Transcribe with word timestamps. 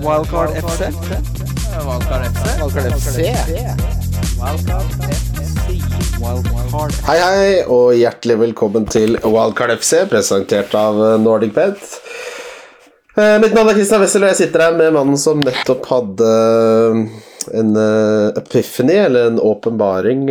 Wildcard 0.00 0.50
FC. 0.56 0.90
Wildcard 1.86 2.22
FC. 2.32 2.44
Wildcard 2.60 2.92
FC. 2.92 3.16
Wildcard 4.40 4.84
FC. 6.66 7.06
Hei, 7.06 7.18
hei, 7.20 7.62
og 7.70 7.94
hjertelig 7.96 8.36
velkommen 8.40 8.86
til 8.90 9.16
Wildcard 9.24 9.72
FC, 9.80 10.02
presentert 10.10 10.74
av 10.76 10.98
NordicBet. 11.22 11.80
Eh, 13.16 13.38
mitt 13.40 13.54
navn 13.56 13.70
er 13.70 13.78
Christian 13.78 14.02
Wessel, 14.02 14.26
og 14.26 14.34
jeg 14.34 14.42
sitter 14.42 14.66
her 14.66 14.74
med 14.76 14.92
mannen 14.92 15.16
som 15.16 15.40
nettopp 15.40 15.86
hadde 15.88 16.26
eh, 16.28 16.98
en 17.56 17.70
eh, 17.80 18.26
epiphany, 18.36 18.92
eller 19.06 19.30
en 19.30 19.38
åpenbaring. 19.40 20.26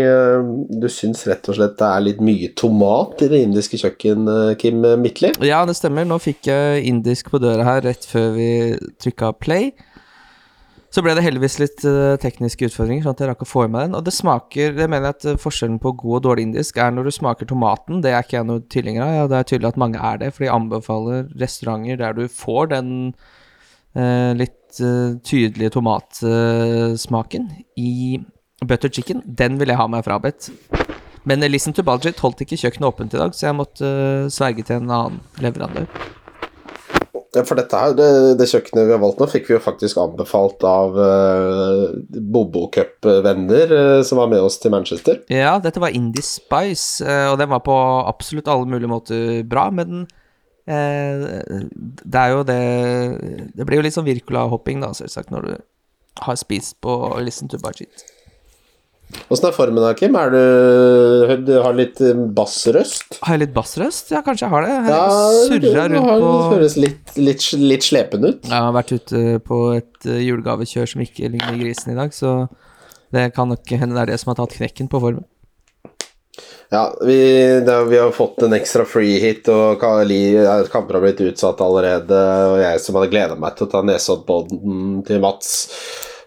Du 0.70 0.86
syns 0.94 1.23
rett 1.26 1.50
og 1.50 1.58
slett 1.58 1.80
det 1.80 1.88
er 1.88 2.05
litt 2.05 2.21
mye 2.21 2.52
tomat 2.54 3.26
i 3.26 3.32
det 3.32 3.41
indiske 3.48 3.80
kjøkken, 3.82 4.30
Kim 4.62 4.86
Midtli? 5.02 5.34
Ja, 5.41 5.63
det 5.66 5.80
stemmer. 5.80 6.05
Nå 6.05 6.20
fikk 6.21 6.52
jeg 6.52 6.86
indisk 6.91 7.34
på 7.34 7.41
døra 7.41 7.66
her 7.66 7.82
rett 7.88 8.05
før 8.05 8.36
vi 8.38 8.50
trykka 9.02 9.34
play. 9.41 9.72
Så 10.95 11.02
ble 11.04 11.12
det 11.17 11.26
heldigvis 11.26 11.58
litt 11.59 11.81
eh, 11.84 12.13
tekniske 12.23 12.70
utfordringer, 12.70 13.04
sånn 13.04 13.16
at 13.17 13.22
jeg 13.22 13.27
rakk 13.27 13.41
å 13.44 13.48
få 13.49 13.66
i 13.66 13.72
meg 13.72 13.90
den. 13.90 13.98
Og 13.98 14.05
det 14.05 14.13
smaker 14.16 14.77
Det 14.77 14.85
mener 14.88 15.09
jeg 15.09 15.18
at 15.18 15.26
eh, 15.34 15.40
forskjellen 15.44 15.80
på 15.84 15.91
god 15.99 16.21
og 16.21 16.21
dårlig 16.30 16.45
indisk 16.48 16.80
er 16.80 16.94
når 16.95 17.09
du 17.09 17.16
smaker 17.18 17.49
tomaten. 17.49 17.99
Det 18.05 18.13
er 18.13 18.23
ikke 18.23 18.38
jeg 18.38 18.48
noe 18.48 18.63
tilhenger 18.71 19.04
av. 19.04 19.16
Ja, 19.18 19.26
det 19.34 19.41
er 19.41 19.49
tydelig 19.49 19.73
at 19.73 19.81
mange 19.81 19.99
er 19.99 20.21
det, 20.21 20.31
for 20.31 20.45
de 20.45 20.54
anbefaler 20.55 21.27
restauranter 21.41 21.99
der 21.99 22.16
du 22.16 22.23
får 22.31 22.71
den 22.71 22.94
eh, 23.12 24.31
litt 24.40 24.80
eh, 24.80 25.20
tydelige 25.27 25.76
tomatsmaken 25.76 27.52
i 27.76 28.21
butter 28.63 28.96
chicken. 28.96 29.20
Den 29.26 29.59
vil 29.59 29.76
jeg 29.76 29.82
ha 29.82 29.91
meg 29.91 30.07
frabedt. 30.07 30.54
Men 31.27 31.43
Listen 31.49 31.76
to 31.76 31.84
Budget 31.84 32.23
holdt 32.23 32.46
ikke 32.46 32.62
kjøkkenet 32.62 32.88
åpent 32.88 33.18
i 33.18 33.20
dag, 33.20 33.35
så 33.35 33.49
jeg 33.49 33.59
måtte 33.59 33.90
eh, 33.90 34.32
sverge 34.32 34.63
til 34.63 34.80
en 34.80 34.96
annen 35.02 35.20
leverandør. 35.43 35.91
Ja, 37.35 37.44
for 37.44 37.59
dette 37.59 37.80
her, 37.80 37.94
det, 37.98 38.07
det 38.39 38.48
kjøkkenet 38.48 38.88
vi 38.88 38.94
har 38.95 39.02
valgt 39.02 39.20
nå, 39.20 39.27
fikk 39.27 39.49
vi 39.49 39.55
jo 39.57 39.63
faktisk 39.63 39.99
anbefalt 39.99 40.63
av 40.67 40.95
uh, 40.95 41.89
Bobo 42.16 42.70
Cup-venner 42.71 43.73
uh, 43.76 44.01
som 44.07 44.21
var 44.21 44.32
med 44.32 44.46
oss 44.46 44.55
til 44.63 44.71
Manchester. 44.71 45.20
Ja, 45.32 45.57
dette 45.60 45.84
var 45.84 45.95
Indie 45.95 46.23
Spice, 46.23 47.04
uh, 47.04 47.34
og 47.34 47.40
den 47.41 47.51
var 47.51 47.63
på 47.65 47.76
absolutt 48.05 48.48
alle 48.51 48.70
mulige 48.71 48.91
måter 48.91 49.43
bra, 49.51 49.68
men 49.76 50.05
eh, 50.71 51.26
det 51.76 52.21
er 52.21 52.32
jo 52.34 52.43
det 52.48 52.60
Det 53.54 53.65
blir 53.67 53.79
jo 53.79 53.85
litt 53.85 53.95
sånn 53.98 54.07
Virkola-hopping, 54.07 54.82
da, 54.85 54.93
selvsagt, 54.95 55.34
når 55.34 55.49
du 55.49 55.55
har 56.23 56.40
spist 56.40 56.79
på 56.84 56.95
Listen 57.20 57.51
to 57.51 57.60
Budget. 57.60 58.05
Åssen 59.31 59.48
er 59.48 59.53
formen 59.55 59.79
da, 59.81 59.91
Kim? 59.98 60.15
Er 60.20 60.31
du, 60.34 61.35
du 61.48 61.53
har 61.63 61.75
litt 61.77 61.99
eh, 62.03 62.17
bassrøst? 62.35 63.20
Har 63.23 63.35
jeg 63.37 63.45
litt 63.45 63.53
bassrøst? 63.55 64.11
Ja, 64.13 64.22
kanskje 64.25 64.45
jeg 64.47 64.53
har 64.53 64.66
det. 64.66 64.73
Jeg 64.75 64.89
Ja, 64.91 65.06
surra 65.50 65.85
rundt 65.94 66.09
har- 66.09 66.23
på 66.25 66.31
Det 66.35 66.57
høres 66.57 66.75
litt, 66.81 67.13
litt, 67.17 67.45
litt 67.61 67.85
slepen 67.85 68.25
ut. 68.25 68.41
Jeg 68.50 68.53
har 68.66 68.73
vært 68.75 68.91
ute 68.97 69.23
på 69.45 69.59
et 69.78 70.09
eh, 70.09 70.19
julegavekjør 70.25 70.89
som 70.94 71.01
ikke 71.06 71.29
ligner 71.31 71.57
grisen 71.61 71.94
i 71.94 72.00
dag, 72.00 72.11
så 72.13 72.35
det 73.16 73.29
kan 73.38 73.50
nok 73.53 73.66
hende 73.72 73.95
det 73.95 74.03
er 74.03 74.11
det 74.13 74.19
som 74.19 74.33
har 74.33 74.41
tatt 74.41 74.57
knekken 74.57 74.89
på 74.91 75.00
formen. 75.01 75.23
Ja, 76.73 76.89
vi, 77.06 77.16
det, 77.63 77.75
vi 77.88 77.97
har 78.01 78.11
fått 78.11 78.41
en 78.44 78.56
ekstra 78.57 78.83
free 78.89 79.19
hit, 79.22 79.47
og 79.53 79.78
Kali, 79.79 80.33
kamper 80.73 80.97
har 80.97 81.03
blitt 81.06 81.22
utsatt 81.23 81.61
allerede. 81.63 82.17
Og 82.51 82.57
jeg 82.59 82.81
som 82.83 82.97
hadde 82.97 83.11
gleda 83.13 83.38
meg 83.39 83.56
til 83.56 83.67
å 83.67 83.72
ta 83.72 83.83
Nesoddpodden 83.85 85.06
til 85.07 85.22
Mats 85.23 85.53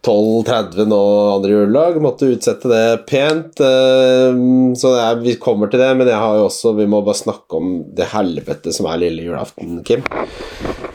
12.30 0.06 0.86
nå 0.88 0.98
andre 1.34 1.50
juledag, 1.52 1.98
måtte 2.02 2.28
utsette 2.32 2.70
det 2.70 3.06
pent. 3.08 3.60
eh, 3.60 4.38
Så 4.78 4.92
er, 4.94 5.18
vi 5.24 5.34
kommer 5.42 5.70
til 5.72 5.82
det, 5.82 5.90
men 5.98 6.06
jeg 6.10 6.20
har 6.20 6.36
jo 6.38 6.46
også 6.48 6.74
Vi 6.78 6.86
må 6.86 7.00
bare 7.05 7.18
snakke 7.18 7.58
om 7.58 7.72
det 7.98 8.10
helvete 8.12 8.72
som 8.74 8.86
er 8.90 9.00
lille 9.02 9.27
julaften, 9.27 9.80
Kim. 9.84 10.05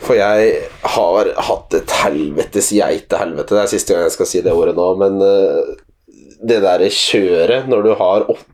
For 0.04 0.16
jeg 0.18 0.56
har 0.96 1.30
hatt 1.50 1.76
et 1.78 1.94
helvetes 2.04 2.72
geitehelvete. 2.76 3.54
Det 3.54 3.62
er 3.62 3.72
siste 3.72 3.94
gang 3.94 4.08
jeg 4.08 4.16
skal 4.16 4.30
si 4.30 4.42
det 4.44 4.52
ordet 4.56 4.76
nå, 4.78 4.88
men 5.00 5.20
eh, 5.24 5.74
det 6.44 6.60
derre 6.64 6.90
kjøret 6.92 7.70
når 7.70 7.86
du 7.86 7.94
har 8.00 8.26
åtte 8.28 8.50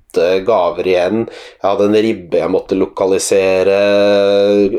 gaver 0.47 0.89
igjen 0.91 1.23
Jeg 1.29 1.63
hadde 1.63 1.87
en 1.87 2.01
ribbe 2.07 2.41
jeg 2.41 2.53
måtte 2.53 2.79
lokalisere 2.79 3.79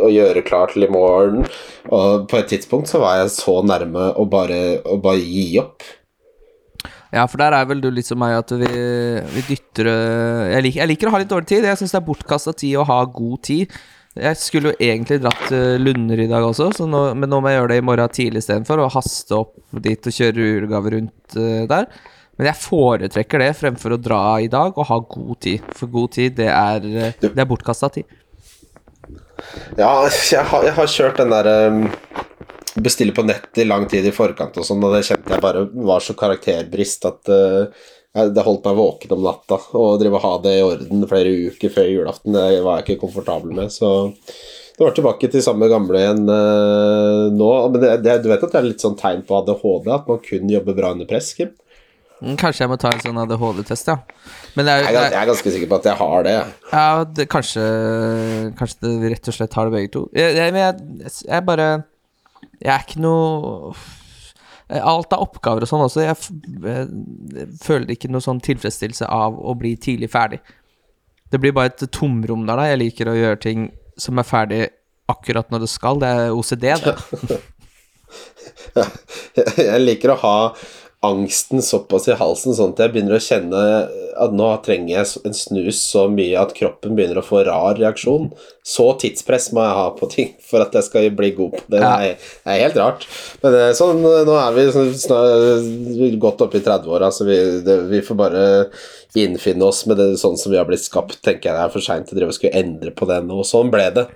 og 0.01 0.11
gjøre 0.11 0.43
klar 0.47 0.73
til 0.73 0.87
i 0.87 0.91
morgen. 0.91 1.47
Og 1.89 2.27
på 2.29 2.41
et 2.41 2.51
tidspunkt 2.51 2.91
så 2.91 3.01
var 3.01 3.21
jeg 3.21 3.33
så 3.37 3.61
nærme 3.65 4.11
å 4.17 4.27
bare, 4.29 4.81
å 4.83 4.99
bare 5.01 5.23
gi 5.23 5.47
opp. 5.61 5.85
Ja, 7.11 7.25
for 7.27 7.41
der 7.41 7.51
er 7.55 7.65
vel 7.67 7.81
du 7.83 7.89
litt 7.91 8.07
som 8.07 8.21
meg, 8.21 8.37
at 8.39 8.53
vi, 8.55 8.67
vi 9.33 9.41
dytter 9.49 9.89
øh, 9.91 10.43
jeg 10.53 10.63
liker, 10.63 10.79
jeg 10.79 10.91
liker 10.93 11.09
å 11.09 11.15
ha 11.15 11.19
litt 11.19 11.31
dårlig 11.31 11.49
tid. 11.49 11.67
Jeg 11.67 11.79
syns 11.81 11.91
det 11.91 11.99
er 11.99 12.07
bortkasta 12.07 12.53
tid 12.55 12.77
å 12.79 12.87
ha 12.87 13.01
god 13.03 13.41
tid. 13.49 13.75
Jeg 14.15 14.39
skulle 14.39 14.71
jo 14.71 14.83
egentlig 14.83 15.21
dratt 15.23 15.43
til 15.47 15.83
Lunder 15.83 16.19
i 16.19 16.27
dag 16.27 16.43
også, 16.43 16.69
så 16.75 16.87
nå, 16.87 17.03
men 17.19 17.31
nå 17.31 17.39
må 17.39 17.51
jeg 17.51 17.61
gjøre 17.61 17.71
det 17.71 17.77
i 17.79 17.85
morgen 17.87 18.15
tidlig 18.15 18.43
istedenfor. 18.43 18.83
Og 18.83 18.95
haste 18.95 19.37
opp 19.37 19.53
dit 19.83 20.07
og 20.07 20.17
kjøre 20.17 20.47
julegave 20.53 20.95
rundt 20.95 21.37
der. 21.71 21.87
Men 22.41 22.47
jeg 22.49 22.57
foretrekker 22.57 23.37
det 23.43 23.51
fremfor 23.53 23.93
å 23.93 23.99
dra 24.01 24.21
i 24.41 24.47
dag 24.49 24.73
og 24.73 24.87
ha 24.89 24.95
god 25.05 25.35
tid. 25.45 25.67
For 25.77 25.91
god 25.93 26.15
tid, 26.15 26.39
det 26.39 26.47
er, 26.49 26.87
det 27.21 27.29
er 27.37 27.45
bortkasta 27.45 27.91
tid. 27.93 28.07
Ja, 29.77 29.91
jeg 30.09 30.47
har, 30.49 30.65
jeg 30.65 30.73
har 30.73 30.89
kjørt 30.89 31.21
den 31.21 31.29
derre 31.29 31.53
bestille 32.81 33.13
på 33.13 33.27
nett 33.27 33.61
i 33.61 33.67
lang 33.67 33.85
tid 33.91 34.09
i 34.09 34.15
forkant 34.15 34.57
og 34.57 34.65
sånn, 34.65 34.81
og 34.81 34.95
det 34.95 35.03
kjente 35.05 35.35
jeg 35.35 35.43
bare 35.43 35.67
var 35.85 36.01
så 36.01 36.17
karakterbrist 36.17 37.05
at 37.11 37.29
uh, 37.29 37.85
det 38.09 38.47
holdt 38.47 38.65
meg 38.65 38.81
våken 38.81 39.15
om 39.19 39.23
natta. 39.27 39.61
Å 39.77 39.85
drive 40.01 40.17
og 40.17 40.25
ha 40.25 40.35
det 40.41 40.57
i 40.57 40.65
orden 40.65 41.05
flere 41.13 41.37
uker 41.53 41.77
før 41.77 41.93
julaften, 41.93 42.33
det 42.33 42.65
var 42.65 42.81
jeg 42.81 42.87
ikke 42.87 43.03
komfortabel 43.05 43.53
med, 43.53 43.69
så 43.69 44.09
det 44.15 44.81
var 44.87 44.97
tilbake 44.97 45.29
til 45.29 45.45
samme 45.45 45.69
gamle 45.69 46.01
igjen 46.01 46.25
uh, 46.25 47.29
nå. 47.29 47.55
Men 47.69 47.85
det, 47.85 47.97
det, 48.07 48.21
du 48.25 48.31
vet 48.33 48.49
at 48.49 48.49
det 48.49 48.63
er 48.63 48.71
litt 48.71 48.81
sånn 48.81 48.97
tegn 48.97 49.21
på 49.29 49.43
ADHD, 49.43 49.91
at 49.93 50.09
man 50.09 50.25
kun 50.25 50.57
jobber 50.57 50.81
bra 50.81 50.95
under 50.97 51.05
press, 51.05 51.35
Kim? 51.37 51.53
Mm, 52.21 52.35
Kanskje 52.37 52.61
jeg 52.65 52.69
må 52.69 52.75
ta 52.77 52.91
en 52.93 52.99
sånn 53.01 53.17
ADHD-test, 53.17 53.87
ja. 53.89 53.95
Men 54.55 54.67
det 54.67 54.73
er, 54.75 54.83
Jeg, 54.83 54.95
er- 54.95 55.11
jeg 55.15 55.21
er 55.23 55.29
ganske 55.31 55.51
sikker 55.55 55.69
på 55.71 55.77
at 55.79 55.87
jeg 55.89 55.97
har 55.97 56.23
det. 56.27 56.35
Ja, 56.71 56.83
det, 57.17 57.25
kanskje 57.33 57.63
Kanskje 58.59 58.77
det, 58.83 58.91
rett 59.15 59.27
og 59.31 59.37
slett 59.39 59.53
har 59.57 59.65
det 59.69 59.73
begge 59.77 59.91
to. 59.95 60.03
Jeg, 60.13 60.35
jeg, 60.37 60.53
jeg, 60.53 61.11
jeg 61.27 61.45
bare 61.47 61.67
Jeg 62.61 62.73
er 62.75 62.85
ikke 62.85 63.01
noe 63.01 63.73
Alt 64.71 65.11
er 65.11 65.19
oppgaver 65.25 65.65
og 65.65 65.67
sånn 65.67 65.81
også. 65.83 66.03
Jeg 66.05 66.15
føler 67.59 67.89
ikke 67.91 68.07
noe 68.13 68.23
sånn 68.23 68.37
tilfredsstillelse 68.39 69.03
av 69.11 69.35
å 69.35 69.51
bli 69.59 69.73
tidlig 69.75 70.07
ferdig. 70.13 70.37
Det 71.27 71.41
blir 71.43 71.51
bare 71.57 71.73
et 71.73 71.83
tomrom 71.91 72.45
der, 72.47 72.55
da. 72.55 72.69
Jeg 72.69 72.79
liker 72.79 73.09
å 73.11 73.17
gjøre 73.17 73.39
ting 73.43 73.65
som 73.99 74.21
er 74.21 74.29
ferdig 74.29 74.61
akkurat 75.11 75.51
når 75.51 75.65
det 75.65 75.69
skal. 75.73 75.99
Det 75.99 76.07
er 76.21 76.31
OCD, 76.31 76.69
det. 76.85 77.41
Jeg 79.59 79.81
liker 79.83 80.13
å 80.15 80.17
ha 80.23 80.35
angsten 81.01 81.63
såpass 81.65 82.05
i 82.11 82.15
halsen 82.17 82.53
sånn 82.53 82.75
at 82.75 82.83
jeg 82.83 82.93
begynner 82.93 83.17
å 83.17 83.23
kjenne 83.25 83.61
at 84.21 84.35
nå 84.37 84.49
trenger 84.61 84.91
jeg 84.93 85.23
en 85.25 85.33
snus 85.33 85.79
så 85.81 86.03
mye 86.11 86.37
at 86.37 86.53
kroppen 86.53 86.93
begynner 86.97 87.17
å 87.17 87.25
få 87.25 87.41
rar 87.47 87.79
reaksjon. 87.79 88.29
Så 88.61 88.85
tidspress 89.01 89.49
må 89.55 89.63
jeg 89.65 89.77
ha 89.79 89.87
på 89.97 90.09
ting 90.11 90.31
for 90.45 90.61
at 90.61 90.77
jeg 90.77 90.85
skal 90.85 91.09
bli 91.17 91.31
god 91.39 91.57
på 91.57 91.63
det. 91.65 91.81
Det 91.81 91.89
er, 91.89 92.29
det 92.45 92.53
er 92.53 92.63
helt 92.67 92.79
rart. 92.83 93.09
Men 93.41 93.57
er 93.63 93.75
sånn, 93.77 94.05
nå 94.05 94.37
er 94.37 94.57
vi 94.57 94.69
sånn 94.77 94.93
snart 95.01 96.17
godt 96.21 96.45
oppe 96.45 96.61
i 96.61 96.65
30-åra, 96.69 97.09
så 97.09 97.25
vi, 97.25 97.39
det, 97.65 97.81
vi 97.89 98.05
får 98.05 98.21
bare 98.21 98.47
innfinne 99.17 99.65
oss 99.65 99.87
med 99.89 99.97
det 99.97 100.11
sånn 100.21 100.37
som 100.37 100.53
vi 100.53 100.61
har 100.61 100.69
blitt 100.69 100.85
skapt. 100.85 101.17
tenker 101.25 101.49
jeg 101.49 101.57
Det 101.57 101.65
er 101.65 101.77
for 101.79 101.89
seint 101.89 102.13
å 102.13 102.19
drive 102.19 102.35
og 102.35 102.37
skulle 102.37 102.61
endre 102.61 102.93
på 102.93 103.09
det 103.09 103.23
nå. 103.25 103.41
Sånn 103.47 103.73
ble 103.73 103.89
det. 103.97 104.11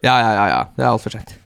Ja, 0.00 0.16
ja, 0.16 0.30
ja. 0.32 0.46
ja. 0.54 0.62
Det 0.72 0.86
er 0.86 0.94
altfor 0.94 1.20
seint. 1.20 1.42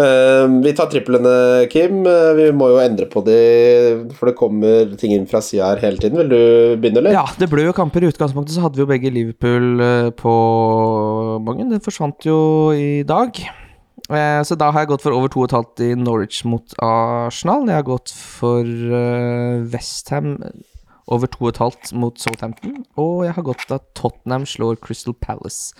Eh, 0.00 0.46
vi 0.64 0.72
tar 0.72 0.88
triplene, 0.88 1.32
Kim. 1.72 2.00
Eh, 2.08 2.30
vi 2.38 2.46
må 2.56 2.70
jo 2.72 2.78
endre 2.80 3.04
på 3.12 3.20
de, 3.26 3.36
for 4.16 4.30
det 4.30 4.36
kommer 4.38 4.94
ting 5.00 5.12
inn 5.12 5.26
fra 5.28 5.42
sida 5.44 5.72
her 5.74 5.82
hele 5.84 6.00
tiden. 6.00 6.16
Vil 6.22 6.30
du 6.32 6.76
begynne, 6.80 7.02
eller? 7.02 7.16
Ja, 7.18 7.26
det 7.38 7.50
ble 7.52 7.66
jo 7.68 7.74
kamper. 7.76 8.04
I 8.06 8.12
utgangspunktet 8.12 8.56
så 8.56 8.64
hadde 8.64 8.80
vi 8.80 8.86
jo 8.86 8.90
begge 8.90 9.12
Liverpool 9.12 9.82
eh, 9.84 10.10
på 10.16 10.34
mange. 11.44 11.68
Den 11.70 11.84
forsvant 11.84 12.24
jo 12.28 12.38
i 12.76 13.02
dag. 13.08 13.36
Eh, 14.08 14.40
Så 14.48 14.56
da 14.58 14.70
har 14.72 14.84
jeg 14.86 14.92
gått 14.94 15.04
for 15.04 15.12
over 15.16 15.28
2,5 15.32 15.84
i 15.90 15.94
Norwich 16.00 16.42
mot 16.48 16.72
Arsenal. 16.82 17.66
Jeg 17.68 17.80
har 17.82 17.88
gått 17.92 18.12
for 18.16 18.64
Westham 19.72 20.38
over 21.12 21.26
2,5 21.28 21.92
mot 22.00 22.16
Southampton. 22.18 22.80
Og 22.96 23.26
jeg 23.26 23.36
har 23.36 23.44
gått 23.46 23.68
da 23.68 23.78
Tottenham 23.98 24.44
slår 24.48 24.80
Crystal 24.80 25.14
Palace. 25.14 25.74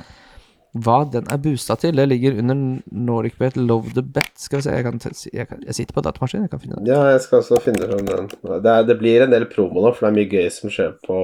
Hva 0.73 1.03
den 1.13 1.27
er 1.29 1.37
boosta 1.45 1.75
til, 1.77 1.99
det 2.01 2.07
ligger 2.09 2.39
under 2.41 2.57
NordicBet 2.97 3.59
Love 3.61 3.91
the 3.93 4.01
Bet. 4.03 4.31
Skal 4.41 4.59
vi 4.59 4.65
se, 4.65 4.73
jeg, 4.73 4.87
kan, 4.87 5.01
jeg, 5.33 5.49
kan, 5.51 5.59
jeg 5.69 5.75
sitter 5.77 5.93
på 5.99 6.05
datamaskinen, 6.07 6.47
jeg 6.47 6.53
kan 6.55 6.63
finne 6.63 6.79
den. 6.79 6.87
Ja, 6.89 7.03
jeg 7.13 7.21
skal 7.27 7.43
også 7.43 7.59
finne 7.61 7.89
fram 7.91 8.07
den. 8.09 8.31
Det, 8.65 8.71
er, 8.73 8.87
det 8.89 8.97
blir 9.03 9.27
en 9.27 9.35
del 9.35 9.45
promo 9.53 9.83
nå, 9.85 9.93
for 9.93 10.07
det 10.07 10.13
er 10.13 10.17
mye 10.23 10.31
gøy 10.33 10.49
som 10.55 10.73
skjer 10.73 10.95
på 11.05 11.19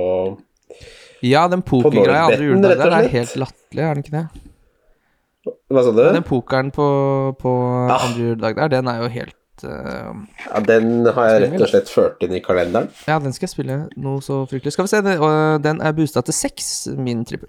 Ja, 1.25 1.47
den 1.51 1.63
pokergreia 1.67 2.27
andre 2.29 2.45
juledag 2.51 2.77
der 2.85 2.97
er 3.01 3.09
helt 3.17 3.33
latterlig, 3.41 3.83
er 3.89 3.97
den 3.97 4.05
ikke 4.05 4.17
det? 4.19 4.45
Hva 5.73 5.83
sa 5.85 5.93
du? 5.97 6.03
Den 6.19 6.27
pokeren 6.29 6.71
på, 6.75 6.87
på 7.41 7.53
Ah. 7.89 8.05
andre 8.05 8.27
juledag 8.29 8.59
der, 8.61 8.69
den 8.77 8.89
er 8.93 9.01
jo 9.03 9.09
helt 9.17 9.65
uh, 9.65 10.13
Ja, 10.45 10.61
den 10.69 11.07
har 11.17 11.31
jeg 11.33 11.47
rett 11.47 11.63
og 11.65 11.71
slett 11.73 11.89
ført 11.93 12.23
inn 12.29 12.37
i 12.37 12.43
kalenderen. 12.45 12.93
Ja, 13.09 13.17
den 13.25 13.33
skal 13.33 13.49
jeg 13.49 13.55
spille 13.57 13.79
noe 13.97 14.21
så 14.25 14.43
fryktelig. 14.51 14.77
Skal 14.77 14.85
vi 14.87 14.93
se, 14.93 15.17
og 15.25 15.65
den 15.65 15.81
er 15.81 15.97
boosta 15.97 16.21
til 16.29 16.37
seks, 16.37 16.69
min 17.01 17.25
trippel. 17.29 17.49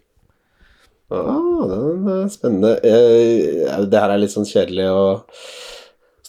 Ah, 1.09 1.65
det 1.69 1.77
er 2.13 2.27
spennende. 2.33 2.75
Jeg, 2.85 3.89
Det 3.89 4.01
her 4.03 4.13
er 4.13 4.21
litt 4.21 4.33
sånn 4.35 4.47
kjedelig 4.49 4.87
å 4.93 5.03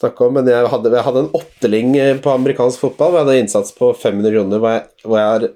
snakke 0.01 0.25
om. 0.27 0.39
Men 0.39 0.49
jeg 0.49 0.71
hadde, 0.73 0.93
jeg 0.95 1.07
hadde 1.09 1.25
en 1.27 1.33
åtteling 1.37 1.91
på 2.25 2.33
amerikansk 2.33 2.81
fotball. 2.87 3.19
Jeg 3.19 3.27
hadde 3.27 3.41
innsats 3.45 3.75
på 3.77 3.93
500 3.93 4.33
kroner, 4.37 4.63
hvor 4.63 4.77
jeg, 4.77 4.87
hvor 5.05 5.21
jeg 5.21 5.31
har 5.35 5.49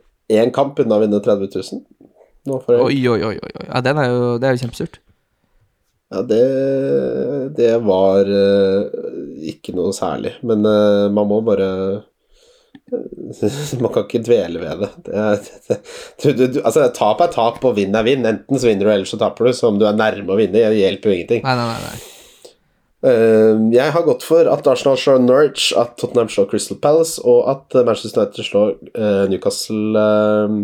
én 0.44 0.52
kamp 0.56 0.78
unna 0.84 0.98
å 0.98 1.04
vinne 1.04 1.22
30 1.24 1.48
000. 1.56 1.82
Nå 2.50 2.60
får 2.60 2.76
jeg, 2.76 2.84
Oi, 2.84 2.98
oi, 3.14 3.20
oi. 3.32 3.36
oi. 3.40 3.66
Ja, 3.70 3.80
den 3.84 4.00
er 4.02 4.10
jo, 4.12 4.22
det 4.40 4.48
er 4.50 4.56
jo 4.58 4.62
kjempesurt. 4.66 5.00
ja, 6.12 6.20
det, 6.28 6.42
det 7.56 7.70
var 7.82 8.28
uh, 8.28 8.84
ikke 9.54 9.72
noe 9.74 9.94
særlig. 9.96 10.34
Men 10.44 10.60
uh, 10.68 11.08
man 11.10 11.30
må 11.30 11.40
bare 11.46 11.70
Man 13.82 13.92
kan 13.92 14.06
ikke 14.06 14.22
dvele 14.26 14.62
ved 14.62 14.82
det. 14.84 14.90
det, 15.08 15.78
det 16.22 16.32
du, 16.38 16.46
du, 16.46 16.58
altså, 16.62 16.86
tap 16.96 17.22
er 17.24 17.32
tap, 17.34 17.60
og 17.64 17.76
vinn 17.78 17.94
er 17.96 18.06
vinn. 18.06 18.26
Enten 18.28 18.60
så 18.60 18.70
vinner 18.70 18.88
du, 18.88 18.92
eller 18.94 19.10
så 19.10 19.20
taper 19.20 19.50
du. 19.50 19.54
Så 19.56 19.70
om 19.70 19.78
du 19.80 19.86
er 19.88 19.96
nærme 19.98 20.34
å 20.34 20.40
vinne, 20.40 20.56
det 20.56 20.80
hjelper 20.80 21.10
jo 21.10 21.16
ingenting. 21.18 21.46
Nei, 21.46 21.56
nei, 21.60 21.78
nei. 21.84 21.96
Eh, 23.04 23.58
jeg 23.74 23.92
har 23.92 24.06
gått 24.06 24.24
for 24.24 24.48
at 24.48 24.68
Arsenal 24.70 24.96
slår 25.00 25.20
Norwich, 25.20 25.68
at 25.76 25.98
Tottenham 26.00 26.30
slår 26.32 26.48
Crystal 26.52 26.78
Palace, 26.80 27.20
og 27.20 27.44
at 27.52 27.76
eh, 27.76 27.84
Manchester 27.84 28.22
United 28.22 28.48
slår 28.48 28.72
uh, 28.96 29.26
Newcastle 29.28 30.00
uh, 30.00 30.56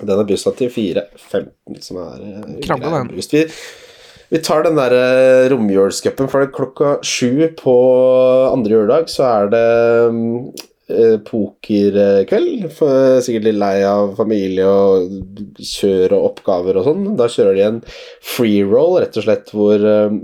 Den 0.00 0.22
er 0.22 0.28
bussa 0.28 0.54
til 0.56 0.72
4-15, 0.72 1.82
som 1.84 2.00
er 2.00 2.24
uh, 2.24 2.54
Krabbe, 2.64 2.94
den. 2.94 3.12
Vi, 3.18 3.44
vi 4.30 4.38
tar 4.46 4.64
den 4.64 4.78
der 4.78 4.94
uh, 4.94 5.50
romjulscupen, 5.52 6.30
for 6.32 6.48
klokka 6.54 6.94
sju 7.04 7.50
på 7.58 7.76
andre 8.48 8.76
juledag 8.78 9.10
så 9.10 9.26
er 9.26 9.52
det 9.52 9.64
eh, 9.66 10.66
pokerkveld. 11.26 12.66
For 12.76 13.20
sikkert 13.24 13.46
litt 13.48 13.60
lei 13.60 13.76
av 13.86 14.14
familie 14.18 14.66
og 14.66 15.14
kjør 15.58 16.16
og 16.18 16.26
oppgaver 16.32 16.80
og 16.80 16.88
sånn. 16.88 17.06
Da 17.18 17.28
kjører 17.30 17.58
de 17.58 17.66
en 17.66 17.80
free 18.24 18.64
roll, 18.66 18.98
rett 19.02 19.16
og 19.20 19.26
slett, 19.26 19.54
hvor 19.54 19.86
eh, 19.92 20.18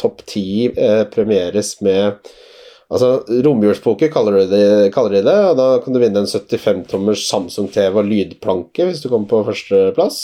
topp 0.00 0.24
ti 0.30 0.46
eh, 0.70 1.04
premieres 1.12 1.76
med 1.84 2.32
Altså, 2.92 3.22
Romjulspoker 3.40 4.10
kaller, 4.12 4.34
de 4.42 4.48
det, 4.50 4.90
kaller 4.92 5.14
de 5.16 5.22
det, 5.24 5.36
og 5.48 5.54
da 5.56 5.68
kan 5.80 5.94
du 5.94 6.00
vinne 6.02 6.20
en 6.20 6.28
75-tommers 6.28 7.22
Samsung-TV 7.24 7.96
og 8.02 8.10
lydplanke 8.10 8.84
hvis 8.84 9.00
du 9.00 9.06
kommer 9.08 9.30
på 9.30 9.40
førsteplass. 9.46 10.18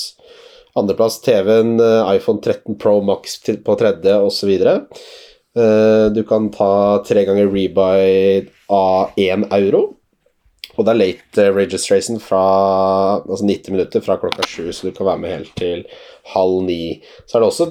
Andreplass 0.76 1.16
TV-en, 1.24 1.78
eh, 1.80 2.10
iPhone 2.18 2.42
13 2.44 2.76
Pro 2.76 2.98
Max 3.00 3.38
på 3.64 3.78
tredje, 3.80 4.18
osv. 4.20 4.52
Uh, 5.58 6.08
du 6.14 6.22
kan 6.28 6.50
ta 6.54 7.02
tre 7.06 7.24
ganger 7.26 7.50
rebuy 7.50 8.46
av 8.70 9.16
én 9.18 9.46
euro. 9.58 9.88
Og 10.78 10.86
det 10.86 10.92
er 10.92 10.98
late 11.00 11.42
eh, 11.42 11.54
registration 11.54 12.20
fra 12.22 12.42
altså 13.18 13.42
90 13.42 13.74
minutter 13.74 14.04
fra 14.04 14.14
klokka 14.20 14.46
sju, 14.46 14.68
så 14.70 14.86
du 14.86 14.94
kan 14.94 15.08
være 15.08 15.22
med 15.24 15.34
helt 15.34 15.56
til 15.58 15.80
halv 16.34 16.60
ni. 16.68 17.00
Så 17.26 17.38
er 17.38 17.42
det 17.42 17.48
også 17.48 17.66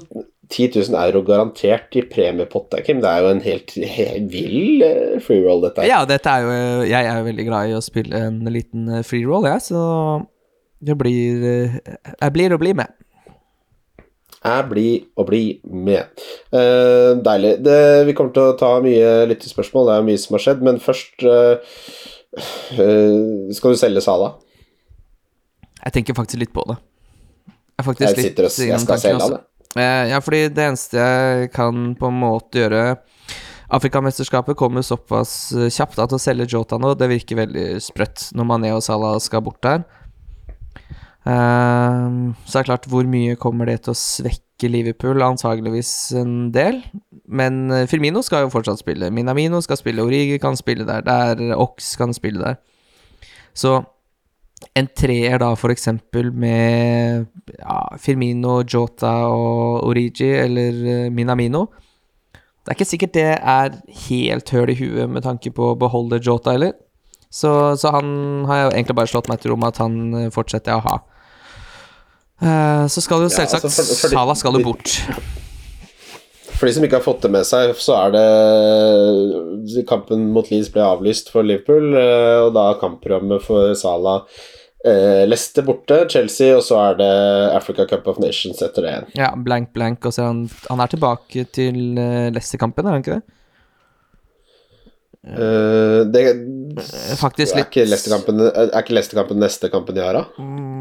10 0.50 0.68
000 0.92 0.98
euro 1.00 1.22
garantert 1.28 1.96
i 1.96 2.04
premiepott 2.08 2.76
Kim. 2.86 3.02
Det 3.04 3.10
er 3.10 3.24
jo 3.24 3.32
en 3.32 3.44
helt, 3.44 3.76
helt 3.96 4.32
vill 4.32 4.84
eh, 4.84 5.18
free 5.24 5.44
roll, 5.44 5.64
dette. 5.64 5.88
Ja, 5.88 6.04
dette 6.08 6.30
er 6.32 6.44
jo 6.44 6.58
Jeg 6.88 7.04
er 7.06 7.20
jo 7.20 7.28
veldig 7.30 7.48
glad 7.48 7.72
i 7.72 7.78
å 7.78 7.84
spille 7.84 8.24
en 8.30 8.42
liten 8.52 8.90
eh, 8.92 9.06
free 9.08 9.28
roll, 9.28 9.48
jeg, 9.48 9.64
så 9.70 9.82
det 10.84 10.98
blir 11.00 11.48
eh, 11.48 11.80
Jeg 12.12 12.36
blir 12.36 12.56
å 12.56 12.62
bli 12.62 12.76
med. 12.78 12.92
Jeg 14.48 14.68
blir 14.70 15.06
og 15.20 15.28
blir 15.28 15.60
med. 15.68 16.26
Eh, 16.56 17.14
deilig. 17.26 17.54
Det, 17.66 17.80
vi 18.08 18.16
kommer 18.16 18.36
til 18.36 18.52
å 18.54 18.58
ta 18.60 18.72
mye 18.84 19.26
lyttespørsmål, 19.32 19.90
det 19.90 19.98
er 19.98 20.08
mye 20.08 20.22
som 20.24 20.38
har 20.38 20.46
skjedd, 20.46 20.64
men 20.64 20.80
først 20.84 21.26
eh, 21.28 21.74
eh, 22.80 23.52
Skal 23.58 23.76
du 23.76 23.82
selge 23.82 24.04
Sala? 24.06 24.34
Jeg 25.84 26.00
tenker 26.00 26.18
faktisk 26.18 26.42
litt 26.42 26.56
på 26.56 26.64
det. 26.72 26.80
Jeg, 27.78 28.00
Jeg 28.08 28.16
sitter 28.16 28.48
og 28.48 28.56
jeg 28.56 28.72
innom 28.72 28.88
skal 28.88 29.04
selge 29.04 29.30
det. 29.36 29.44
Eh, 29.78 30.06
ja, 30.14 30.22
fordi 30.24 30.48
det 30.50 30.64
eneste 30.64 30.98
jeg 30.98 31.52
kan 31.54 31.92
på 32.00 32.10
en 32.10 32.18
måte 32.24 32.64
gjøre 32.64 32.86
Afrikamesterskapet 33.68 34.56
kommer 34.58 34.86
såpass 34.86 35.52
eh, 35.52 35.68
kjapt 35.74 36.00
at 36.00 36.14
å 36.16 36.20
selge 36.22 36.48
Jota 36.54 36.80
nå, 36.80 36.94
det 36.96 37.10
virker 37.12 37.42
veldig 37.42 37.68
sprøtt 37.84 38.30
når 38.38 38.48
Mané 38.48 38.72
og 38.76 38.84
Salah 38.86 39.18
skal 39.24 39.44
bort 39.44 39.60
der. 39.66 39.84
Ehm, 41.28 42.36
det 42.48 42.56
er 42.56 42.68
klart, 42.70 42.88
hvor 42.88 43.08
mye 43.10 43.36
kommer 43.40 43.68
det 43.68 43.82
til 43.84 43.94
å 43.94 44.00
svekke 44.00 44.70
Liverpool? 44.72 45.24
Antageligvis 45.26 45.92
en 46.16 46.54
del. 46.56 46.80
Men 47.28 47.68
eh, 47.74 47.88
Firmino 47.90 48.24
skal 48.24 48.46
jo 48.46 48.54
fortsatt 48.54 48.82
spille. 48.84 49.12
Minamino 49.12 49.60
skal 49.66 49.80
spille. 49.80 50.06
Origi 50.06 50.40
kan 50.44 50.58
spille 50.60 50.88
der. 50.88 51.04
Der 51.08 51.56
Ox 51.58 51.96
kan 52.00 52.16
spille 52.16 52.44
der. 52.44 52.60
Så 53.58 53.82
en 54.78 54.88
treer 54.98 55.42
da, 55.42 55.52
for 55.58 55.74
eksempel 55.74 56.32
med 56.34 57.28
ja, 57.60 57.82
Firmino, 58.02 58.62
Jota 58.64 59.28
og 59.30 59.84
Origi, 59.90 60.32
eller 60.34 60.80
eh, 60.88 61.12
Minamino 61.14 61.68
Det 62.34 62.72
er 62.72 62.78
ikke 62.78 62.90
sikkert 62.90 63.14
det 63.14 63.28
er 63.38 63.78
helt 64.08 64.50
høl 64.54 64.72
i 64.74 64.78
huet 64.80 65.12
med 65.12 65.26
tanke 65.26 65.52
på 65.54 65.74
å 65.74 65.78
beholde 65.78 66.22
Jota, 66.24 66.56
heller. 66.56 66.74
Så, 67.30 67.52
så 67.78 67.92
han 67.92 68.10
har 68.48 68.64
jo 68.64 68.72
egentlig 68.72 68.96
bare 68.98 69.12
slått 69.12 69.30
meg 69.30 69.42
til 69.44 69.52
ro 69.52 69.60
med 69.60 69.76
at 69.76 69.84
han 69.84 70.00
eh, 70.16 70.34
fortsetter 70.34 70.78
å 70.78 70.84
ha. 70.88 70.98
Eh, 72.42 72.86
så 72.94 73.02
skal 73.02 73.24
jo 73.26 73.30
Ja, 73.32 73.36
selvsagt 73.40 73.66
altså, 73.66 73.84
for- 73.84 74.02
fordi- 74.08 74.14
Salah 74.20 74.36
skal 74.38 74.54
jo 74.60 74.64
bort. 74.64 74.94
For 76.58 76.66
de 76.66 76.74
som 76.74 76.84
ikke 76.84 76.98
har 76.98 77.06
fått 77.06 77.22
det 77.22 77.30
med 77.32 77.46
seg, 77.46 77.74
så 77.78 77.94
er 78.08 78.12
det 78.18 79.86
Kampen 79.88 80.32
mot 80.34 80.48
Leeds 80.50 80.70
ble 80.74 80.82
avlyst 80.82 81.30
for 81.34 81.44
Liverpool, 81.46 81.94
eh, 81.94 82.40
og 82.48 82.54
da 82.56 82.72
er 82.72 82.80
kampprogrammet 82.82 83.44
for 83.46 83.74
Sala 83.78 84.16
eh, 84.86 85.26
Leicester 85.28 85.62
borte, 85.68 86.00
Chelsea, 86.10 86.56
og 86.56 86.64
så 86.66 86.78
er 86.92 86.98
det 87.02 87.12
Africa 87.58 87.86
Cup 87.86 88.08
of 88.08 88.18
Nations 88.24 88.62
etter 88.62 88.82
det 88.86 88.92
igjen. 88.94 89.08
Ja, 89.20 89.32
blank, 89.36 89.72
blank, 89.74 90.06
og 90.06 90.14
så 90.14 90.24
er 90.24 90.30
han, 90.32 90.44
han 90.70 90.80
er 90.80 90.88
tilbake 90.94 91.46
til 91.52 91.76
Leicester-kampen, 92.34 92.86
er 92.88 92.96
han 92.96 93.04
ikke 93.04 93.18
det? 93.18 93.26
Uh, 95.28 96.06
det 96.08 96.22
Faktisk 97.20 97.52
er 97.52 97.58
litt 97.60 97.74
ikke 97.74 97.82
Er 97.84 98.70
ikke 98.80 98.94
Leicester-kampen 98.96 99.42
neste 99.42 99.68
kampen 99.74 99.98
de 99.98 100.04
har, 100.06 100.14
da? 100.16 100.22
Mm, 100.40 100.77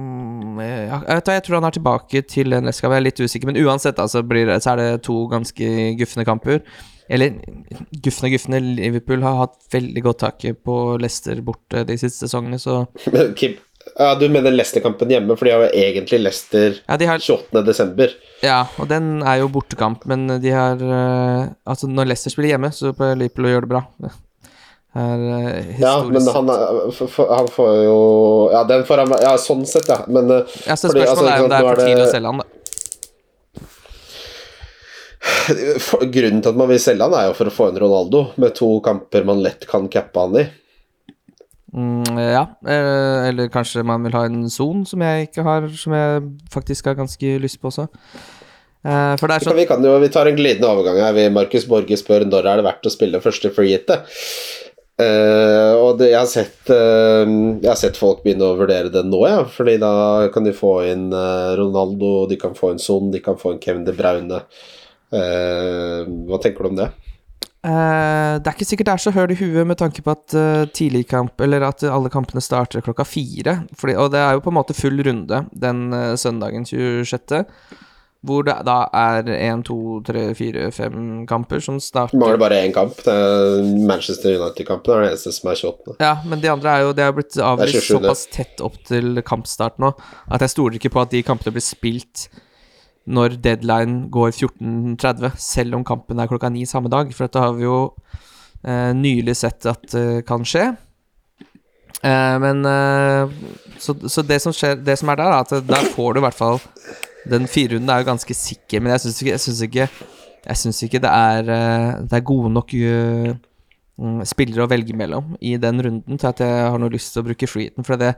ja, 0.65 0.99
jeg, 1.03 1.21
vet, 1.21 1.31
jeg 1.37 1.45
tror 1.47 1.59
han 1.59 1.69
er 1.69 1.77
tilbake 1.77 2.23
til 2.31 2.53
den 2.55 2.69
Leicester, 2.69 2.89
jeg 2.89 3.03
er 3.03 3.07
litt 3.07 3.21
usikker, 3.21 3.51
men 3.51 3.61
uansett 3.63 4.01
altså, 4.03 4.23
det, 4.23 4.61
så 4.65 4.73
er 4.75 4.83
det 4.83 5.03
to 5.07 5.25
ganske 5.33 5.73
gufne 6.01 6.27
kamper. 6.29 6.63
Eller 7.07 7.37
gufne, 8.03 8.33
gufne. 8.33 8.59
Liverpool 8.59 9.23
har 9.23 9.39
hatt 9.45 9.61
veldig 9.71 10.03
godt 10.03 10.25
tak 10.25 10.47
på 10.67 10.77
Leicester 10.99 11.39
borte 11.47 11.85
de 11.87 11.99
siste 12.01 12.27
sesongene, 12.27 12.59
så 12.59 12.83
Kim, 13.39 13.55
ja, 13.95 14.15
du 14.19 14.27
mener 14.29 14.51
Leicester-kampen 14.51 15.11
hjemme, 15.15 15.37
for 15.39 15.47
de 15.47 15.55
har 15.55 15.63
jo 15.67 15.85
egentlig 15.87 16.19
Leicester 16.25 16.81
Ja, 16.83 16.97
har 16.99 17.23
28. 17.23 17.63
desember. 17.67 18.15
Ja, 18.43 18.59
og 18.81 18.91
den 18.91 19.21
er 19.23 19.41
jo 19.45 19.51
bortekamp, 19.55 20.05
men 20.11 20.27
de 20.43 20.53
har 20.53 20.83
eh, 20.83 21.53
Altså, 21.65 21.87
når 21.87 22.11
Leicester 22.11 22.35
spiller 22.35 22.57
hjemme, 22.57 22.73
så 22.75 22.93
pleier 22.97 23.19
Liverpool 23.21 23.47
å 23.47 23.55
gjøre 23.55 23.69
det 23.69 23.75
bra. 23.77 23.85
Det 24.97 25.03
er 25.05 25.23
eh, 25.37 25.81
Ja, 25.81 25.95
men 26.09 26.25
han, 26.25 26.49
han 27.29 27.49
får 27.53 27.73
jo 27.85 27.97
Ja, 28.55 28.63
den 28.69 28.85
får 28.89 29.03
han 29.05 29.17
Ja, 29.21 29.35
sånn 29.41 29.67
sett, 29.69 29.89
ja. 29.93 29.99
Men 30.09 30.31
eh, 30.33 30.61
Ja, 30.65 30.77
så 30.77 30.89
fordi, 30.89 31.05
spørsmålet 31.05 31.33
altså, 31.33 31.33
er 31.33 31.43
om 31.45 31.51
det 31.53 31.57
er 31.59 31.67
for 31.69 31.83
tidlig 31.83 32.05
å 32.07 32.13
selge 32.15 32.33
han, 32.33 32.41
da. 32.41 32.53
Grunnen 36.17 36.41
til 36.43 36.53
at 36.53 36.61
man 36.63 36.71
vil 36.71 36.81
selge 36.83 37.05
han, 37.05 37.17
er 37.19 37.27
jo 37.29 37.35
for 37.37 37.51
å 37.51 37.55
få 37.55 37.69
inn 37.71 37.81
Ronaldo, 37.83 38.21
med 38.41 38.55
to 38.57 38.71
kamper 38.85 39.27
man 39.29 39.43
lett 39.45 39.67
kan 39.69 39.91
cappe 39.93 40.23
han 40.23 40.41
i. 40.41 40.47
Mm, 41.77 42.17
ja, 42.17 42.45
eh, 42.65 43.29
eller 43.29 43.51
kanskje 43.53 43.85
man 43.85 44.07
vil 44.07 44.15
ha 44.17 44.25
en 44.31 44.47
son 44.51 44.87
som 44.89 45.03
jeg 45.05 45.29
ikke 45.29 45.45
har, 45.45 45.67
som 45.77 45.93
jeg 45.93 46.25
faktisk 46.55 46.89
har 46.89 46.97
ganske 46.97 47.37
lyst 47.43 47.61
på 47.61 47.69
også. 47.69 47.85
Eh, 48.87 49.13
for 49.19 49.27
det 49.27 49.35
er 49.37 49.43
Vi, 49.59 49.67
kan, 49.67 49.83
sånn 49.83 49.99
vi, 49.99 50.07
vi 50.07 50.13
tar 50.15 50.31
en 50.31 50.39
glidende 50.39 50.71
overgang 50.71 51.03
her. 51.03 51.19
Markus 51.35 51.67
Borge 51.69 51.99
spør 51.99 52.25
når 52.29 52.49
er 52.49 52.63
det 52.63 52.69
verdt 52.69 52.87
å 52.89 52.95
spille 52.95 53.23
første 53.25 53.51
freehitet. 53.53 54.07
Uh, 54.97 55.77
og 55.77 55.99
det, 56.01 56.07
jeg, 56.09 56.17
har 56.17 56.29
sett, 56.31 56.71
uh, 56.73 57.29
jeg 57.61 57.69
har 57.69 57.77
sett 57.77 57.99
folk 58.01 58.23
begynne 58.25 58.47
å 58.49 58.57
vurdere 58.57 58.89
det 58.93 59.03
nå, 59.05 59.21
ja. 59.29 59.43
Fordi 59.45 59.77
da 59.83 59.93
kan 60.33 60.47
de 60.47 60.55
få 60.57 60.79
inn 60.89 61.11
uh, 61.13 61.53
Ronaldo, 61.59 62.25
de 62.31 62.39
kan 62.41 62.57
få 62.57 62.73
inn 62.73 62.81
Son, 62.81 63.11
de 63.13 63.21
kan 63.25 63.37
få 63.41 63.55
inn 63.55 63.61
Kevin 63.63 63.85
De 63.87 63.97
Braune. 63.97 64.45
Hva 65.07 66.39
tenker 66.43 66.65
du 66.65 66.69
om 66.73 66.79
det? 66.81 66.87
Det 67.63 67.71
er 67.71 68.51
ikke 68.51 68.67
sikkert 68.67 68.89
det 68.89 68.95
er 68.97 69.03
så 69.05 69.13
høl 69.15 69.33
i 69.33 69.37
huet 69.39 69.69
med 69.71 69.79
tanke 69.79 70.03
på 70.05 70.11
at 70.13 70.35
uh, 70.35 70.65
tidligkamp 70.75 71.41
Eller 71.47 71.65
at 71.67 71.85
alle 71.87 72.11
kampene 72.13 72.43
starter 72.43 72.83
klokka 72.85 73.07
fire. 73.07 73.61
Fordi, 73.79 73.95
og 74.03 74.11
det 74.15 74.21
er 74.21 74.35
jo 74.35 74.43
på 74.43 74.51
en 74.53 74.59
måte 74.59 74.77
full 74.77 74.99
runde 75.07 75.45
den 75.55 75.87
søndagen 76.19 76.67
26. 76.67 77.45
Hvor 78.27 78.47
det 78.47 78.57
da 78.67 78.77
er 78.97 79.29
én, 79.37 79.63
to, 79.67 80.01
tre, 80.07 80.29
fire, 80.39 80.71
fem 80.75 81.25
kamper 81.29 81.63
som 81.65 81.79
starter 81.83 82.19
mangler 82.19 82.41
bare 82.43 82.63
én 82.65 82.75
kamp. 82.75 82.97
Det 83.07 83.13
er 83.13 83.69
Manchester 83.87 84.39
United-kampen 84.41 84.97
er 84.97 85.05
det 85.07 85.13
eneste 85.13 85.35
som 85.37 85.53
er 85.53 85.61
28. 85.61 85.99
Ja, 86.03 86.15
men 86.27 86.43
de 86.43 86.51
andre 86.53 86.73
er 86.73 86.87
jo 86.87 86.97
Det 86.97 87.05
er 87.05 87.15
blitt 87.17 87.39
avlyst 87.43 87.91
såpass 87.91 88.27
tett 88.33 88.65
opp 88.65 88.81
til 88.89 89.23
kampstart 89.27 89.79
nå 89.83 89.93
at 90.33 90.43
jeg 90.43 90.53
stoler 90.53 90.79
ikke 90.79 90.93
på 90.95 91.05
at 91.05 91.13
de 91.13 91.23
kampene 91.27 91.55
blir 91.55 91.65
spilt 91.65 92.29
når 93.07 93.37
deadline 93.39 94.09
går 94.11 94.33
14.30, 94.35 95.37
selv 95.39 95.79
om 95.79 95.85
kampen 95.87 96.19
er 96.19 96.27
klokka 96.31 96.51
ni 96.51 96.65
samme 96.67 96.91
dag. 96.91 97.13
For 97.15 97.29
dette 97.29 97.43
har 97.43 97.55
vi 97.55 97.63
jo 97.63 97.79
eh, 98.67 98.91
nylig 98.99 99.37
sett 99.39 99.67
at 99.71 99.87
det 99.93 100.25
kan 100.27 100.43
skje. 100.47 100.73
Eh, 102.03 102.35
men 102.43 102.67
eh, 102.67 103.37
så, 103.79 103.95
så 104.11 104.25
det 104.27 104.37
som 104.43 104.53
skjer 104.53 104.83
Det 104.85 104.99
som 104.99 105.09
er 105.13 105.21
der, 105.21 105.33
er 105.33 105.47
at 105.47 105.69
der 105.69 105.93
får 105.95 106.17
du 106.17 106.21
i 106.21 106.27
hvert 106.27 106.37
fall 106.37 106.59
Den 107.31 107.49
firerunden 107.51 107.91
er 107.91 108.03
jo 108.03 108.11
ganske 108.11 108.37
sikker, 108.37 108.83
men 108.83 108.95
jeg 108.95 109.07
syns 109.07 109.23
ikke, 109.23 109.37
ikke 109.67 109.89
ikke 110.87 111.03
det 111.03 111.11
er, 111.11 111.49
eh, 111.51 112.03
det 112.07 112.19
er 112.19 112.27
gode 112.27 112.53
nok 112.55 112.75
eh, 112.75 113.33
mm, 113.99 114.21
spillere 114.29 114.67
å 114.67 114.71
velge 114.71 114.95
mellom 114.97 115.35
i 115.41 115.57
den 115.57 115.83
runden 115.83 116.21
til 116.21 116.29
at 116.31 116.43
jeg 116.45 116.69
har 116.71 116.79
noe 116.79 116.93
lyst 116.93 117.13
til 117.13 117.25
å 117.25 117.27
bruke 117.27 117.49
freeheaten. 117.51 117.87
For 117.87 117.99
det 118.01 118.15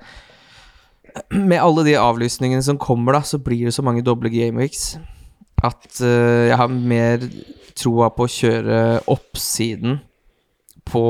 Med 1.51 1.59
alle 1.59 1.87
de 1.87 1.97
avlysningene 1.97 2.63
som 2.63 2.79
kommer, 2.79 3.17
da, 3.17 3.23
så 3.25 3.41
blir 3.41 3.65
det 3.65 3.75
så 3.75 3.83
mange 3.83 4.05
doble 4.05 4.31
gameweeks 4.31 4.99
at 5.65 6.03
eh, 6.05 6.51
jeg 6.51 6.59
har 6.61 6.69
mer 6.71 7.25
troa 7.79 8.11
på 8.15 8.27
å 8.27 8.31
kjøre 8.31 8.83
oppsiden 9.11 9.99
på 10.89 11.05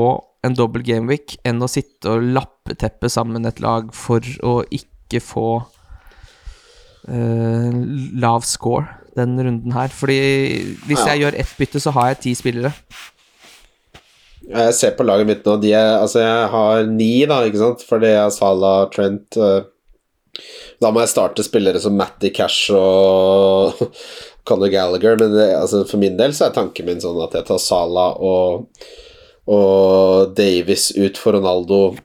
en 0.45 0.55
dobbel 0.55 0.83
gameweek 0.87 1.35
enn 1.47 1.61
å 1.61 1.69
sitte 1.69 2.13
og 2.13 2.29
lappeteppe 2.35 3.11
sammen 3.11 3.47
et 3.47 3.59
lag 3.63 3.91
for 3.95 4.23
å 4.45 4.61
ikke 4.71 5.21
få 5.23 5.49
eh, 7.07 7.77
lav 8.19 8.41
score 8.47 8.87
den 9.15 9.37
runden 9.39 9.71
her. 9.75 9.87
Fordi 9.93 10.19
hvis 10.87 10.99
Ja. 11.05 11.13
jeg 11.13 11.21
gjør 11.23 11.39
ett 11.39 11.55
bytte, 11.57 11.79
så 11.81 11.91
har 11.95 12.07
jeg 12.13 12.19
ti 12.25 12.33
spillere. 12.35 12.73
Jeg 14.49 14.73
ser 14.73 14.91
på 14.97 15.05
laget 15.05 15.27
mitt 15.27 15.43
nå. 15.45 15.57
De 15.61 15.73
er, 15.73 15.99
altså 15.99 16.19
jeg 16.23 16.47
har 16.49 16.83
ni, 16.89 17.25
da, 17.29 17.41
ikke 17.45 17.59
sant? 17.61 17.83
Fordi 17.85 18.07
jeg 18.07 18.21
har 18.23 18.31
Salah, 18.33 18.87
Trent 18.89 19.37
uh, 19.37 19.61
Da 20.81 20.89
må 20.91 21.01
jeg 21.03 21.11
starte 21.11 21.43
spillere 21.45 21.79
som 21.83 21.93
Matty 21.99 22.29
Cash 22.33 22.71
og 22.73 23.77
Conor 24.47 24.71
Gallagher. 24.73 25.17
Men 25.19 25.35
det, 25.35 25.49
altså 25.57 25.83
for 25.89 25.97
min 26.01 26.17
del 26.17 26.33
så 26.33 26.47
er 26.47 26.55
tanken 26.55 26.87
min 26.87 27.01
sånn 27.03 27.19
at 27.25 27.35
jeg 27.37 27.45
tar 27.49 27.59
Salah 27.61 28.15
og, 28.17 28.69
og 29.49 30.33
Davis 30.39 30.89
ut 30.97 31.19
for 31.19 31.37
Ronaldo. 31.37 31.95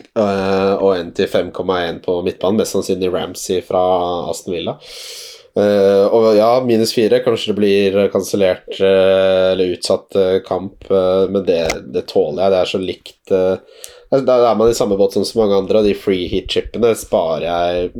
Eh, 0.00 0.72
og 0.74 0.90
en 0.96 1.12
til 1.16 1.30
5,1 1.30 2.02
på 2.04 2.18
midtbanen, 2.26 2.60
mest 2.60 2.76
sannsynlig 2.76 3.12
Ramsey 3.14 3.62
fra 3.66 3.84
Aston 4.32 4.56
Villa. 4.56 4.78
Uh, 5.54 6.10
og 6.10 6.32
ja, 6.34 6.48
minus 6.66 6.90
fire. 6.90 7.20
Kanskje 7.22 7.52
det 7.52 7.58
blir 7.60 7.98
kansellert 8.10 8.72
uh, 8.80 9.52
eller 9.52 9.76
utsatt 9.76 10.16
kamp, 10.48 10.88
men 10.90 11.44
det, 11.46 11.60
det 11.94 12.08
tåler 12.10 12.42
jeg. 12.42 12.50
Det 12.50 12.58
er 12.58 12.72
så 12.72 12.80
likt 12.82 13.36
Da 14.26 14.38
er 14.50 14.58
man 14.58 14.72
i 14.72 14.74
samme 14.74 14.98
båt 14.98 15.14
som 15.14 15.22
så 15.26 15.38
mange 15.38 15.60
andre, 15.62 15.78
og 15.78 15.86
de 15.86 15.94
free 15.94 16.26
hit-chipene 16.32 16.90
sparer 16.98 17.46
jeg 17.46 17.92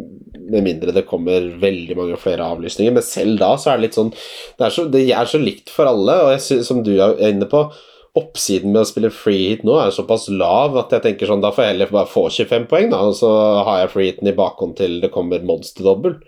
med 0.51 0.65
mindre 0.67 0.93
det 0.95 1.07
kommer 1.09 1.47
veldig 1.63 1.97
mange 1.99 2.19
flere 2.21 2.47
avlysninger. 2.55 2.95
Men 2.95 3.07
selv 3.07 3.39
da 3.41 3.55
så 3.59 3.73
er 3.73 3.79
det 3.79 3.89
litt 3.89 3.99
sånn 3.99 4.13
Det 4.15 4.67
er 4.67 4.75
så, 4.75 4.87
det 4.91 5.05
er 5.07 5.31
så 5.31 5.41
likt 5.41 5.73
for 5.73 5.91
alle, 5.91 6.21
og 6.25 6.35
jeg 6.35 6.65
som 6.67 6.83
du 6.87 6.95
er 6.99 7.17
inne 7.31 7.49
på 7.51 7.67
Oppsiden 8.15 8.71
med 8.71 8.85
å 8.85 8.87
spille 8.87 9.11
free 9.11 9.49
hit 9.51 9.65
nå 9.67 9.75
er 9.83 9.91
såpass 9.95 10.29
lav 10.31 10.77
at 10.79 10.93
jeg 10.95 11.03
tenker 11.03 11.27
sånn, 11.27 11.43
da 11.43 11.51
får 11.55 11.65
jeg 11.65 11.73
heller 11.73 11.95
bare 11.97 12.11
få 12.11 12.29
25 12.31 12.69
poeng, 12.71 12.93
da, 12.93 13.01
og 13.09 13.17
så 13.19 13.31
har 13.67 13.81
jeg 13.81 13.91
free 13.91 14.13
hiten 14.13 14.31
i 14.31 14.37
bakhånd 14.39 14.77
til 14.79 15.01
det 15.03 15.11
kommer 15.15 15.43
monsterdobbel. 15.43 16.21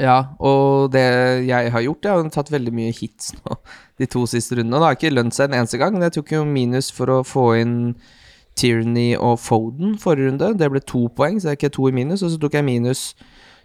Ja, 0.00 0.32
og 0.40 0.94
det 0.94 1.04
jeg 1.44 1.72
har 1.74 1.84
gjort, 1.84 2.06
jeg 2.06 2.16
har 2.16 2.32
tatt 2.32 2.50
veldig 2.52 2.72
mye 2.72 2.94
hits 2.96 3.34
nå 3.36 3.58
de 4.00 4.08
to 4.10 4.24
siste 4.30 4.56
rundene. 4.56 4.78
Og 4.78 4.80
Det 4.80 4.88
har 4.88 4.98
ikke 4.98 5.14
lønt 5.14 5.36
seg 5.36 5.50
en 5.50 5.60
eneste 5.60 5.80
gang, 5.80 5.94
men 5.94 6.06
jeg 6.08 6.16
tok 6.16 6.32
jo 6.38 6.46
minus 6.48 6.90
for 6.94 7.12
å 7.12 7.20
få 7.26 7.46
inn 7.60 7.76
Tierney 8.58 9.14
og 9.16 9.38
Foden 9.40 9.96
forrige 10.00 10.30
runde. 10.30 10.52
Det 10.60 10.70
ble 10.72 10.82
to 10.84 11.06
poeng, 11.16 11.38
så 11.38 11.48
det 11.48 11.54
er 11.54 11.60
ikke 11.60 11.76
to 11.76 11.88
i 11.88 11.94
minus. 11.96 12.24
Og 12.24 12.32
så 12.32 12.40
tok 12.40 12.58
jeg 12.58 12.68
minus 12.68 13.12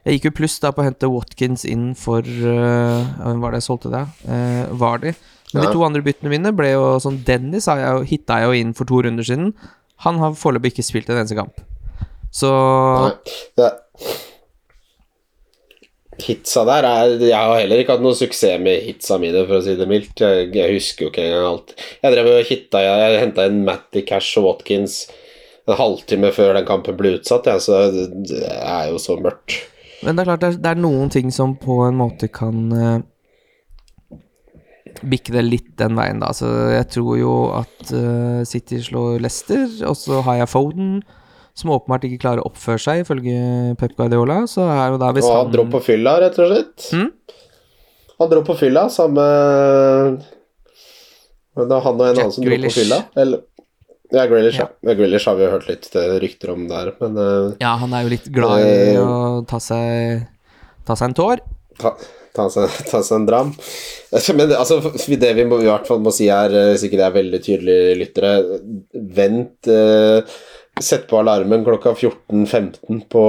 Jeg 0.06 0.18
gikk 0.18 0.30
jo 0.30 0.36
pluss 0.38 0.60
da 0.64 0.72
på 0.72 0.80
å 0.84 0.88
hente 0.88 1.10
Watkins 1.12 1.66
inn 1.68 1.90
for 1.98 2.24
uh, 2.24 3.02
Hvem 3.18 3.42
var 3.44 3.52
det 3.52 3.60
jeg 3.60 3.68
solgte 3.68 3.92
det? 3.92 4.04
Uh, 4.24 4.70
Vardy. 4.80 5.12
Men 5.58 5.64
Ja. 5.66 5.72
de 5.72 5.74
to 5.76 5.84
andre 5.88 6.04
byttene 6.06 6.30
mine 6.30 6.54
ble 6.56 6.72
jo 6.76 6.86
sånn 7.02 7.24
Dennis 7.26 7.66
har 7.68 7.82
jeg 7.82 8.08
hitta 8.14 8.38
jeg 8.40 8.48
jo 8.48 8.56
inn 8.62 8.74
for 8.78 8.86
to 8.90 9.02
runder 9.02 9.26
siden. 9.26 9.52
Han 10.06 10.20
har 10.22 10.38
foreløpig 10.38 10.76
ikke 10.76 10.86
spilt 10.86 11.10
en 11.10 11.18
eneste 11.18 11.36
kamp. 11.40 11.58
Så 12.32 12.50
Nei, 13.08 13.14
det 13.58 13.72
Hitsa 16.18 16.64
der 16.66 16.86
er 16.88 17.12
Jeg 17.22 17.36
har 17.38 17.60
heller 17.60 17.82
ikke 17.84 17.94
hatt 17.94 18.02
noe 18.06 18.18
suksess 18.18 18.58
med 18.62 18.82
hitsa 18.88 19.20
mine, 19.22 19.44
for 19.46 19.60
å 19.60 19.64
si 19.66 19.76
det 19.78 19.86
mildt. 19.90 20.18
Jeg, 20.24 20.50
jeg 20.56 20.74
husker 20.74 21.06
jo 21.06 21.12
ikke 21.12 21.26
engang 21.28 21.46
alt. 21.52 21.74
Jeg 22.02 22.14
drev 22.16 22.30
og 22.32 22.50
hitta 22.50 22.82
Jeg, 22.82 23.04
jeg 23.14 23.22
henta 23.22 23.46
inn 23.50 23.60
Matty 23.68 24.02
Cash 24.08 24.40
og 24.42 24.48
Watkins 24.50 25.04
en 25.68 25.76
halvtime 25.76 26.30
før 26.32 26.54
den 26.56 26.66
kampen 26.68 26.96
ble 26.96 27.18
utsatt, 27.18 27.48
jeg, 27.52 27.60
så 27.60 27.80
det 27.92 28.38
er 28.48 28.86
jo 28.88 29.00
så 29.04 29.18
mørkt. 29.20 29.58
Men 30.00 30.16
det 30.16 30.24
er 30.24 30.30
klart, 30.30 30.40
det 30.40 30.48
er, 30.48 30.60
det 30.64 30.70
er 30.72 30.80
noen 30.80 31.10
ting 31.12 31.28
som 31.36 31.58
på 31.60 31.82
en 31.90 31.98
måte 32.00 32.30
kan 32.32 32.62
eh, 32.72 33.02
bikke 35.04 35.34
det 35.36 35.44
litt 35.46 35.70
den 35.80 35.98
veien, 35.98 36.22
da. 36.24 36.32
Så 36.36 36.50
jeg 36.74 36.88
tror 36.94 37.18
jo 37.20 37.36
at 37.58 37.94
uh, 37.94 38.44
City 38.48 38.82
slår 38.84 39.22
Leicester, 39.24 39.66
og 39.90 39.98
så 40.00 40.22
har 40.26 40.42
jeg 40.42 40.52
Foden, 40.52 40.92
som 41.58 41.74
åpenbart 41.74 42.06
ikke 42.08 42.22
klarer 42.22 42.44
å 42.44 42.52
oppføre 42.52 42.82
seg, 42.82 43.04
ifølge 43.04 43.76
Pep 43.82 43.96
Guardiola. 43.98 44.44
Så 44.50 44.66
er 44.70 44.94
jo 44.94 45.02
da 45.02 45.12
hvis 45.16 45.28
Og 45.28 45.38
han 45.42 45.54
dro 45.54 45.68
på 45.74 45.84
fylla, 45.86 46.18
rett 46.24 46.38
og 46.42 46.52
slett. 46.52 46.90
Mm. 46.94 47.12
Han 48.18 48.32
dro 48.32 48.42
på 48.46 48.56
fylla, 48.58 48.88
samme 48.90 49.24
Men 51.58 51.70
det 51.70 51.76
er 51.78 51.84
han 51.86 52.00
og 52.00 52.06
en 52.08 52.16
Jack 52.16 52.24
annen 52.24 52.34
som 52.34 52.46
dro 52.46 52.60
på 52.66 52.74
fylla. 52.80 53.00
Eller 53.18 53.46
Ja, 54.14 54.24
Grealish, 54.30 54.58
ja. 54.62 54.70
Ja. 54.70 54.90
ja. 54.90 54.96
Grealish 54.96 55.28
har 55.28 55.36
vi 55.38 55.44
jo 55.44 55.52
hørt 55.52 55.68
litt 55.68 55.90
eh, 56.00 56.14
rykter 56.24 56.54
om 56.54 56.64
der, 56.70 56.94
men 57.02 57.18
uh, 57.20 57.58
Ja, 57.60 57.74
han 57.82 57.92
er 57.94 58.06
jo 58.06 58.14
litt 58.14 58.30
glad 58.32 58.64
i 58.64 58.94
uh, 58.96 59.02
å 59.04 59.42
ta 59.50 59.60
seg, 59.60 60.24
ta 60.88 60.96
seg 60.96 61.12
en 61.12 61.18
tår. 61.18 61.44
ta, 61.82 61.92
ta, 62.38 62.46
seg, 62.54 62.78
ta 62.92 63.02
seg 63.04 63.18
en 63.20 63.26
dram. 63.28 63.50
Men 64.38 64.54
altså, 64.56 64.78
det 65.20 65.34
vi 65.38 65.46
må, 65.50 65.60
i 65.64 65.68
hvert 65.70 65.90
fall 65.90 66.00
må 66.06 66.14
si 66.16 66.30
her, 66.32 66.54
sikkert 66.54 66.72
hvis 66.78 66.86
ikke 66.88 67.00
det 67.02 67.08
er 67.10 67.18
veldig 67.18 67.42
tydelige 67.50 67.98
lyttere, 68.04 68.36
vent 69.18 69.72
eh, 69.74 70.38
Sett 70.78 71.08
på 71.10 71.18
alarmen 71.18 71.64
klokka 71.66 71.96
14.15 71.98 73.00
på 73.10 73.22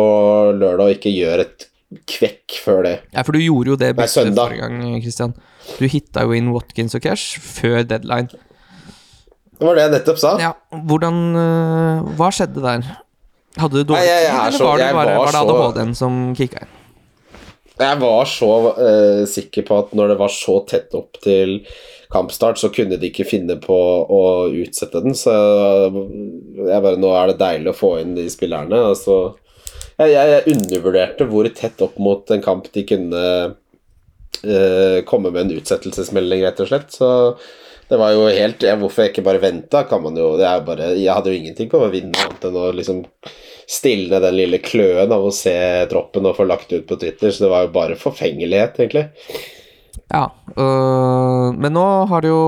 lørdag, 0.52 0.82
og 0.84 0.90
ikke 0.98 1.12
gjør 1.14 1.40
et 1.46 1.64
kvekk 2.12 2.58
før 2.60 2.82
det. 2.84 2.90
Ja, 3.16 3.22
for 3.24 3.32
du 3.32 3.40
gjorde 3.40 3.72
jo 3.72 3.76
det 3.80 3.94
Nei, 3.96 4.04
forrige 4.12 4.58
gang, 4.60 4.82
Christian. 5.00 5.32
Du 5.78 5.86
hitta 5.88 6.26
jo 6.28 6.34
inn 6.36 6.50
Watkins 6.52 6.92
og 6.98 7.06
Cash 7.06 7.40
før 7.40 7.86
deadline. 7.88 8.28
Det 9.58 9.64
var 9.64 9.78
det 9.80 9.86
jeg 9.86 9.94
nettopp 9.96 10.20
sa. 10.20 10.34
Ja, 10.42 10.52
hvordan 10.90 11.22
øh, 11.40 12.10
Hva 12.20 12.28
skjedde 12.36 12.62
der? 12.62 12.84
Hadde 13.58 13.80
du 13.80 13.88
dårlig 13.94 14.04
jeg- 14.04 14.26
jeg 14.26 14.28
tid, 14.28 14.36
er 14.36 14.44
eller 14.44 14.58
så- 14.58 14.68
var 14.68 14.76
det 14.76 14.84
jeg 14.86 14.94
bare 15.00 15.16
var 15.16 15.24
var 15.24 15.32
det 15.32 15.40
ADHD-en 15.40 15.94
som 15.98 16.20
kicka 16.36 16.60
inn? 16.62 16.74
Jeg 17.78 18.00
var 18.00 18.24
så 18.26 18.50
uh, 18.74 19.22
sikker 19.28 19.66
på 19.68 19.78
at 19.82 19.94
når 19.96 20.12
det 20.12 20.18
var 20.18 20.32
så 20.34 20.58
tett 20.68 20.94
opp 20.98 21.20
til 21.22 21.60
kampstart, 22.12 22.58
så 22.58 22.70
kunne 22.74 22.96
de 22.98 23.10
ikke 23.10 23.26
finne 23.28 23.58
på 23.60 23.76
å 23.76 24.22
utsette 24.48 25.02
den. 25.04 25.14
Så 25.18 25.34
jeg 25.34 26.82
bare 26.84 26.98
Nå 26.98 27.12
er 27.14 27.30
det 27.30 27.38
deilig 27.42 27.72
å 27.74 27.78
få 27.78 27.92
inn 28.02 28.16
de 28.16 28.26
spillerne. 28.32 28.80
Altså, 28.90 29.36
jeg, 30.00 30.14
jeg, 30.16 30.56
undervurderte 30.56 31.28
hvor 31.30 31.48
tett 31.54 31.82
opp 31.84 31.98
mot 32.02 32.34
en 32.34 32.44
kamp 32.44 32.70
de 32.74 32.84
kunne 32.88 33.24
uh, 33.52 34.98
komme 35.08 35.32
med 35.32 35.44
en 35.44 35.56
utsettelsesmelding, 35.60 36.44
rett 36.46 36.62
og 36.64 36.70
slett. 36.72 36.94
Så 36.98 37.10
det 37.88 37.96
var 37.96 38.12
jo 38.12 38.26
helt 38.28 38.64
ja, 38.66 38.76
Hvorfor 38.76 39.06
jeg 39.06 39.14
ikke 39.14 39.26
bare 39.26 39.42
venta, 39.42 39.84
kan 39.88 40.02
man 40.04 40.16
jo 40.18 40.34
det 40.38 40.48
er 40.48 40.64
bare, 40.66 40.90
Jeg 40.98 41.14
hadde 41.14 41.32
jo 41.32 41.38
ingenting 41.40 41.70
på 41.72 41.80
å 41.80 41.92
vinne 41.92 42.16
annet 42.24 42.44
enn 42.48 42.58
å 42.60 42.70
liksom 42.76 43.04
stilne 43.68 44.20
den 44.24 44.36
lille 44.38 44.62
kløen 44.64 45.12
av 45.12 45.26
å 45.28 45.34
se 45.34 45.54
troppen 45.90 46.26
og 46.28 46.38
få 46.38 46.48
lagt 46.48 46.72
ut 46.72 46.86
på 46.88 46.96
Twitter, 47.00 47.30
så 47.30 47.44
det 47.44 47.52
var 47.52 47.66
jo 47.66 47.74
bare 47.74 48.00
forfengelighet, 48.00 48.80
egentlig. 48.80 49.08
Ja, 50.08 50.22
øh, 50.56 51.52
men 51.52 51.74
nå 51.76 51.84
har 52.08 52.24
du 52.24 52.30
jo 52.30 52.44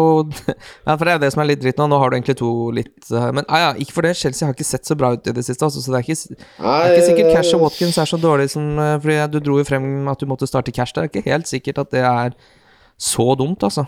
Ja, 0.87 0.95
for 0.95 1.05
det 1.05 1.12
er 1.12 1.19
jo 1.19 1.23
det 1.27 1.31
som 1.35 1.43
er 1.43 1.49
litt 1.50 1.61
dritt 1.61 1.81
nå. 1.81 1.91
Nå 1.93 1.99
har 2.00 2.09
du 2.09 2.17
egentlig 2.17 2.39
to 2.41 2.53
litt 2.73 3.11
øh, 3.12 3.27
Men 3.37 3.45
ah, 3.49 3.61
ja, 3.61 3.71
ikke 3.77 3.99
for 3.99 4.07
det. 4.07 4.15
Chelsea 4.17 4.49
har 4.49 4.57
ikke 4.57 4.65
sett 4.65 4.89
så 4.89 4.97
bra 4.97 5.12
ut 5.12 5.29
i 5.29 5.35
det 5.37 5.45
siste, 5.45 5.67
altså, 5.67 5.83
så 5.85 5.93
det 5.93 6.00
er 6.00 6.07
ikke, 6.07 6.39
det 6.41 6.73
er 6.73 6.95
ikke 6.95 7.09
sikkert 7.11 7.33
Cash 7.37 7.59
og 7.59 7.67
Watkins 7.67 8.00
er 8.00 8.09
så 8.09 8.21
dårlig 8.21 8.49
som 8.55 8.79
øh, 8.79 8.97
Fordi 9.03 9.19
du 9.35 9.39
dro 9.45 9.59
jo 9.61 9.69
frem 9.69 10.09
at 10.09 10.23
du 10.23 10.29
måtte 10.31 10.49
starte 10.49 10.73
Cash. 10.73 10.97
Det 10.97 11.03
er 11.03 11.12
ikke 11.12 11.27
helt 11.29 11.53
sikkert 11.53 11.85
at 11.85 11.93
det 11.93 12.07
er 12.07 12.37
så 13.00 13.35
dumt, 13.37 13.61
altså. 13.67 13.85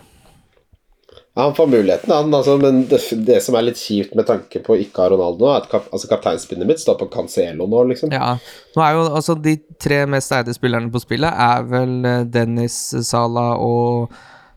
Ja, 1.33 1.47
han 1.47 1.55
får 1.57 1.67
muligheten, 1.67 2.11
han, 2.13 2.33
altså, 2.33 2.59
men 2.61 2.83
det, 2.91 2.99
det 3.25 3.39
som 3.41 3.55
er 3.57 3.65
litt 3.65 3.79
kjipt 3.81 4.13
med 4.13 4.27
tanke 4.29 4.59
på 4.61 4.75
ikke 4.83 5.01
ha 5.01 5.09
Ronaldo, 5.09 5.47
er 5.49 5.63
at 5.63 5.71
kap, 5.71 5.87
altså, 5.89 6.09
kapteinspinnet 6.11 6.69
mitt 6.69 6.81
står 6.83 6.99
på 6.99 7.07
Cancelo 7.15 7.65
nå, 7.65 7.79
liksom. 7.89 8.13
Ja, 8.13 8.35
nå 8.75 8.83
er 8.85 8.93
jo 8.93 9.07
altså 9.07 9.33
de 9.41 9.55
tre 9.81 10.03
mest 10.13 10.33
eide 10.37 10.53
spillerne 10.53 10.93
på 10.93 11.01
spillet 11.01 11.41
er 11.47 11.65
vel 11.71 11.95
eh, 12.05 12.27
Dennis 12.29 12.77
Salah 13.09 13.57
og 13.57 14.13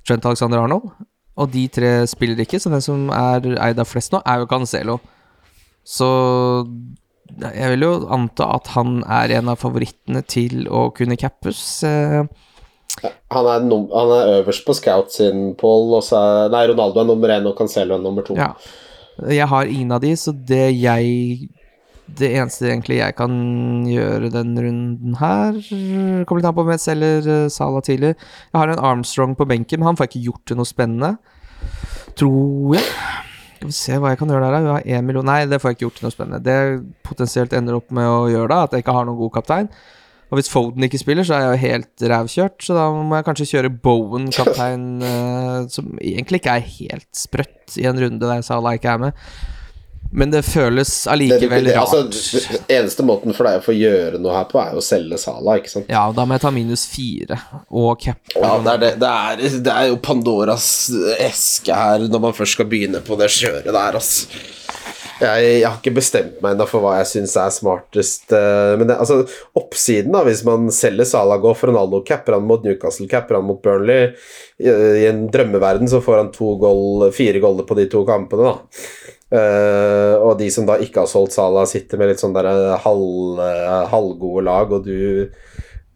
Trent 0.07 0.29
Alexander 0.29 0.67
Arnold. 0.67 0.93
Og 1.37 1.49
de 1.53 1.65
tre 1.73 1.95
spiller 2.09 2.45
ikke, 2.45 2.61
så 2.61 2.73
den 2.73 2.85
som 2.85 3.09
er 3.13 3.45
eid 3.57 3.81
av 3.81 3.89
flest 3.89 4.13
nå, 4.13 4.21
er 4.29 4.45
jo 4.45 4.49
Cancelo. 4.51 4.99
Så 5.87 6.09
jeg 7.41 7.73
vil 7.73 7.85
jo 7.85 7.93
anta 8.13 8.51
at 8.55 8.69
han 8.77 9.01
er 9.03 9.33
en 9.39 9.49
av 9.53 9.61
favorittene 9.61 10.23
til 10.29 10.69
å 10.69 10.91
kunne 10.97 11.19
cappes. 11.21 11.65
Eh, 11.89 12.29
Han, 13.03 13.47
er 13.51 13.67
han 13.67 14.13
er 14.17 14.33
øverst 14.41 14.65
på 14.67 14.75
Scout 14.77 15.13
sin 15.13 15.55
Paul, 15.61 15.93
Nei, 16.53 16.65
Ronaldo 16.71 17.03
er 17.03 17.09
nummer 17.09 17.29
én, 17.35 17.47
og 17.49 17.57
Cancelo 17.59 17.95
er 17.99 18.03
nummer 18.03 18.23
to. 18.27 18.35
ja. 18.39 18.53
Jeg 19.17 19.49
har 19.49 19.65
ingen 19.65 19.93
av 19.97 20.03
de, 20.03 20.11
så 20.13 20.33
det 20.33 20.75
jeg 20.77 21.49
Det 22.19 22.29
eneste 22.37 22.67
egentlig 22.69 22.99
jeg 22.99 23.15
kan 23.17 23.33
gjøre 23.89 24.29
den 24.31 24.51
runden 24.61 25.15
her 25.17 25.57
Kommer 26.29 26.43
litt 26.43 26.49
an 26.51 26.55
på 26.55 26.63
om 26.67 26.71
jeg 26.71 26.83
selger 26.85 27.49
Sala 27.49 27.81
tidlig. 27.81 28.13
Jeg 28.53 28.61
har 28.61 28.69
en 28.69 28.79
Armstrong 28.91 29.35
på 29.35 29.47
benken, 29.49 29.81
men 29.81 29.89
han 29.89 29.97
får 29.97 30.11
ikke 30.11 30.27
gjort 30.29 30.53
noe 30.55 30.69
spennende. 30.69 31.17
Tror 32.15 32.77
jeg. 32.77 32.85
Skal 33.57 33.71
vi 33.73 33.75
se 33.75 33.99
hva 33.99 34.13
jeg 34.13 34.21
kan 34.21 34.31
gjøre 34.31 34.53
der. 34.53 34.61
da. 34.69 34.77
Har 34.77 34.87
én 34.87 35.03
million 35.09 35.27
Nei, 35.27 35.47
det 35.49 35.59
får 35.63 35.73
jeg 35.73 35.79
ikke 35.79 35.87
gjort 35.89 36.03
noe 36.05 36.15
spennende. 36.15 36.45
Det 36.45 36.59
potensielt 37.09 37.57
ender 37.57 37.81
opp 37.81 37.91
med 37.91 38.07
å 38.07 38.27
gjøre 38.31 38.53
da, 38.53 38.63
at 38.69 38.77
jeg 38.77 38.85
ikke 38.85 38.95
har 38.95 39.09
noen 39.09 39.19
god 39.19 39.33
kaptein, 39.41 39.71
Og 40.27 40.41
hvis 40.41 40.51
Foden 40.51 40.83
ikke 40.83 40.99
spiller, 40.99 41.27
så 41.27 41.37
er 41.37 41.45
jeg 41.45 41.51
jo 41.51 41.65
helt 41.69 42.07
rævkjørt, 42.11 42.57
så 42.67 42.75
da 42.75 42.87
må 42.91 43.19
jeg 43.19 43.27
kanskje 43.29 43.51
kjøre 43.53 43.75
Bowen, 43.83 44.31
kaptein, 44.35 44.89
eh, 45.07 45.61
som 45.71 45.93
egentlig 46.03 46.43
ikke 46.43 46.57
er 46.57 46.73
helt 46.81 47.13
sprøtt 47.15 47.77
i 47.79 47.87
en 47.87 48.01
runde 48.03 48.27
der 48.27 48.43
Salah 48.47 48.75
ikke 48.75 48.97
er 48.97 49.05
med. 49.07 49.23
Men 50.17 50.31
det 50.31 50.43
føles 50.47 50.91
allikevel 51.11 51.67
rart. 51.75 51.95
altså, 51.95 52.43
eneste 52.71 53.05
måten 53.07 53.35
for 53.35 53.49
deg 53.49 53.59
å 53.59 53.65
få 53.65 53.75
gjøre 53.75 54.21
noe 54.23 54.37
her 54.37 54.47
på, 54.51 54.61
er 54.63 54.75
jo 54.77 54.83
å 54.83 54.85
selge 54.85 55.19
Sala, 55.21 55.57
ikke 55.61 55.73
sant? 55.73 55.91
Ja, 55.93 56.05
da 56.15 56.27
må 56.27 56.37
jeg 56.37 56.45
ta 56.45 56.53
minus 56.55 56.87
fire 56.91 57.39
og 57.69 57.99
cap. 58.03 58.21
Ja, 58.35 58.55
det 58.63 58.75
er, 58.77 58.83
det, 58.83 58.93
det, 59.03 59.11
er, 59.11 59.59
det 59.67 59.75
er 59.75 59.91
jo 59.91 59.99
Pandoras 60.03 60.69
eske 61.19 61.75
her 61.75 62.07
når 62.07 62.23
man 62.29 62.37
først 62.39 62.59
skal 62.59 62.71
begynne 62.71 63.03
på 63.05 63.19
det 63.21 63.31
kjøret 63.35 63.71
der, 63.71 63.99
altså. 63.99 64.31
Jeg, 65.21 65.45
jeg 65.61 65.67
har 65.67 65.79
ikke 65.79 65.95
bestemt 65.97 66.41
meg 66.45 66.55
ennå 66.55 66.67
for 66.69 66.85
hva 66.85 66.99
jeg 66.99 67.09
syns 67.11 67.37
er 67.41 67.53
smartest. 67.55 68.31
eh, 68.37 68.75
Men 68.81 68.91
det, 68.91 68.99
altså, 69.01 69.23
oppsiden, 69.57 70.13
da, 70.15 70.23
hvis 70.27 70.43
man 70.47 70.69
selger 70.75 71.09
Salah, 71.09 71.41
går 71.43 71.57
for 71.57 71.73
Ronaldo, 71.73 72.03
capper 72.07 72.37
han 72.37 72.47
mot 72.49 72.65
Newcastle, 72.67 73.09
capper 73.11 73.39
han 73.39 73.47
mot 73.49 73.61
Burnley 73.65 74.13
I, 74.61 74.71
en 75.09 75.27
drømmeverden 75.33 75.89
så 75.91 76.03
får 76.05 76.21
han 76.21 76.33
goal, 76.61 77.07
fire 77.17 77.41
goller 77.43 77.67
på 77.69 77.77
de 77.79 77.87
to 77.93 78.05
kampene, 78.09 78.53
da. 78.53 78.83
Uh, 79.27 80.15
og 80.23 80.37
de 80.39 80.47
som 80.55 80.69
da 80.69 80.77
ikke 80.79 81.03
har 81.03 81.11
solgt 81.11 81.35
Salah, 81.35 81.67
sitter 81.67 81.99
med 81.99 82.13
litt 82.13 82.21
sånn 82.23 82.37
der 82.37 82.47
eh, 82.47 82.77
halv, 82.85 83.41
halvgode 83.91 84.45
lag, 84.47 84.71
og 84.71 84.87
du 84.87 85.33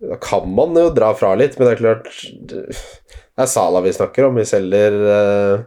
Da 0.01 0.17
kan 0.21 0.49
man 0.51 0.75
jo 0.75 0.89
dra 0.97 1.13
fra 1.15 1.35
litt, 1.39 1.59
men 1.59 1.69
det 1.69 1.75
er 1.77 1.83
klart 1.83 2.09
Det 2.51 2.65
er 3.39 3.47
Salah 3.49 3.85
vi 3.85 3.93
snakker 3.93 4.27
om. 4.27 4.41
Vi 4.41 4.49
selger 4.49 4.97
eh, 5.15 5.63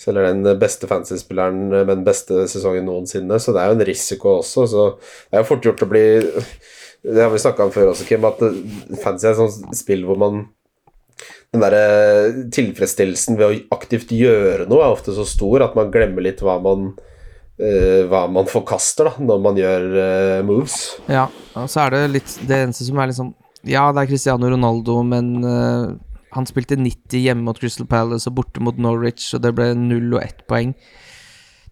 Selger 0.00 0.26
den 0.26 0.58
beste 0.58 0.88
fantasy-spilleren 0.90 1.68
med 1.70 1.92
den 1.92 2.06
beste 2.06 2.48
sesongen 2.50 2.88
noensinne, 2.88 3.38
så 3.38 3.54
det 3.54 3.62
er 3.62 3.70
jo 3.70 3.76
en 3.78 3.86
risiko 3.86 4.38
også. 4.40 4.66
Så 4.70 4.88
det 4.98 5.38
er 5.38 5.44
jo 5.44 5.50
fort 5.52 5.68
gjort 5.68 5.84
å 5.86 5.90
bli 5.90 6.04
Det 7.04 7.20
har 7.20 7.30
vi 7.30 7.40
snakka 7.42 7.66
om 7.66 7.72
før 7.72 7.92
også, 7.92 8.08
Kim, 8.08 8.26
at 8.26 8.42
fantasy 9.02 9.28
er 9.28 9.34
et 9.34 9.40
sånt 9.42 9.78
spill 9.78 10.06
hvor 10.08 10.18
man 10.20 10.46
den 11.54 11.62
der 11.62 11.74
eh, 11.78 12.36
tilfredsstillelsen 12.50 13.36
ved 13.38 13.46
å 13.46 13.58
aktivt 13.76 14.10
gjøre 14.10 14.66
noe 14.66 14.82
er 14.82 14.94
ofte 14.96 15.14
så 15.14 15.22
stor 15.28 15.62
at 15.68 15.76
man 15.78 15.92
glemmer 15.94 16.26
litt 16.26 16.42
hva 16.44 16.60
man 16.62 16.94
Uh, 17.54 18.02
hva 18.10 18.24
man 18.26 18.48
forkaster 18.50 19.06
da 19.06 19.12
når 19.22 19.42
man 19.44 19.58
gjør 19.60 19.84
uh, 19.94 20.38
moves. 20.42 20.72
Ja, 21.06 21.28
og 21.54 21.68
så 21.70 21.84
er 21.84 21.92
det 21.94 22.00
litt 22.10 22.32
Det 22.50 22.56
eneste 22.64 22.82
som 22.88 22.98
er 22.98 23.12
liksom 23.12 23.28
Ja, 23.62 23.84
det 23.94 24.02
er 24.02 24.08
Cristiano 24.10 24.50
Ronaldo, 24.50 24.96
men 25.06 25.28
han 26.34 26.46
spilte 26.48 26.78
90 26.78 27.22
hjemme 27.22 27.46
mot 27.46 27.58
Crystal 27.60 27.86
Palace 27.86 28.28
og 28.30 28.38
borte 28.40 28.62
mot 28.64 28.78
Norwich, 28.78 29.28
og 29.36 29.42
det 29.44 29.54
ble 29.56 29.70
0 29.78 30.16
og 30.16 30.22
1 30.22 30.46
poeng. 30.50 30.72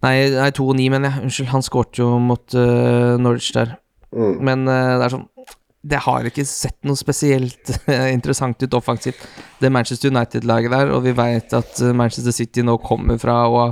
Nei, 0.03 0.15
nei 0.35 0.51
2 0.55 0.67
og 0.67 0.77
9, 0.79 0.87
mener 0.91 1.11
jeg. 1.11 1.25
Unnskyld, 1.27 1.51
han 1.53 1.65
skåret 1.65 1.99
jo 1.99 2.09
mot 2.19 2.55
uh, 2.59 3.15
Norwich 3.21 3.51
der. 3.55 3.77
Mm. 4.13 4.39
Men 4.43 4.65
uh, 4.67 4.95
det 4.99 5.07
er 5.07 5.15
sånn 5.15 5.27
Det 5.83 5.99
har 6.05 6.27
ikke 6.29 6.45
sett 6.47 6.77
noe 6.87 6.95
spesielt 6.95 7.73
eh, 7.91 8.13
interessant 8.13 8.61
ut 8.63 8.75
offensivt, 8.77 9.19
det 9.59 9.71
Manchester 9.73 10.13
United-laget 10.13 10.71
der, 10.71 10.93
og 10.95 11.03
vi 11.03 11.11
veit 11.17 11.51
at 11.57 11.81
Manchester 11.91 12.31
City 12.31 12.63
nå 12.63 12.77
kommer 12.79 13.19
fra 13.19 13.41
å 13.51 13.65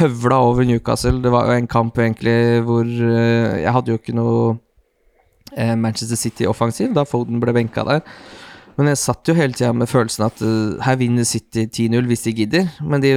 høvla 0.00 0.38
over 0.46 0.64
Newcastle. 0.64 1.20
Det 1.20 1.32
var 1.32 1.50
jo 1.50 1.58
en 1.58 1.68
kamp 1.68 2.00
egentlig 2.00 2.62
hvor 2.64 2.88
uh, 2.88 3.52
Jeg 3.60 3.74
hadde 3.76 3.92
jo 3.92 4.00
ikke 4.00 4.16
noe 4.16 4.56
Manchester 5.56 6.18
City-offensiv 6.20 6.90
da 6.92 7.06
Foden 7.08 7.38
ble 7.40 7.52
benka 7.56 7.84
der. 7.86 8.02
Men 8.76 8.90
jeg 8.92 9.00
satt 9.00 9.28
jo 9.28 9.36
hele 9.36 9.56
tida 9.56 9.72
med 9.72 9.88
følelsen 9.88 10.26
at 10.26 10.42
uh, 10.44 10.76
her 10.84 10.98
vinner 11.00 11.24
City 11.28 11.64
10-0 11.64 12.10
hvis 12.10 12.26
de 12.26 12.34
gidder. 12.42 12.68
Men 12.84 13.04
de 13.04 13.14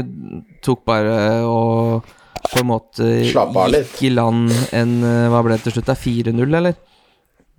tok 0.66 0.86
bare 0.88 1.18
og 1.48 2.08
på 2.50 2.62
en 2.62 2.70
måte 2.70 3.08
gikk 3.28 4.04
i 4.08 4.12
land 4.14 4.48
en 4.74 4.94
eh, 5.04 5.26
Hva 5.30 5.42
ble 5.44 5.58
det 5.58 5.66
til 5.66 5.76
slutt? 5.76 5.92
4-0, 5.92 6.40
eller? 6.48 6.78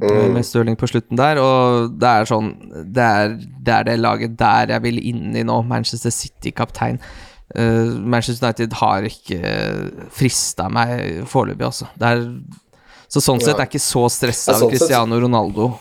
Mm. 0.00 0.32
Med 0.32 0.46
Stirling 0.48 0.78
på 0.80 0.88
slutten 0.88 1.18
der. 1.20 1.40
Og 1.42 1.92
det 2.00 2.08
er 2.08 2.30
sånn 2.30 2.54
Det 2.88 3.04
er 3.04 3.34
det, 3.36 3.74
er 3.74 3.84
det 3.90 3.98
laget 4.00 4.38
der 4.40 4.72
jeg 4.76 4.84
vil 4.86 5.02
inn 5.12 5.36
i 5.36 5.44
nå. 5.46 5.60
Manchester 5.68 6.14
City-kaptein. 6.14 7.00
Uh, 7.52 7.98
Manchester 8.00 8.48
United 8.48 8.78
har 8.80 9.06
ikke 9.06 9.54
frista 10.14 10.70
meg 10.72 11.26
foreløpig, 11.28 11.66
altså. 11.66 11.90
Er, 12.00 12.24
så 13.10 13.22
sånn 13.22 13.42
sett 13.42 13.56
er 13.56 13.66
jeg 13.66 13.74
ikke 13.74 13.82
så 13.82 14.04
stressa 14.12 14.54
av 14.54 14.64
sånn 14.64 14.72
Cristiano 14.72 15.18
Ronaldo. 15.20 15.72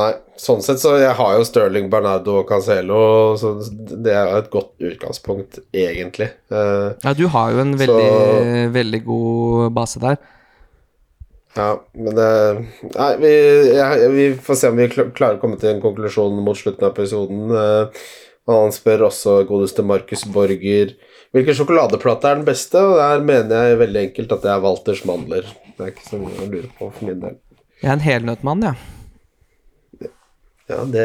Nei, 0.00 0.12
sånn 0.40 0.62
sett 0.64 0.80
så 0.80 0.94
jeg 0.96 1.12
har 1.18 1.34
jo 1.36 1.44
Sterling, 1.44 1.90
Bernardo 1.92 2.38
og 2.40 2.46
Cancelo, 2.48 3.00
så 3.36 3.50
det 3.76 4.14
er 4.14 4.30
jo 4.30 4.38
et 4.40 4.48
godt 4.54 4.86
utgangspunkt, 4.88 5.58
egentlig. 5.76 6.30
Uh, 6.48 6.94
Ja, 7.04 7.12
du 7.18 7.26
har 7.34 7.52
jo 7.52 7.60
en 7.60 7.74
veldig, 7.76 8.70
veldig 8.72 9.02
god 9.04 9.74
base 9.76 10.00
der. 10.00 10.16
ja, 11.58 11.68
men 11.92 12.16
det 12.16 12.30
Nei, 12.94 13.10
vi, 13.20 13.32
jeg, 13.76 14.08
vi 14.16 14.26
får 14.40 14.60
se 14.62 14.72
om 14.72 14.80
vi 14.80 14.88
klarer 14.96 15.36
å 15.36 15.42
komme 15.42 15.60
til 15.60 15.74
en 15.74 15.84
konklusjon 15.84 16.40
mot 16.40 16.56
slutten 16.56 16.88
av 16.88 16.94
episoden. 16.94 17.52
Eh, 17.52 18.06
han 18.48 18.72
spør 18.74 19.10
også 19.10 19.42
godeste 19.46 19.84
Markus 19.86 20.24
Borger 20.24 20.96
hvilken 21.32 21.56
sjokoladeplate 21.56 22.28
er 22.28 22.40
den 22.40 22.48
beste, 22.48 22.80
og 22.80 22.98
der 23.00 23.22
mener 23.24 23.68
jeg 23.70 23.78
veldig 23.80 24.00
enkelt 24.06 24.34
at 24.36 24.42
det 24.44 24.50
er 24.52 24.64
Walters 24.64 25.04
mandler. 25.08 25.46
Det 25.76 25.84
er 25.84 25.92
ikke 25.94 26.08
så 26.08 26.18
mye 26.20 26.40
å 26.40 26.48
lure 26.48 26.72
på 26.80 26.88
for 26.88 27.06
min 27.08 27.22
del. 27.22 27.38
Jeg 27.80 27.88
er 27.88 27.94
en 27.96 28.04
helnøttmann, 28.04 28.66
jeg. 28.66 28.76
Ja, 28.76 29.01
det, 30.92 31.04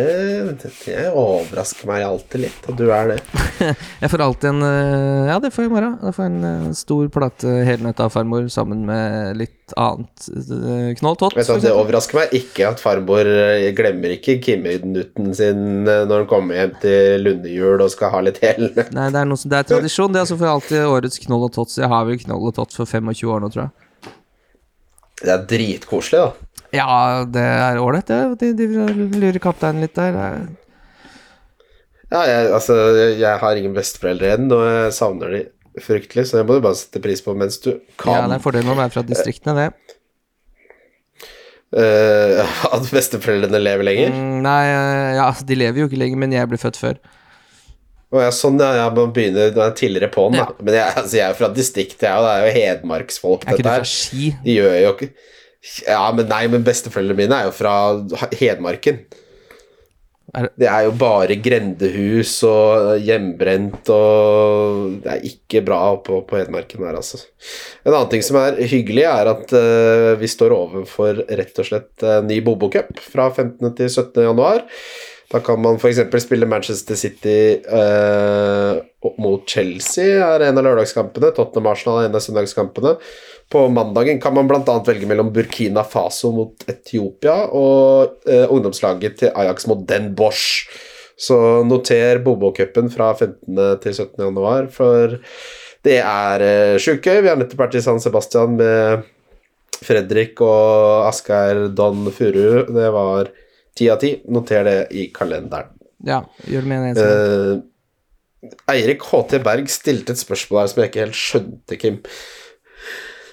det 0.86 1.02
overrasker 1.12 1.88
meg 1.90 2.04
alltid 2.06 2.44
litt 2.46 2.68
at 2.70 2.78
du 2.80 2.86
er 2.94 3.12
det. 3.14 3.18
Jeg 4.04 4.12
får 4.14 4.24
alltid 4.26 4.50
en 4.52 4.66
eh, 4.68 5.30
Ja, 5.32 5.38
det 5.44 5.52
får 5.56 5.66
jeg 5.66 5.72
i 5.72 5.74
morgen. 5.74 5.96
Jeg 6.06 6.16
får 6.18 6.26
en 6.28 6.48
eh, 6.50 6.68
stor 6.78 7.08
plate 7.14 7.54
helnøtt 7.68 8.02
av 8.04 8.12
farmor 8.14 8.46
sammen 8.54 8.84
med 8.88 9.40
litt 9.40 9.74
annet. 9.80 10.28
eh, 10.30 10.92
Knoll 11.00 11.18
tott. 11.20 11.36
Vet 11.38 11.50
du, 11.50 11.58
det 11.66 11.74
overrasker 11.76 12.20
meg 12.22 12.36
ikke 12.38 12.70
at 12.70 12.84
farmor 12.84 13.32
glemmer 13.78 14.14
ikke 14.18 14.38
Kimmy-nutten 14.46 15.34
sin 15.38 15.66
når 15.88 16.14
han 16.24 16.30
kommer 16.30 16.60
hjem 16.62 16.76
til 16.84 17.26
lundejul 17.26 17.84
og 17.84 17.92
skal 17.94 18.14
ha 18.14 18.24
litt 18.28 18.40
hel. 18.46 18.70
Nei, 18.98 19.10
det 19.14 19.24
er, 19.24 19.28
noe 19.28 19.42
det 19.42 19.60
er 19.64 19.70
tradisjon. 19.74 20.14
Det 20.14 20.22
er 20.22 20.28
altså 20.28 20.40
for 20.40 20.54
alltid 20.54 20.86
årets 20.88 21.24
knoll 21.26 21.48
og 21.50 21.54
tott. 21.58 21.74
Så 21.74 21.84
jeg 21.84 21.92
har 21.92 22.08
vel 22.08 22.22
knoll 22.24 22.50
og 22.52 22.56
tott 22.60 22.78
for 22.78 22.90
25 22.90 23.34
år 23.34 23.44
nå, 23.44 23.52
tror 23.54 23.68
jeg. 23.68 23.76
Det 25.18 25.34
er 25.34 25.46
dritkoselig, 25.50 26.20
da. 26.22 26.47
Ja, 26.76 27.24
det 27.32 27.44
er 27.44 27.80
ålreit, 27.80 28.10
det. 28.10 28.22
De, 28.42 28.54
de 28.58 29.20
lurer 29.22 29.40
kapteinen 29.44 29.86
litt 29.86 29.96
der. 29.96 30.18
Ja, 32.08 32.24
jeg, 32.24 32.48
altså, 32.56 32.76
jeg, 32.96 33.36
har 33.42 33.60
ingen 33.60 33.76
besteforeldre 33.76 34.30
igjen, 34.30 34.48
og 34.56 34.64
jeg 34.64 34.96
savner 34.96 35.34
de 35.36 35.44
fryktelig, 35.84 36.30
så 36.30 36.40
det 36.40 36.48
må 36.48 36.58
du 36.58 36.64
bare 36.64 36.80
sette 36.80 37.02
pris 37.04 37.22
på 37.24 37.36
mens 37.38 37.60
du 37.64 37.74
kan. 38.00 38.14
Ja, 38.16 38.24
det 38.32 38.40
er 38.40 38.44
fordel 38.44 38.66
med 38.66 38.78
å 38.78 38.80
være 38.80 38.96
fra 38.96 39.04
distriktene, 39.08 39.68
det. 39.68 39.98
Uh, 41.68 42.48
at 42.76 42.88
besteforeldrene 42.96 43.60
lever 43.60 43.88
lenger. 43.90 44.16
Mm, 44.16 44.40
nei, 44.46 44.64
eh, 44.72 45.12
ja, 45.20 45.28
de 45.50 45.60
lever 45.60 45.84
jo 45.84 45.92
ikke 45.92 46.00
lenger, 46.00 46.24
men 46.24 46.36
jeg 46.36 46.52
ble 46.52 46.60
født 46.62 46.80
før. 46.80 47.00
Oh, 48.08 48.22
ja, 48.24 48.32
sånn, 48.32 48.56
ja, 48.64 48.72
jeg 48.78 48.96
må 48.96 49.10
begynne 49.12 49.50
er 49.52 49.74
tidligere 49.76 50.08
på'n, 50.14 50.38
da. 50.38 50.46
Ja. 50.46 50.64
Men 50.64 50.78
jeg, 50.80 50.92
altså, 50.94 51.18
jeg 51.18 51.26
er 51.26 51.34
jo 51.34 51.40
fra 51.42 51.50
distriktet, 51.52 52.06
jeg, 52.08 52.16
og 52.16 52.24
det 52.24 52.36
er 52.36 52.46
jo 52.46 52.54
hedmarksfolk, 52.56 53.44
dette 53.50 53.74
her. 53.74 53.90
De 54.46 54.56
gjør 54.56 54.78
jo 54.80 54.94
ikke 54.96 55.10
Ja, 55.88 56.04
men 56.16 56.28
nei, 56.32 56.44
men 56.52 56.64
besteforeldrene 56.68 57.18
mine 57.26 57.40
er 57.42 57.50
jo 57.50 57.56
fra 57.56 57.74
Hedmarken. 58.40 59.04
Det- 60.34 60.52
Det 60.60 60.68
er 60.68 60.84
jo 60.84 60.92
bare 60.92 61.36
grendehus 61.40 62.34
og 62.44 63.00
hjemmebrent 63.00 63.88
og 63.90 64.98
Det 65.04 65.12
er 65.14 65.22
ikke 65.24 65.62
bra 65.66 65.96
på, 66.04 66.20
på 66.28 66.38
Hedmarken 66.38 66.84
her, 66.84 66.98
altså. 67.00 67.22
En 67.86 67.94
annen 67.94 68.10
ting 68.12 68.22
som 68.22 68.36
er 68.42 68.60
hyggelig, 68.60 69.06
er 69.08 69.28
at 69.32 69.54
uh, 69.56 70.16
vi 70.20 70.28
står 70.28 70.52
overfor 70.52 71.24
rett 71.30 71.58
og 71.64 71.66
slett 71.70 72.04
uh, 72.04 72.20
ny 72.28 72.42
Bobo-cup 72.44 73.00
fra 73.00 73.30
15. 73.32 73.74
til 73.80 73.88
17. 73.90 74.22
januar. 74.28 74.66
Da 75.32 75.40
kan 75.44 75.60
man 75.64 75.76
f.eks. 75.80 76.00
spille 76.24 76.46
Manchester 76.48 76.96
City 76.96 77.60
uh, 77.68 78.80
mot 79.20 79.44
Chelsea, 79.48 80.20
er 80.24 80.44
en 80.48 80.58
av 80.60 80.64
lørdagskampene. 80.68 81.34
Tottenham 81.36 81.72
Arsenal 81.72 82.02
er 82.04 82.10
en 82.12 82.16
av 82.20 82.24
søndagskampene. 82.24 82.94
På 83.50 83.68
mandagen 83.72 84.20
kan 84.20 84.36
man 84.36 84.48
bl.a. 84.50 84.76
velge 84.88 85.08
mellom 85.08 85.32
Burkina 85.34 85.84
Faso 85.88 86.34
mot 86.36 86.66
Etiopia 86.68 87.46
og 87.56 88.28
eh, 88.28 88.44
ungdomslaget 88.52 89.22
til 89.22 89.32
Ajax 89.32 89.70
mot 89.72 89.86
Den 89.88 90.12
Bosch. 90.18 90.68
Så 91.18 91.38
noter 91.66 92.20
Bobo-cupen 92.22 92.92
fra 92.94 93.14
15. 93.16 93.56
til 93.82 93.94
17. 93.96 94.20
januar, 94.22 94.68
for 94.70 95.16
det 95.88 96.02
er 96.04 96.44
eh, 96.46 96.80
sjukt 96.82 97.08
gøy. 97.08 97.22
Vi 97.24 97.32
har 97.32 97.40
nettopp 97.40 97.64
vært 97.64 97.80
i 97.80 97.84
San 97.86 98.02
Sebastian 98.04 98.58
med 98.60 99.08
Fredrik 99.86 100.42
og 100.44 101.08
Asgeir 101.08 101.68
Don 101.78 102.12
Furu. 102.14 102.68
Det 102.74 102.92
var 102.94 103.32
ti 103.78 103.90
av 103.94 104.02
ti. 104.02 104.14
Noter 104.34 104.68
det 104.68 104.78
i 104.98 105.08
kalenderen. 105.16 105.74
Ja, 106.06 106.22
gjør 106.46 106.66
det 106.66 106.70
med 106.70 106.78
en 106.78 106.90
eneste. 106.92 107.08
Eh, 107.08 108.54
Eirik 108.76 109.02
HT 109.08 109.40
Berg 109.46 109.72
stilte 109.72 110.14
et 110.14 110.22
spørsmål 110.22 110.62
her 110.62 110.70
som 110.72 110.82
jeg 110.84 110.92
ikke 110.92 111.06
helt 111.08 111.18
skjønte, 111.18 111.80
Kim. 111.82 111.98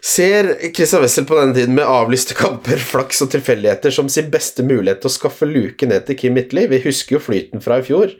Ser 0.04 0.50
Christian 0.74 1.00
Wessel 1.00 1.24
på 1.24 1.36
denne 1.38 1.54
tiden 1.56 1.78
med 1.78 1.88
avlyste 1.88 2.36
kamper, 2.36 2.76
flaks 2.92 3.22
og 3.24 3.30
tilfeldigheter 3.32 3.94
som 3.94 4.10
sin 4.12 4.26
beste 4.32 4.60
mulighet 4.66 5.00
til 5.00 5.08
å 5.08 5.14
skaffe 5.14 5.48
luke 5.48 5.88
ned 5.88 6.04
til 6.04 6.18
Kim 6.20 6.36
Midtly? 6.36 6.66
Vi 6.68 6.82
husker 6.84 7.16
jo 7.16 7.20
flyten 7.24 7.64
fra 7.64 7.78
i 7.80 7.86
fjor. 7.86 8.12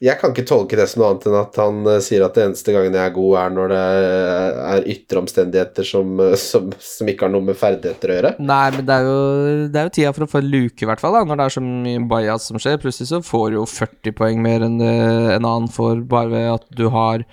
jeg 0.00 0.16
kan 0.20 0.30
ikke 0.30 0.46
tolke 0.46 0.78
det 0.78 0.86
som 0.88 1.02
noe 1.02 1.10
annet 1.10 1.26
enn 1.26 1.34
at 1.40 1.58
han 1.60 1.80
eh, 1.90 1.98
sier 2.00 2.22
at 2.24 2.38
det 2.38 2.44
eneste 2.46 2.72
gangen 2.72 2.94
jeg 2.94 3.02
er 3.02 3.16
god, 3.18 3.34
er 3.42 3.50
når 3.56 3.74
det 3.74 3.80
er 4.68 4.86
ytre 4.94 5.20
omstendigheter 5.24 5.90
som, 5.90 6.14
eh, 6.22 6.38
som, 6.38 6.70
som 6.78 7.10
ikke 7.10 7.26
har 7.26 7.34
noe 7.34 7.48
med 7.50 7.58
ferdigheter 7.58 8.14
å 8.14 8.20
gjøre. 8.20 8.32
Nei, 8.38 8.62
men 8.78 8.86
det 8.86 8.94
er, 9.00 9.10
jo, 9.10 9.18
det 9.66 9.82
er 9.82 9.90
jo 9.90 9.94
tida 9.98 10.14
for 10.14 10.28
å 10.28 10.32
få 10.38 10.46
luke, 10.46 10.78
i 10.78 10.92
hvert 10.92 11.02
fall. 11.02 11.18
da 11.18 11.26
Når 11.26 11.42
det 11.42 11.48
er 11.48 11.58
så 11.58 11.66
mye 11.66 12.06
bajas 12.14 12.48
som 12.52 12.62
skjer. 12.62 12.78
Plutselig 12.86 13.10
så 13.10 13.24
får 13.26 13.50
du 13.50 13.58
jo 13.58 13.68
40 13.74 14.18
poeng 14.22 14.46
mer 14.46 14.62
enn 14.70 14.78
en 14.78 15.42
annen 15.42 15.70
får, 15.74 16.06
bare 16.14 16.36
ved 16.38 16.52
at 16.54 16.70
du 16.70 16.86
har 16.94 17.26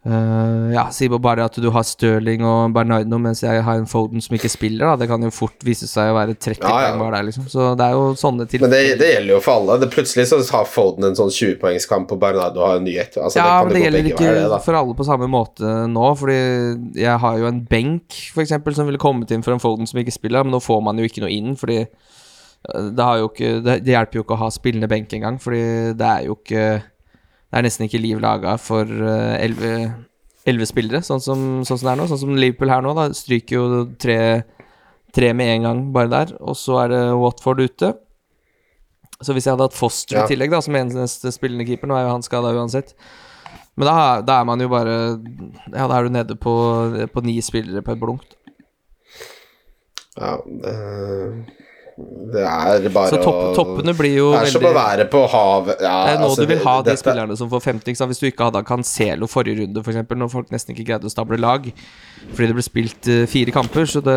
Uh, 0.00 0.72
ja, 0.72 0.86
si 0.96 1.10
bare 1.12 1.44
at 1.44 1.58
du 1.60 1.66
har 1.74 1.82
Stirling 1.84 2.40
og 2.48 2.72
Bernardo, 2.72 3.18
mens 3.20 3.42
jeg 3.44 3.60
har 3.66 3.76
en 3.76 3.88
Foden 3.88 4.22
som 4.24 4.32
ikke 4.36 4.48
spiller. 4.48 4.86
Da. 4.86 5.02
Det 5.02 5.08
kan 5.10 5.26
jo 5.26 5.28
fort 5.34 5.60
vise 5.66 5.84
seg 5.90 6.12
å 6.12 6.14
være 6.16 6.38
30 6.38 6.62
ja, 6.64 6.70
ja. 6.86 6.92
poeng 6.96 7.12
der, 7.12 7.26
liksom. 7.26 7.48
Så 7.52 7.66
det 7.76 7.84
er 7.84 7.98
jo 7.98 8.06
sånne 8.16 8.46
tilfeller. 8.48 8.72
Men 8.72 8.76
det, 8.78 8.94
det, 9.02 9.10
gjelder 9.12 9.34
jo 9.34 9.40
for 9.44 9.60
alle. 9.60 9.76
Det, 9.82 9.90
plutselig 9.92 10.24
så 10.30 10.38
har 10.56 10.70
Foden 10.72 11.10
en 11.10 11.18
sånn 11.18 11.32
20-poengskamp, 11.36 12.14
og 12.16 12.22
Bernardo 12.22 12.64
har 12.64 12.80
en 12.80 12.88
nyhet. 12.88 13.18
Altså, 13.20 13.42
ja, 13.42 13.58
det 13.58 13.66
men 13.66 13.76
det 13.76 13.82
gjelder 13.84 14.08
ikke 14.14 14.30
det, 14.38 14.60
for 14.64 14.78
alle 14.80 14.96
på 14.96 15.06
samme 15.10 15.28
måte 15.28 15.74
nå, 15.92 16.06
fordi 16.22 16.38
jeg 17.02 17.20
har 17.26 17.42
jo 17.42 17.50
en 17.50 17.60
benk, 17.68 18.16
f.eks., 18.32 18.56
som 18.78 18.88
ville 18.88 19.02
kommet 19.02 19.34
inn 19.36 19.44
for 19.44 19.52
en 19.52 19.60
Foden 19.60 19.90
som 19.90 20.00
ikke 20.00 20.16
spiller, 20.16 20.46
men 20.46 20.56
nå 20.56 20.62
får 20.64 20.80
man 20.86 20.96
jo 20.96 21.10
ikke 21.10 21.26
noe 21.26 21.34
inn, 21.34 21.52
fordi 21.60 21.82
eh, 21.82 22.88
det, 22.88 23.10
ikke, 23.26 23.52
det, 23.66 23.76
det 23.84 23.92
hjelper 23.98 24.22
jo 24.22 24.24
ikke 24.24 24.38
å 24.38 24.42
ha 24.46 24.48
spillende 24.54 24.88
benk 24.88 25.12
engang, 25.18 25.36
fordi 25.44 25.92
det 26.00 26.08
er 26.08 26.30
jo 26.30 26.40
ikke 26.40 26.64
det 27.50 27.58
er 27.58 27.66
nesten 27.66 27.88
ikke 27.88 27.98
liv 27.98 28.20
laga 28.22 28.54
for 28.62 28.86
eh, 28.86 29.42
elleve 29.42 30.68
spillere, 30.68 31.02
sånn 31.02 31.22
som, 31.22 31.40
sånn 31.66 31.80
som, 31.80 31.88
det 31.88 31.92
er 31.92 31.98
nå. 31.98 32.06
Sånn 32.10 32.22
som 32.22 32.36
Liverpool 32.38 32.70
her 32.70 32.84
nå, 32.84 32.92
da 32.94 33.08
stryker 33.16 33.56
jo 33.56 33.80
tre, 34.00 34.18
tre 35.14 35.32
med 35.34 35.56
en 35.56 35.66
gang 35.66 35.80
bare 35.94 36.12
der. 36.12 36.36
Og 36.38 36.54
så 36.58 36.78
er 36.84 36.94
det 36.94 37.02
Watford 37.18 37.64
ute. 37.64 37.90
Så 39.20 39.34
hvis 39.34 39.48
jeg 39.48 39.56
hadde 39.56 39.66
hatt 39.66 39.76
Foster 39.76 40.20
ja. 40.20 40.24
i 40.24 40.30
tillegg, 40.30 40.54
da, 40.54 40.62
som 40.64 40.78
eneste 40.78 41.32
spillende 41.34 41.66
keeper 41.68 41.90
Nå 41.90 41.98
er 41.98 42.06
jo 42.06 42.14
han 42.14 42.24
skada 42.24 42.54
uansett. 42.56 42.94
Men 43.74 43.90
da, 43.90 43.96
da, 44.24 44.38
er 44.38 44.46
man 44.48 44.62
jo 44.62 44.70
bare 44.70 44.94
Ja, 45.74 45.88
da 45.90 45.98
er 45.98 46.06
du 46.06 46.14
nede 46.14 46.36
på, 46.38 46.54
på 47.12 47.24
ni 47.26 47.36
spillere 47.44 47.82
på 47.84 47.96
et 47.96 48.00
blunk. 48.00 48.38
Ja, 50.20 50.38
det 50.44 50.76
det 52.30 52.44
er 52.46 52.86
bare 52.92 53.10
Så 53.10 53.18
topp, 53.22 53.40
toppene 53.56 53.94
blir 53.96 54.14
jo 54.18 54.28
Det 54.34 54.44
er 54.44 54.52
som 54.54 54.66
å 54.68 54.72
være 54.74 55.06
på 55.10 55.22
havet 55.32 55.82
ja, 55.82 55.94
Det 56.06 56.12
er 56.14 56.20
nå 56.20 56.28
altså, 56.28 56.44
du 56.44 56.52
vil 56.52 56.62
ha 56.64 56.74
de 56.86 56.94
spillerne 57.00 57.36
som 57.38 57.50
får 57.52 57.64
50. 57.66 57.98
Hvis 58.10 58.22
du 58.22 58.28
ikke 58.28 58.48
hadde 58.48 58.62
Cancelo 58.68 59.28
forrige 59.30 59.60
runde, 59.62 59.82
f.eks., 59.82 60.14
når 60.22 60.32
folk 60.32 60.54
nesten 60.54 60.74
ikke 60.74 60.86
greide 60.92 61.08
å 61.08 61.12
stable 61.12 61.40
lag 61.40 61.68
fordi 62.20 62.50
det 62.50 62.56
ble 62.58 62.62
spilt 62.62 63.08
uh, 63.08 63.24
fire 63.30 63.52
kamper, 63.54 63.86
så 63.88 64.02
det 64.04 64.16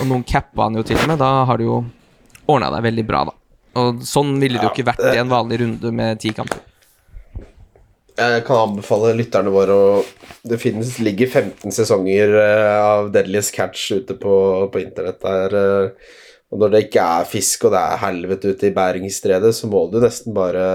Og 0.00 0.08
noen 0.10 0.24
cappa 0.26 0.66
han 0.66 0.76
jo 0.76 0.82
til 0.86 0.98
og 0.98 1.06
med. 1.08 1.20
Da 1.22 1.46
har 1.48 1.60
du 1.60 1.68
jo 1.68 1.76
ordna 2.50 2.72
deg 2.74 2.82
veldig 2.88 3.04
bra, 3.06 3.20
da. 3.28 3.36
Og 3.78 4.02
sånn 4.08 4.34
ville 4.42 4.58
det 4.58 4.66
jo 4.66 4.72
ikke 4.74 4.88
vært 4.88 5.04
i 5.12 5.20
en 5.20 5.30
vanlig 5.30 5.60
runde 5.62 5.92
med 5.94 6.20
ti 6.22 6.32
kamper. 6.36 6.60
Jeg 8.16 8.44
kan 8.48 8.70
anbefale 8.70 9.12
lytterne 9.16 9.52
våre 9.52 9.74
å 9.76 9.88
Det 10.46 10.58
finnes, 10.60 10.94
ligger 11.04 11.28
15 11.28 11.74
sesonger 11.78 12.36
uh, 12.36 12.76
av 12.82 13.10
Deadliest 13.14 13.54
Catch 13.54 13.88
ute 14.00 14.18
på, 14.18 14.36
på 14.72 14.82
internett 14.82 15.22
der. 15.22 15.58
Og 16.52 16.60
når 16.62 16.72
det 16.72 16.82
ikke 16.86 17.04
er 17.18 17.28
fisk, 17.28 17.66
og 17.66 17.74
det 17.74 17.82
er 17.82 18.02
helvete 18.04 18.52
ute 18.54 18.68
i 18.68 18.74
bæringsstredet, 18.74 19.52
så 19.56 19.70
må 19.70 19.86
du 19.90 19.98
nesten 20.02 20.34
bare 20.36 20.66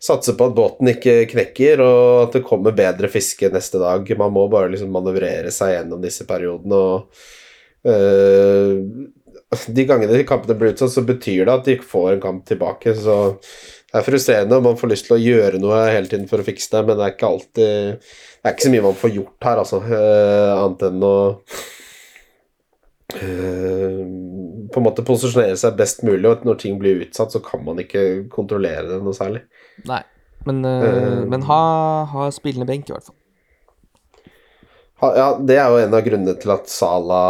satse 0.00 0.32
på 0.36 0.48
at 0.48 0.56
båten 0.56 0.88
ikke 0.94 1.26
knekker, 1.34 1.82
og 1.84 2.22
at 2.24 2.38
det 2.38 2.46
kommer 2.46 2.76
bedre 2.76 3.10
fiske 3.12 3.50
neste 3.52 3.80
dag. 3.82 4.08
Man 4.18 4.32
må 4.32 4.46
bare 4.52 4.72
liksom 4.72 4.92
manøvrere 4.94 5.52
seg 5.52 5.74
gjennom 5.74 6.00
disse 6.04 6.24
periodene. 6.28 6.78
og 6.80 7.90
øh, 7.90 8.80
De 9.68 9.84
gangene 9.84 10.24
kampene 10.28 10.56
blir 10.56 10.72
utsatt, 10.72 10.94
så 10.94 11.04
betyr 11.04 11.44
det 11.44 11.58
at 11.58 11.68
de 11.68 11.76
ikke 11.76 11.92
får 11.92 12.14
en 12.14 12.24
kamp 12.24 12.48
tilbake. 12.48 12.96
så 12.96 13.36
det 13.90 13.98
er 13.98 14.06
frustrerende, 14.06 14.54
og 14.54 14.62
man 14.62 14.76
får 14.78 14.92
lyst 14.92 15.08
til 15.08 15.16
å 15.16 15.22
gjøre 15.22 15.58
noe 15.58 15.78
hele 15.90 16.06
tiden 16.06 16.28
for 16.30 16.38
å 16.38 16.46
fikse 16.46 16.70
det, 16.70 16.84
men 16.86 16.94
det 16.94 17.08
er 17.08 17.14
ikke 17.16 17.26
alltid 17.26 17.72
Det 17.98 18.46
er 18.46 18.54
ikke 18.54 18.66
så 18.68 18.70
mye 18.72 18.84
man 18.84 19.00
får 19.00 19.14
gjort 19.16 19.48
her, 19.48 19.62
altså, 19.64 19.80
øh, 19.82 20.50
annet 20.54 20.84
enn 20.86 21.02
å 21.04 21.16
øh, 23.18 24.04
på 24.72 24.80
en 24.80 24.86
måte 24.86 25.04
posisjonere 25.06 25.58
seg 25.58 25.76
best 25.78 26.04
mulig, 26.06 26.24
og 26.28 26.46
når 26.46 26.58
ting 26.62 26.78
blir 26.80 27.02
utsatt, 27.04 27.34
så 27.34 27.42
kan 27.44 27.62
man 27.66 27.80
ikke 27.82 28.26
kontrollere 28.32 28.86
det 28.88 29.00
noe 29.04 29.16
særlig. 29.16 29.44
Nei, 29.88 30.02
men, 30.48 30.62
uh, 30.64 31.22
men 31.30 31.44
ha, 31.48 31.62
ha, 32.12 32.28
spillende 32.34 32.68
benk, 32.68 32.88
i 32.90 32.96
hvert 32.96 33.10
fall. 33.10 33.16
Ha, 35.00 35.12
ja, 35.16 35.28
det 35.48 35.56
er 35.56 35.72
jo 35.72 35.80
en 35.80 35.96
av 35.96 36.04
grunnene 36.04 36.36
til 36.40 36.52
at 36.52 36.68
Sala 36.70 37.22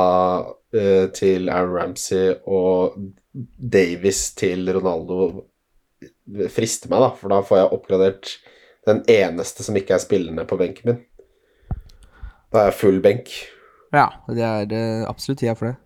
uh, 0.48 1.06
til 1.16 1.50
Aaron 1.52 1.76
Ramsey 1.76 2.34
og 2.50 2.98
Davis 3.32 4.28
til 4.38 4.66
Ronaldo 4.74 5.46
frister 6.50 6.90
meg, 6.90 7.02
da, 7.02 7.12
for 7.18 7.32
da 7.32 7.42
får 7.46 7.60
jeg 7.60 7.70
oppgradert 7.76 8.34
den 8.88 9.02
eneste 9.10 9.64
som 9.66 9.76
ikke 9.78 9.96
er 9.96 10.02
spillende 10.02 10.46
på 10.48 10.58
benken 10.60 10.92
min. 10.92 11.00
Da 12.50 12.64
er 12.64 12.70
jeg 12.70 12.78
full 12.80 12.98
benk. 13.02 13.30
Ja, 13.94 14.08
det 14.30 14.46
er 14.46 15.06
absolutt 15.10 15.42
tida 15.42 15.54
for 15.58 15.70
det. 15.70 15.76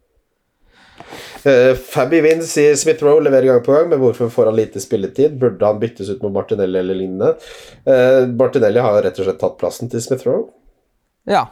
Uh, 1.44 1.74
Fabby 1.76 2.22
Wins 2.24 2.52
sier 2.54 2.76
Smith 2.80 3.04
Roe 3.04 3.20
leverer 3.24 3.50
gang 3.50 3.64
på 3.64 3.74
gang, 3.74 3.90
men 3.90 4.00
hvorfor 4.00 4.30
får 4.32 4.48
han 4.50 4.56
lite 4.56 4.80
spilletid? 4.80 5.34
Burde 5.40 5.66
han 5.66 5.80
byttes 5.82 6.08
ut 6.12 6.22
mot 6.24 6.32
Martinelli 6.32 6.80
eller 6.80 6.96
lignende? 6.96 7.34
Uh, 7.88 8.24
Martinelli 8.32 8.80
har 8.84 9.02
rett 9.04 9.20
og 9.20 9.28
slett 9.28 9.42
tatt 9.42 9.58
plassen 9.60 9.92
til 9.92 10.02
Smith 10.04 10.24
Roe. 10.28 10.46
Ja. 11.28 11.46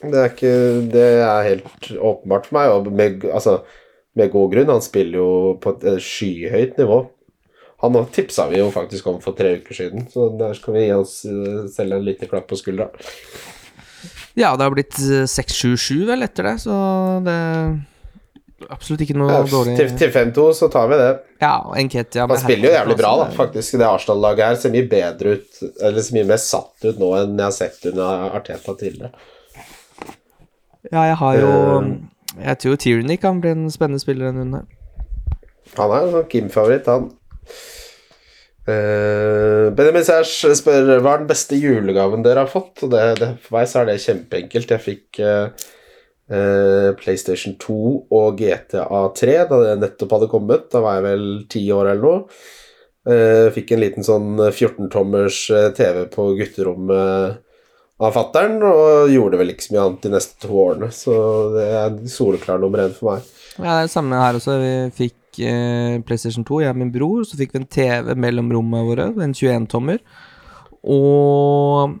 Det 0.00 0.16
er, 0.16 0.30
ikke, 0.32 0.50
det 0.90 1.06
er 1.20 1.46
helt 1.46 1.88
åpenbart 1.92 2.48
for 2.48 2.56
meg, 2.56 2.72
og 2.72 2.90
med, 2.96 3.24
altså, 3.28 3.58
med 4.16 4.32
god 4.32 4.54
grunn. 4.54 4.72
Han 4.72 4.84
spiller 4.84 5.20
jo 5.20 5.30
på 5.60 5.74
et 5.76 6.00
skyhøyt 6.02 6.80
nivå. 6.80 7.02
Han 7.84 7.96
tipsa 8.12 8.48
vi 8.50 8.58
jo 8.60 8.70
faktisk 8.72 9.06
om 9.08 9.20
for 9.24 9.36
tre 9.36 9.54
uker 9.60 9.76
siden, 9.76 10.08
så 10.12 10.28
der 10.40 10.56
skal 10.56 10.76
vi 10.76 10.86
gi 10.86 10.92
oss 10.96 11.20
uh, 11.28 11.68
selv 11.72 11.96
en 11.96 12.04
liten 12.04 12.28
klapp 12.28 12.48
på 12.48 12.58
skuldra. 12.60 12.90
Ja, 14.38 14.54
det 14.56 14.66
har 14.66 14.74
blitt 14.74 14.96
6-7-7 14.96 16.04
vel 16.08 16.22
etter 16.26 16.46
det, 16.46 16.56
så 16.62 16.74
det 17.26 17.34
er 17.34 17.72
absolutt 18.68 19.02
ikke 19.06 19.16
noe 19.16 19.32
ja, 19.32 19.40
dårlig 19.48 19.74
Til, 19.78 19.90
til 19.98 20.12
5-2 20.12 20.44
så 20.58 20.68
tar 20.72 20.90
vi 20.90 20.98
det. 21.00 21.10
Ja, 21.40 21.54
Enketia 21.80 22.26
Han 22.28 22.42
spiller 22.42 22.68
jo 22.68 22.74
jævlig 22.74 22.96
bra, 23.00 23.12
da, 23.22 23.28
faktisk. 23.34 23.78
Det 23.80 23.88
Arsenal-laget 23.88 24.46
her 24.46 24.60
ser 24.62 24.74
mye 24.74 24.88
bedre 24.90 25.36
ut, 25.36 25.60
eller 25.80 26.04
ser 26.04 26.18
mye 26.18 26.28
mer 26.30 26.42
satt 26.42 26.86
ut 26.86 27.00
nå 27.00 27.10
enn 27.22 27.36
jeg 27.38 27.46
har 27.46 27.56
sett 27.56 27.88
under 27.92 28.36
Arteta 28.40 28.76
tidligere. 28.82 29.12
Ja, 30.90 31.04
jeg 31.04 31.16
har 31.20 31.36
jo 31.36 31.48
uh, 31.52 31.88
Jeg 32.40 32.58
tror 32.62 32.78
Tierney 32.80 33.18
kan 33.20 33.40
bli 33.42 33.52
en 33.52 33.66
spennende 33.72 34.00
spiller 34.02 34.30
denne 34.30 34.46
runden 34.46 34.62
her. 34.62 34.76
Han 35.78 35.92
er 35.94 36.08
en 36.08 36.28
Kim-favoritt, 36.30 36.88
han. 36.90 37.10
Uh, 38.70 39.66
Benjamin 39.74 40.06
Sæsj 40.06 40.52
spør 40.60 41.00
hva 41.02 41.16
er 41.16 41.22
den 41.24 41.28
beste 41.30 41.58
julegaven 41.58 42.22
dere 42.24 42.44
har 42.44 42.52
fått. 42.52 42.84
Det, 42.86 43.02
det, 43.18 43.34
for 43.42 43.58
meg 43.58 43.68
så 43.70 43.82
er 43.82 43.90
det 43.90 43.98
kjempeenkelt. 44.04 44.74
Jeg 44.76 44.84
fikk 44.84 45.20
uh, 45.24 45.68
uh, 46.30 46.88
PlayStation 47.00 47.58
2 47.60 47.80
og 48.20 48.40
GTA 48.40 49.02
3 49.18 49.36
da 49.50 49.60
det 49.64 49.76
nettopp 49.82 50.16
hadde 50.16 50.30
kommet. 50.32 50.70
Da 50.72 50.84
var 50.84 51.00
jeg 51.00 51.06
vel 51.08 51.28
ti 51.50 51.66
år 51.74 51.92
eller 51.92 52.06
noe. 52.06 52.40
Fikk 53.54 53.70
en 53.72 53.80
liten 53.80 54.04
sånn 54.04 54.34
14-tommers 54.36 55.38
eh, 55.56 55.70
TV 55.74 56.02
på 56.12 56.26
gutterommet 56.36 57.38
av 58.00 58.12
fattern, 58.12 58.58
og 58.64 59.12
gjorde 59.12 59.40
vel 59.40 59.52
ikke 59.54 59.66
så 59.66 59.74
mye 59.74 59.84
annet 59.86 60.04
de 60.04 60.12
neste 60.14 60.36
to 60.44 60.52
årene. 60.52 60.90
Så 60.94 61.14
det 61.54 61.64
er 61.80 61.96
soleklar 62.12 62.60
nummer 62.60 62.84
én 62.84 62.92
for 62.96 63.14
meg. 63.14 63.30
Ja, 63.60 63.76
det 63.76 63.78
er 63.78 63.88
det 63.88 63.94
samme 63.94 64.20
her 64.20 64.38
også. 64.38 64.56
Vi 64.60 64.74
fikk 64.96 65.40
eh, 65.44 65.98
PlayStation 66.06 66.46
2, 66.48 66.60
jeg 66.64 66.74
og 66.74 66.80
min 66.80 66.92
bror. 66.94 67.24
Så 67.28 67.38
fikk 67.40 67.54
vi 67.54 67.62
en 67.62 67.70
TV 67.70 68.14
mellom 68.18 68.50
rommene 68.54 68.86
våre, 68.88 69.08
en 69.20 69.36
21-tommer. 69.36 70.00
Og 70.88 71.98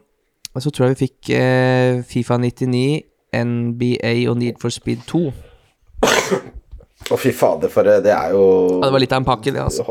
så 0.58 0.72
tror 0.72 0.88
jeg 0.88 0.96
vi 0.96 1.06
fikk 1.06 1.32
eh, 1.36 2.00
Fifa 2.08 2.40
99 2.40 3.02
NBA 3.36 4.14
og 4.30 4.40
Need 4.40 4.58
for 4.62 4.74
Speed 4.74 5.04
2. 5.10 5.20
Å, 7.10 7.16
fy 7.18 7.32
fader, 7.34 7.70
for 7.72 7.86
det 7.86 8.12
er 8.12 8.32
jo 8.34 8.44
ja, 8.78 8.86
Det 8.86 8.94
var 8.94 9.02
litt 9.02 9.12
av 9.14 9.22
en 9.22 9.28
pakke, 9.28 9.52
det, 9.54 9.62
altså. 9.62 9.86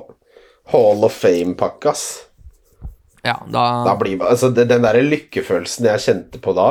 Hall 0.71 1.05
of 1.05 1.15
Fame-pakke, 1.15 1.91
ass. 1.91 2.03
Ja, 3.25 3.35
da, 3.51 3.63
da 3.83 3.95
blir, 3.99 4.21
altså, 4.23 4.51
Den, 4.55 4.69
den 4.69 4.85
der 4.85 4.99
lykkefølelsen 5.03 5.89
jeg 5.89 6.03
kjente 6.05 6.39
på 6.43 6.53
da, 6.55 6.69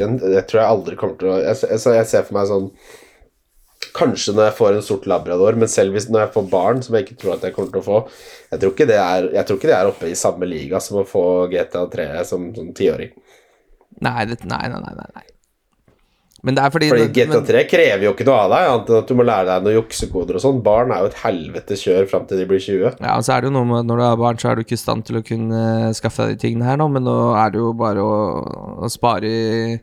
den 0.00 0.16
jeg 0.22 0.46
tror 0.48 0.62
jeg 0.62 0.72
aldri 0.72 0.96
kommer 0.96 1.18
til 1.20 1.34
å 1.34 1.40
Jeg, 1.42 1.58
jeg, 1.68 1.80
jeg 1.98 2.08
ser 2.08 2.24
for 2.24 2.38
meg 2.38 2.48
sånn 2.48 2.70
Kanskje 3.96 4.32
når 4.36 4.48
jeg 4.48 4.56
får 4.56 4.76
en 4.76 4.86
sort 4.86 5.08
labrador, 5.10 5.58
men 5.60 5.68
selv 5.68 5.92
hvis 5.96 6.08
når 6.08 6.26
jeg 6.26 6.34
får 6.36 6.46
barn, 6.52 6.80
som 6.84 6.96
jeg 6.96 7.06
ikke 7.06 7.18
tror 7.20 7.34
at 7.36 7.44
jeg 7.44 7.56
kommer 7.56 7.74
til 7.74 7.82
å 7.82 7.84
få 7.84 7.98
Jeg 8.52 8.62
tror 8.62 8.72
ikke 8.72 8.88
det 8.88 8.96
er, 9.00 9.28
ikke 9.42 9.68
det 9.68 9.76
er 9.76 9.90
oppe 9.90 10.08
i 10.08 10.16
samme 10.18 10.48
liga 10.48 10.80
som 10.80 11.02
å 11.02 11.08
få 11.08 11.26
GTA 11.52 11.84
3 11.92 12.08
som 12.28 12.48
tiåring. 12.76 13.12
Nei, 14.02 14.24
nei, 14.24 14.36
nei, 14.48 14.80
nei, 14.80 14.96
nei. 15.12 15.28
Men 16.42 16.56
det 16.56 16.62
er 16.64 16.72
fordi, 16.74 16.88
fordi 16.90 17.04
GTA3 17.14 17.60
krever 17.70 18.04
jo 18.08 18.12
ikke 18.16 18.24
noe 18.26 18.38
av 18.42 18.48
deg, 18.50 18.68
annet 18.72 18.88
enn 18.90 18.98
at 18.98 19.10
du 19.12 19.14
må 19.14 19.26
lære 19.28 19.46
deg 19.46 19.66
noen 19.66 19.76
juksekoder 19.76 20.38
og 20.38 20.42
sånn. 20.42 20.58
Barn 20.66 20.90
er 20.90 21.04
jo 21.04 21.10
et 21.12 21.20
helvete 21.22 21.78
kjør 21.78 22.08
fram 22.10 22.24
til 22.26 22.40
de 22.42 22.46
blir 22.50 22.62
20. 22.64 22.96
Ja, 22.98 23.12
og 23.14 23.22
så 23.22 23.36
er 23.36 23.44
det 23.44 23.52
jo 23.52 23.54
noe 23.60 23.68
med 23.68 23.86
når 23.86 24.00
du 24.00 24.04
er 24.08 24.18
barn, 24.24 24.40
så 24.42 24.50
er 24.50 24.58
du 24.58 24.64
ikke 24.64 24.74
i 24.74 24.82
stand 24.82 25.06
til 25.06 25.20
å 25.20 25.22
kunne 25.26 25.92
skaffe 25.94 26.26
deg 26.26 26.34
de 26.34 26.42
tingene 26.42 26.66
her 26.66 26.80
nå, 26.82 26.88
men 26.90 27.06
nå 27.06 27.16
er 27.38 27.54
det 27.54 27.62
jo 27.62 27.70
bare 27.78 28.02
å, 28.02 28.16
å 28.82 28.90
spare 28.90 29.30
i 29.30 29.76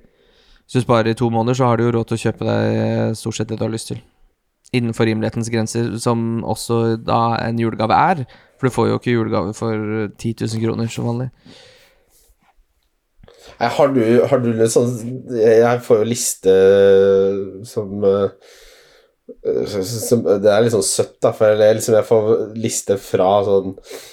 Hvis 0.69 0.83
du 0.83 0.85
sparer 0.85 1.09
i 1.09 1.17
to 1.17 1.31
måneder, 1.33 1.57
så 1.57 1.65
har 1.65 1.79
du 1.79 1.87
jo 1.87 1.91
råd 1.95 2.11
til 2.11 2.19
å 2.19 2.21
kjøpe 2.21 2.45
deg 2.45 3.15
stort 3.17 3.39
sett 3.39 3.49
det 3.49 3.57
du 3.57 3.63
har 3.65 3.73
lyst 3.73 3.89
til. 3.89 4.01
innenfor 4.69 5.07
rimelighetens 5.09 5.49
grenser, 5.49 5.97
som 5.97 6.43
også 6.45 6.99
da 7.01 7.39
en 7.41 7.57
julegave 7.57 7.95
er. 7.97 8.19
For 8.59 8.69
du 8.69 8.75
får 8.75 8.87
jo 8.87 8.99
ikke 8.99 9.15
julegave 9.15 9.53
for 9.57 9.73
10 10.19 10.35
000 10.45 10.61
kroner 10.61 10.91
som 10.93 11.07
vanlig. 11.09 11.31
Nei, 13.59 13.69
Har 13.79 13.87
du, 13.95 14.03
har 14.29 14.43
du 14.43 14.51
litt 14.53 14.71
sånn 14.71 14.91
Jeg 15.33 15.81
får 15.81 16.03
jo 16.03 16.07
liste 16.07 16.53
som 17.65 18.05
eh, 18.05 18.29
som, 19.65 20.21
Det 20.21 20.51
er 20.53 20.63
litt 20.63 20.75
sånn 20.75 20.85
søtt, 20.85 21.17
da, 21.23 21.33
for 21.33 21.49
jeg, 21.49 21.79
liksom, 21.79 21.97
jeg 21.97 22.07
får 22.07 22.29
liste 22.59 22.97
fra 23.01 23.31
sånn 23.47 23.73
eh, 23.73 24.05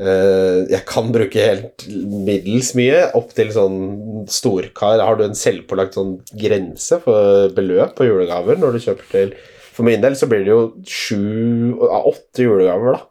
Jeg 0.00 0.80
kan 0.88 1.10
bruke 1.12 1.42
helt 1.44 1.84
middels 1.90 2.72
mye, 2.78 3.02
opp 3.18 3.34
til 3.36 3.50
sånn 3.52 4.26
storkar. 4.30 5.02
Har 5.04 5.18
du 5.18 5.26
en 5.26 5.36
selvpålagt 5.36 5.98
sånn 5.98 6.16
grense 6.40 7.00
for 7.04 7.52
beløp 7.56 7.96
på 7.98 8.08
julegaver 8.08 8.60
når 8.60 8.76
du 8.76 8.84
kjøper 8.86 9.10
til 9.12 9.34
For 9.74 9.86
min 9.86 10.02
del 10.02 10.16
så 10.18 10.28
blir 10.30 10.46
det 10.46 10.52
jo 10.54 10.62
sju 10.88 11.76
av 11.86 12.08
Åtte 12.10 12.46
julegaver, 12.46 12.96
da. 12.96 13.06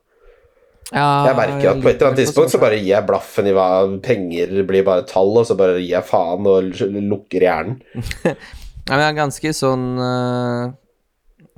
Jeg 0.89 1.35
merker 1.37 1.67
at 1.69 1.81
på 1.83 1.89
et 1.91 1.99
eller 1.99 2.07
annet 2.09 2.19
tidspunkt 2.23 2.49
så 2.49 2.61
bare 2.61 2.79
gir 2.79 2.95
jeg 2.95 3.05
blaffen 3.05 3.45
i 3.45 3.53
hva 3.53 3.67
penger 4.01 4.55
blir 4.65 4.85
bare 4.87 5.05
tall, 5.09 5.35
og 5.37 5.45
så 5.45 5.53
bare 5.57 5.77
gir 5.77 5.91
jeg 5.99 6.07
faen 6.09 6.49
og 6.49 6.73
lukker 6.81 7.45
hjernen. 7.45 7.77
Ja, 8.89 8.95
men 8.95 9.03
jeg 9.03 9.11
er 9.11 9.17
ganske 9.19 9.49
sånn 9.53 9.83
øh, 10.01 10.69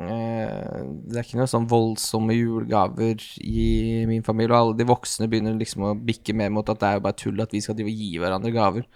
Det 0.09 1.17
er 1.19 1.25
ikke 1.25 1.39
noe 1.41 1.49
sånn 1.51 1.67
voldsomme 1.69 2.35
julegaver 2.35 3.21
i 3.43 3.65
min 4.09 4.23
familie, 4.25 4.53
og 4.53 4.59
alle 4.59 4.79
de 4.79 4.87
voksne 4.89 5.29
begynner 5.31 5.57
liksom 5.59 5.89
å 5.89 5.97
bikke 5.97 6.35
mer 6.37 6.53
mot 6.53 6.69
at 6.71 6.79
det 6.81 6.89
er 6.89 6.99
jo 6.99 7.05
bare 7.07 7.19
tull 7.19 7.43
at 7.43 7.53
vi 7.53 7.61
skal 7.63 7.77
drive 7.77 7.91
og 7.91 8.01
gi 8.05 8.13
hverandre 8.21 8.53
gaver. 8.55 8.87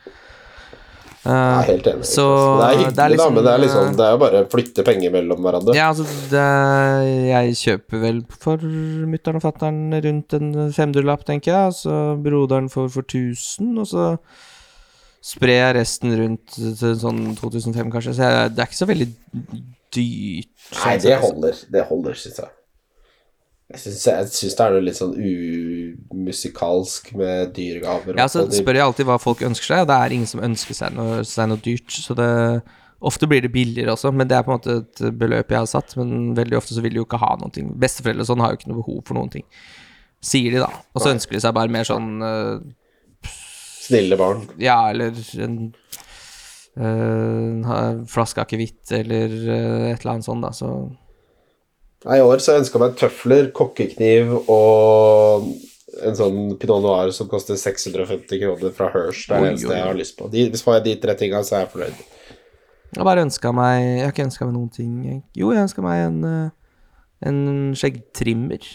Jeg 1.25 1.33
er 1.33 1.69
helt 1.71 1.87
enig. 1.89 2.05
Så 2.05 2.23
det 2.29 2.65
er 2.65 2.75
hyggelig, 2.75 2.95
det 2.95 3.03
er 3.03 3.11
liksom, 3.15 3.31
da, 3.31 3.35
men 3.35 3.45
det 3.45 3.51
er, 3.51 3.61
liksom, 3.63 3.85
øh, 3.87 3.93
det 3.97 4.05
er 4.05 4.11
jo 4.13 4.17
bare 4.21 4.41
å 4.43 4.49
flytte 4.51 4.83
penger 4.85 5.13
mellom 5.15 5.39
hverandre. 5.41 5.73
Ja, 5.77 5.87
altså 5.89 6.05
det, 6.29 6.43
Jeg 7.31 7.55
kjøper 7.61 8.03
vel 8.03 8.19
for 8.43 8.65
mutter'n 9.13 9.39
og 9.39 9.45
fatter'n 9.45 9.79
rundt 10.05 10.35
en 10.37 10.51
femdelapp, 10.75 11.23
tenker 11.25 11.55
jeg. 11.55 11.77
Så 11.79 11.95
broderen 12.21 12.69
får 12.69 12.91
for 12.93 13.09
1000, 13.09 13.71
og 13.81 13.89
så 13.89 14.11
sprer 15.25 15.57
jeg 15.63 15.77
resten 15.79 16.13
rundt 16.19 16.59
til 16.59 16.99
sånn 17.01 17.23
2005, 17.39 17.89
kanskje. 17.95 18.13
Så 18.13 18.29
jeg, 18.29 18.53
det 18.53 18.61
er 18.61 18.69
ikke 18.69 18.83
så 18.83 18.91
veldig 18.91 19.09
dyrt. 19.95 20.53
Nei, 20.71 20.77
sånn 20.77 21.03
det 21.03 21.15
altså. 21.15 21.31
holder, 21.31 21.65
det 21.73 21.83
holder, 21.89 22.21
syns 22.21 22.39
jeg. 22.43 22.53
Jeg 23.73 23.81
syns, 23.81 24.53
det 24.53 24.61
er 24.61 24.75
noe 24.75 24.85
litt 24.85 24.97
sånn 24.99 25.15
umusikalsk 26.13 27.15
med 27.17 27.55
dyregaver. 27.55 28.19
Ja, 28.19 28.27
så 28.29 28.45
spør 28.53 28.77
jeg 28.77 28.85
alltid 28.85 29.07
hva 29.09 29.17
folk 29.21 29.41
ønsker 29.47 29.71
seg, 29.71 29.85
og 29.85 29.89
det 29.89 29.97
er 29.97 30.13
ingen 30.13 30.29
som 30.29 30.43
ønsker 30.45 30.77
seg 30.77 30.93
noe, 30.93 31.23
seg 31.25 31.49
noe 31.49 31.63
dyrt. 31.65 31.89
Så 32.05 32.17
det 32.17 32.29
Ofte 33.05 33.27
blir 33.27 33.43
det 33.43 33.51
billigere 33.53 33.93
også, 33.93 34.09
men 34.15 34.25
det 34.25 34.37
er 34.37 34.45
på 34.45 34.53
en 34.53 34.57
måte 34.57 34.75
et 34.79 35.01
beløp 35.19 35.51
jeg 35.51 35.59
har 35.59 35.67
satt. 35.69 35.93
Men 35.99 36.31
veldig 36.37 36.57
ofte 36.57 36.73
så 36.73 36.81
vil 36.81 36.95
de 36.95 37.01
jo 37.01 37.05
ikke 37.05 37.19
ha 37.21 37.35
noen 37.37 37.53
ting. 37.53 37.67
Besteforeldre 37.81 38.23
og 38.23 38.29
sånn 38.31 38.41
har 38.41 38.53
jo 38.53 38.59
ikke 38.59 38.71
noe 38.71 38.79
behov 38.79 39.01
for 39.05 39.19
noen 39.19 39.33
ting. 39.33 39.45
Sier 40.25 40.55
de, 40.55 40.61
da. 40.63 40.71
Og 40.95 41.03
så 41.03 41.11
ønsker 41.11 41.35
de 41.35 41.41
seg 41.43 41.53
bare 41.53 41.73
mer 41.75 41.85
sånn 41.85 42.15
uh, 42.23 42.63
Snille 43.85 44.17
barn. 44.17 44.47
Ja, 44.57 44.79
eller 44.89 45.13
en 45.43 45.59
ha- 46.77 48.03
flaske 48.11 48.43
akevitt, 48.43 48.83
eller 48.91 49.31
uh, 49.31 49.85
et 49.93 50.01
eller 50.01 50.11
annet 50.15 50.27
sånt, 50.27 50.43
da. 50.43 50.51
Så 50.55 50.71
Nei, 52.05 52.19
I 52.19 52.25
år 52.25 52.41
så 52.43 52.59
ønska 52.59 52.77
jeg 52.77 52.83
meg 52.83 52.97
tøfler, 52.99 53.47
kokkekniv 53.55 54.33
og 54.51 55.47
en 56.05 56.17
sånn 56.17 56.37
pinot 56.61 56.83
noir 56.83 57.09
som 57.15 57.29
koster 57.31 57.57
650 57.57 58.41
kroner 58.43 58.73
fra 58.75 58.91
Hirsch. 58.93 59.23
Det 59.25 59.33
er 59.37 59.41
det 59.41 59.51
eneste 59.53 59.71
jeg 59.73 59.87
har 59.87 59.97
lyst 59.97 60.17
på. 60.19 60.27
De, 60.29 60.43
hvis 60.53 60.61
får 60.65 60.77
jeg 60.79 60.85
de 60.85 60.95
tre 61.01 61.15
tinga, 61.17 61.41
så 61.47 61.55
er 61.57 61.63
jeg 61.63 61.71
fornøyd. 61.73 62.03
jeg 62.91 62.99
har 62.99 63.07
bare 63.09 63.25
ønska 63.25 63.51
meg 63.55 63.79
Jeg 63.81 64.03
har 64.03 64.13
ikke 64.13 64.27
ønska 64.27 64.45
meg 64.49 64.57
noen 64.57 64.71
ting. 64.75 65.23
Jo, 65.33 65.49
jeg 65.55 65.65
ønska 65.65 65.85
meg 65.85 66.03
en, 66.03 66.19
øh, 66.29 66.49
en 67.31 67.39
skjeggtrimmer. 67.79 68.69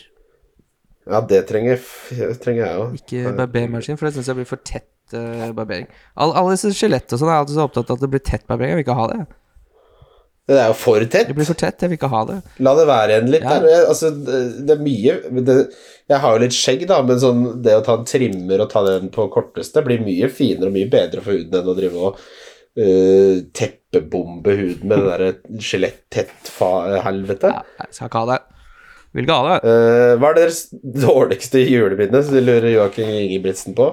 Ja, 1.10 1.20
det 1.26 1.44
trenger, 1.48 1.78
trenger 2.42 2.64
jeg 2.64 2.80
òg. 2.82 2.98
Ikke 2.98 3.36
barbermaskin, 3.38 3.98
for 4.00 4.08
det 4.08 4.16
syns 4.16 4.30
jeg 4.30 4.40
blir 4.40 4.48
for 4.50 4.62
tett 4.66 4.89
øh, 5.18 5.50
barbering. 5.56 5.86
All, 6.16 6.32
alle 6.36 6.56
disse 6.56 6.72
skjelett 6.76 7.12
og 7.12 7.20
sånn 7.20 7.30
er 7.32 7.40
alltid 7.42 7.58
så 7.58 7.66
opptatt 7.68 7.90
av 7.90 7.98
at 7.98 8.04
det 8.04 8.10
blir 8.12 8.24
tett 8.24 8.46
barbering. 8.50 8.74
Jeg 8.74 8.80
vil 8.80 8.86
ikke 8.88 8.98
ha 9.00 9.06
det. 9.12 9.20
Det 10.50 10.58
er 10.58 10.70
jo 10.72 10.76
for 10.80 11.04
tett. 11.06 11.28
Det 11.28 11.36
blir 11.38 11.46
for 11.46 11.58
tett, 11.58 11.78
jeg 11.78 11.92
vil 11.92 11.98
ikke 12.00 12.10
ha 12.10 12.24
det. 12.26 12.36
La 12.66 12.72
det 12.74 12.86
være 12.88 13.14
igjen 13.14 13.28
litt 13.30 13.44
Ja. 13.46 13.58
der. 13.62 13.84
Altså, 13.86 14.10
det, 14.10 14.74
er 14.74 14.80
mye 14.82 15.44
det, 15.46 15.56
Jeg 16.10 16.18
har 16.24 16.34
jo 16.34 16.42
litt 16.42 16.56
skjegg, 16.56 16.86
da, 16.90 17.02
men 17.06 17.20
sånn, 17.22 17.44
det 17.62 17.76
å 17.78 17.84
ta 17.86 17.94
en 18.00 18.08
trimmer 18.08 18.64
og 18.64 18.70
ta 18.72 18.82
den 18.82 19.12
på 19.14 19.28
korteste 19.30 19.84
blir 19.86 20.02
mye 20.02 20.26
finere 20.32 20.66
og 20.66 20.74
mye 20.74 20.90
bedre 20.90 21.22
for 21.22 21.36
huden 21.38 21.54
enn 21.60 21.70
å 21.70 21.76
drive 21.78 22.02
og 22.08 22.18
uh, 22.18 23.36
teppebombe 23.54 24.56
huden 24.58 24.90
med 24.90 24.98
det 24.98 25.12
derre 25.12 25.60
skjelett-tett-helvete. 25.70 27.52
Ja, 27.54 27.62
jeg 27.84 27.94
skal 27.94 28.10
ikke 28.10 28.24
ha 28.24 28.32
det. 28.32 28.40
Vil 29.14 29.26
ikke 29.26 29.38
ha 29.38 29.54
det. 29.54 29.70
Uh, 29.70 30.12
hva 30.18 30.32
er 30.32 30.40
deres 30.40 30.64
dårligste 31.06 31.62
juleminne, 31.62 32.24
lurer 32.42 32.72
Joakim 32.74 33.10
Ingebrigtsen 33.22 33.78
på? 33.78 33.92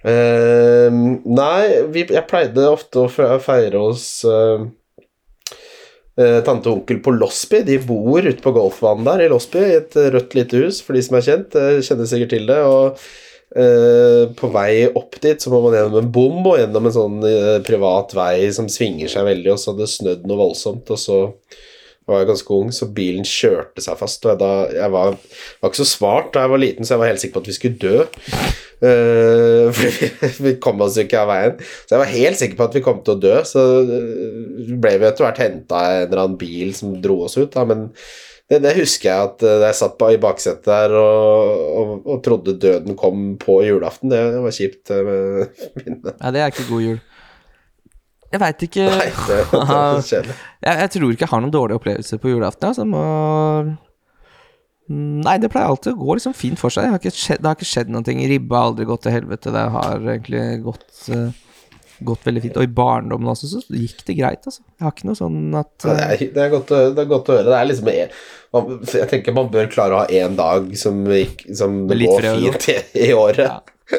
Eh, 0.00 0.88
nei, 0.90 1.64
vi, 1.92 2.06
jeg 2.08 2.26
pleide 2.28 2.68
ofte 2.72 3.02
å 3.04 3.38
feire 3.44 3.82
hos 3.82 4.04
uh, 4.24 4.62
uh, 6.16 6.38
tante 6.46 6.70
og 6.70 6.78
onkel 6.78 7.02
på 7.04 7.14
Losby. 7.18 7.62
De 7.68 7.76
bor 7.84 8.24
ute 8.24 8.40
på 8.44 8.54
golfbanen 8.56 9.08
der 9.08 9.26
i 9.26 9.32
Losby, 9.32 9.64
i 9.66 9.80
et 9.82 9.98
rødt 10.16 10.36
lite 10.38 10.62
hus, 10.62 10.80
for 10.84 10.96
de 10.96 11.04
som 11.04 11.18
er 11.18 11.26
kjent. 11.26 11.58
kjenner 11.84 12.08
sikkert 12.08 12.32
til 12.36 12.48
det. 12.50 12.62
og 12.66 13.02
på 13.50 14.46
vei 14.54 14.84
opp 14.94 15.16
dit 15.18 15.42
så 15.42 15.50
må 15.50 15.58
man 15.64 15.72
gjennom 15.74 15.96
en 15.98 16.10
bom 16.14 16.36
og 16.46 16.60
gjennom 16.60 16.84
en 16.86 16.92
sånn 16.94 17.16
privat 17.66 18.12
vei 18.14 18.46
som 18.54 18.68
svinger 18.70 19.10
seg 19.10 19.26
veldig, 19.26 19.48
og 19.50 19.58
så 19.58 19.72
hadde 19.72 19.82
det 19.82 19.90
snødd 19.90 20.28
noe 20.30 20.38
voldsomt, 20.38 20.92
og 20.94 21.00
så 21.02 21.16
var 22.10 22.26
ganske 22.28 22.56
ung, 22.56 22.72
så 22.74 22.88
bilen 22.94 23.26
kjørte 23.26 23.84
seg 23.84 23.98
fast. 24.00 24.24
Og 24.26 24.34
jeg, 24.34 24.40
da, 24.42 24.52
jeg 24.74 24.94
var, 24.94 25.14
var 25.60 25.72
ikke 25.72 25.82
så 25.82 25.88
smart 25.88 26.32
da 26.34 26.44
jeg 26.44 26.54
var 26.54 26.62
liten, 26.64 26.86
så 26.86 26.94
jeg 26.94 27.02
var 27.02 27.12
helt 27.12 27.22
sikker 27.22 27.38
på 27.38 27.44
at 27.44 27.52
vi 27.52 27.60
skulle 27.60 27.80
dø. 27.86 28.02
Uh, 28.80 29.68
for 29.76 30.40
vi, 30.40 30.54
kom 30.56 30.78
oss 30.80 30.94
jo 30.96 31.02
ikke 31.04 31.20
av 31.20 31.28
veien. 31.28 31.58
Så 31.84 31.92
jeg 31.92 32.00
var 32.00 32.14
helt 32.14 32.38
sikker 32.40 32.56
på 32.56 32.64
at 32.64 32.76
vi 32.78 32.80
kom 32.86 33.02
til 33.04 33.12
å 33.12 33.20
dø. 33.20 33.34
Så 33.44 33.64
eh, 33.84 34.70
ble 34.80 34.94
vi 34.96 35.04
etter 35.04 35.26
hvert 35.26 35.40
henta 35.42 35.76
av 35.76 35.96
en 35.98 36.06
eller 36.06 36.22
annen 36.22 36.38
bil 36.40 36.72
som 36.78 36.94
dro 37.04 37.18
oss 37.26 37.36
ut, 37.36 37.50
da, 37.52 37.66
men 37.68 37.90
det, 38.50 38.58
det 38.64 38.72
husker 38.80 39.10
jeg 39.10 39.28
at 39.28 39.44
eh, 39.46 39.60
jeg 39.68 39.78
satt 39.78 39.94
på 40.00 40.08
i 40.10 40.18
baksetet 40.22 40.66
der 40.66 40.94
og, 40.98 41.50
og, 41.80 41.92
og 42.02 42.22
trodde 42.26 42.56
døden 42.58 42.96
kom 42.98 43.36
på 43.38 43.60
julaften. 43.62 44.10
Det, 44.10 44.22
var 44.42 44.56
kjipt 44.56 44.90
eh, 44.90 45.04
med 45.06 45.60
minnet. 45.78 46.16
Nei, 46.16 46.32
det 46.34 46.42
er 46.42 46.54
ikke 46.54 46.66
god 46.72 46.86
jul. 46.88 46.98
Jeg 48.30 48.40
veit 48.44 48.60
ikke 48.66 48.84
Nei, 48.86 49.06
det, 49.26 49.38
det 49.50 50.04
kjedelig. 50.12 50.34
jeg, 50.62 50.80
jeg 50.84 50.90
tror 50.94 51.12
ikke 51.14 51.24
jeg 51.26 51.32
har 51.32 51.40
noen 51.42 51.54
dårlige 51.54 51.80
opplevelser 51.80 52.20
på 52.22 52.30
julaften. 52.34 52.68
Altså. 52.70 52.84
Må... 52.86 53.00
Mm, 54.90 55.20
Nei, 55.26 55.36
det 55.42 55.50
pleier 55.52 55.70
alltid 55.70 55.94
å 55.94 56.00
gå 56.00 56.16
liksom 56.18 56.34
fint 56.34 56.58
for 56.60 56.72
seg. 56.74 56.86
Det 56.88 56.94
har 56.94 57.02
ikke 57.02 57.14
skjedd, 57.14 57.42
det 57.42 57.50
har 57.50 57.58
ikke 57.58 57.70
skjedd 57.72 57.92
noen 57.94 58.06
ting. 58.06 58.22
Ribba 58.30 58.58
har 58.62 58.72
aldri 58.72 58.86
gått 58.90 59.04
til 59.06 59.14
helvete. 59.14 59.52
Det 59.54 59.64
har 59.76 60.06
egentlig 60.14 60.44
gått, 60.66 60.86
uh, 61.14 61.30
gått 62.10 62.26
veldig 62.26 62.42
fint. 62.46 62.58
Og 62.58 62.66
i 62.66 62.72
barndommen 62.80 63.30
også 63.34 63.50
så 63.52 63.62
gikk 63.70 64.02
det 64.08 64.16
greit, 64.18 64.46
altså. 64.50 64.62
Jeg 64.78 64.86
har 64.86 64.94
ikke 64.96 65.10
noe 65.10 65.18
sånn 65.20 65.40
at 65.60 65.86
Ja, 65.86 65.94
det, 65.94 66.06
er, 66.06 66.24
det, 66.38 66.44
er 66.46 66.54
godt, 66.54 66.72
å- 66.74 66.84
det 66.96 67.04
er 67.04 67.10
godt 67.14 67.30
å 67.30 67.36
høre. 67.38 67.48
Det 67.50 67.58
er 67.60 67.68
liksom 67.70 67.92
en, 67.94 68.14
man, 68.56 68.72
Jeg 68.94 69.10
tenker 69.14 69.36
man 69.38 69.50
bør 69.54 69.70
klare 69.74 69.94
å 69.98 70.02
ha 70.02 70.22
én 70.22 70.38
dag 70.38 70.70
som, 70.80 71.02
som 71.62 71.82
går 71.90 72.30
fint 72.30 72.70
i, 72.74 72.78
i 73.10 73.12
året. 73.14 73.46
Ja. 73.46 73.60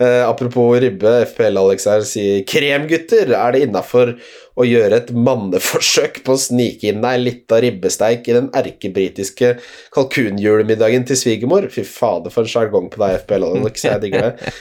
Eh, 0.00 0.22
apropos 0.24 0.78
ribbe, 0.80 1.10
FPL-Alex 1.26 1.84
her 1.90 2.04
sier 2.08 2.44
Kremgutter, 2.48 3.28
er 3.36 3.52
det 3.52 3.66
innafor 3.66 4.14
å 4.56 4.64
gjøre 4.64 4.96
et 5.00 5.10
manneforsøk 5.12 6.22
på 6.24 6.34
å 6.36 6.40
snike 6.40 6.88
inn 6.88 7.04
ei 7.04 7.18
lita 7.20 7.58
ribbesteik 7.60 8.28
i 8.30 8.36
den 8.38 8.48
erkebritiske 8.56 9.52
kalkunjulemiddagen 9.92 11.04
til 11.08 11.20
svigermor? 11.20 11.68
Fy 11.72 11.84
fader, 11.84 12.32
for 12.32 12.46
en 12.46 12.52
sjargong 12.52 12.88
på 12.92 13.02
deg, 13.02 13.18
FPL-Alex. 13.26 13.86
Jeg 13.90 14.04
digger 14.06 14.30
det. 14.30 14.54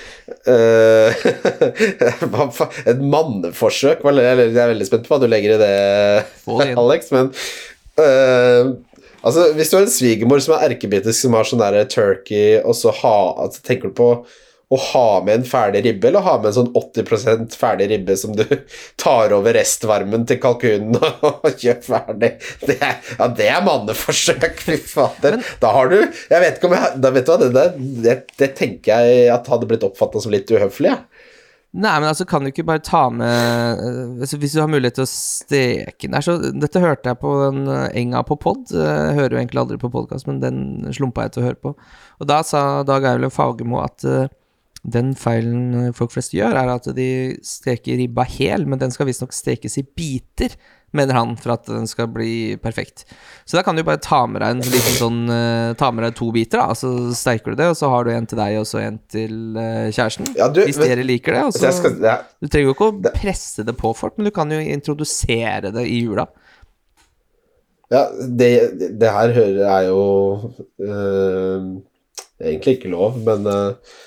Eh, 0.51 1.23
et 2.91 3.03
manneforsøk? 3.15 4.03
Jeg 4.03 4.51
er 4.51 4.73
veldig 4.73 4.89
spent 4.91 5.07
på 5.07 5.15
hva 5.15 5.23
du 5.23 5.29
legger 5.31 5.55
i 5.55 5.61
det. 5.63 5.73
Alex, 6.83 7.13
men 7.15 7.31
eh, 7.99 8.75
Altså, 9.23 9.49
Hvis 9.55 9.71
du 9.71 9.77
har 9.77 9.87
en 9.87 9.91
svigermor 9.91 10.43
som 10.43 10.55
er 10.55 10.69
erkebritisk, 10.69 11.17
som 11.21 11.35
har 11.37 11.47
sånn 11.47 11.63
der 11.63 11.81
turkey, 11.91 12.59
og 12.63 12.77
så 12.77 12.93
ha, 13.01 13.17
altså, 13.45 13.63
tenker 13.65 13.91
du 13.91 13.97
på 13.99 14.13
å 14.69 14.77
ha 14.91 15.05
med 15.25 15.39
en 15.39 15.45
ferdig 15.49 15.81
ribbe, 15.87 16.11
eller 16.11 16.21
ha 16.21 16.35
med 16.37 16.51
en 16.51 16.57
sånn 16.59 16.73
80% 16.77 17.55
ferdig 17.57 17.87
ribbe 17.89 18.13
som 18.21 18.35
du 18.37 18.43
tar 19.01 19.33
over 19.33 19.57
restvarmen 19.57 20.27
til 20.29 20.37
kalkunen 20.43 20.99
og 21.29 21.47
kjøper 21.49 21.87
ferdig? 21.87 22.31
Det 22.67 22.75
er, 22.77 22.99
ja, 23.17 23.29
det 23.39 23.47
er 23.49 23.65
manneforsøk, 23.65 24.61
fy 24.61 24.77
fader. 24.77 25.39
Da 25.61 25.73
har 25.73 25.89
du 25.89 25.97
Jeg 25.97 26.43
vet 26.43 26.59
ikke 26.59 26.69
om 26.69 26.75
jeg 26.77 27.01
Da 27.01 27.11
vet 27.15 27.25
du 27.25 27.31
hva, 27.33 27.39
det 27.41 27.49
der 27.55 27.73
det, 28.05 28.15
det 28.37 28.51
tenker 28.59 29.07
jeg 29.07 29.31
at 29.33 29.49
hadde 29.49 29.67
blitt 29.69 29.85
oppfatta 29.87 30.21
som 30.21 30.33
litt 30.33 30.51
uhøflig, 30.53 30.93
jeg. 30.93 31.18
Nei, 31.69 31.91
men 32.01 32.07
altså, 32.09 32.25
kan 32.25 32.41
du 32.41 32.49
ikke 32.49 32.65
bare 32.65 32.81
ta 32.81 33.03
med 33.13 33.81
eh, 33.83 34.13
hvis, 34.17 34.31
hvis 34.41 34.55
du 34.57 34.61
har 34.63 34.71
mulighet 34.71 34.95
til 34.97 35.05
å 35.05 35.11
steke 35.11 36.07
den 36.07 36.15
der, 36.15 36.25
så 36.25 36.33
Dette 36.41 36.81
hørte 36.81 37.11
jeg 37.11 37.19
på 37.21 37.33
den 37.43 37.69
eh, 37.69 37.83
enga 38.01 38.23
på 38.25 38.39
pod. 38.41 38.71
Eh, 38.73 38.87
Jeg 39.11 39.19
hører 39.19 39.35
jo 39.35 39.41
egentlig 39.43 39.61
aldri 39.61 39.77
på 39.83 39.91
podkast, 39.93 40.25
men 40.25 40.41
den 40.41 40.63
slumpa 40.97 41.27
jeg 41.27 41.35
til 41.35 41.43
å 41.43 41.47
høre 41.51 41.61
på. 41.67 41.75
Og 42.17 42.29
da 42.31 42.39
sa 42.47 42.81
Dag 42.89 43.05
Eivind 43.05 43.35
Fagermo 43.35 43.83
at 43.83 44.01
uh, 44.09 44.25
den 44.81 45.13
feilen 45.19 45.93
folk 45.93 46.15
flest 46.15 46.33
gjør, 46.33 46.57
er 46.57 46.73
at 46.73 46.89
de 46.97 47.09
steker 47.45 47.99
ribba 48.01 48.25
hel, 48.25 48.65
men 48.65 48.81
den 48.81 48.93
skal 48.95 49.09
visstnok 49.09 49.35
stekes 49.35 49.77
i 49.77 49.85
biter, 49.85 50.55
mener 50.95 51.17
han, 51.17 51.35
for 51.39 51.53
at 51.55 51.67
den 51.69 51.87
skal 51.89 52.09
bli 52.11 52.57
perfekt. 52.61 53.05
Så 53.45 53.57
da 53.57 53.63
kan 53.65 53.77
du 53.77 53.83
bare 53.85 54.01
ta 54.01 54.23
med 54.29 54.41
deg 54.41 54.55
en 54.55 54.63
liten 54.65 54.97
sånn 54.97 55.19
uh, 55.29 55.75
Ta 55.79 55.91
med 55.93 56.05
deg 56.07 56.17
to 56.17 56.29
biter, 56.35 56.61
da, 56.61 56.75
så 56.77 56.91
steiker 57.17 57.53
du 57.53 57.61
det, 57.61 57.69
og 57.71 57.77
så 57.79 57.91
har 57.93 58.05
du 58.07 58.13
en 58.13 58.27
til 58.29 58.41
deg 58.41 58.57
og 58.61 58.67
så 58.69 58.81
en 58.83 58.99
til 59.11 59.57
uh, 59.57 59.87
kjæresten. 59.93 60.31
Ja, 60.39 60.49
du, 60.53 60.63
hvis 60.65 60.79
dere 60.81 61.05
liker 61.05 61.37
det. 61.37 61.45
Og 61.49 61.55
så, 61.57 61.71
skal, 61.75 61.97
ja. 62.03 62.19
Du 62.41 62.49
trenger 62.49 62.71
jo 62.71 62.77
ikke 62.77 62.91
å 62.91 63.15
presse 63.15 63.65
det 63.67 63.75
på 63.79 63.93
folk, 63.97 64.17
men 64.17 64.29
du 64.29 64.33
kan 64.35 64.51
jo 64.53 64.61
introdusere 64.61 65.73
det 65.75 65.85
i 65.89 66.01
jula. 66.03 66.29
Ja, 67.89 68.03
det, 68.21 68.51
det 69.01 69.13
her 69.15 69.31
hører 69.33 69.63
jeg 69.63 69.87
jo 69.89 70.03
uh, 70.85 71.69
egentlig 72.37 72.77
ikke 72.77 72.91
lov, 72.93 73.17
men 73.25 73.49
uh, 73.49 73.97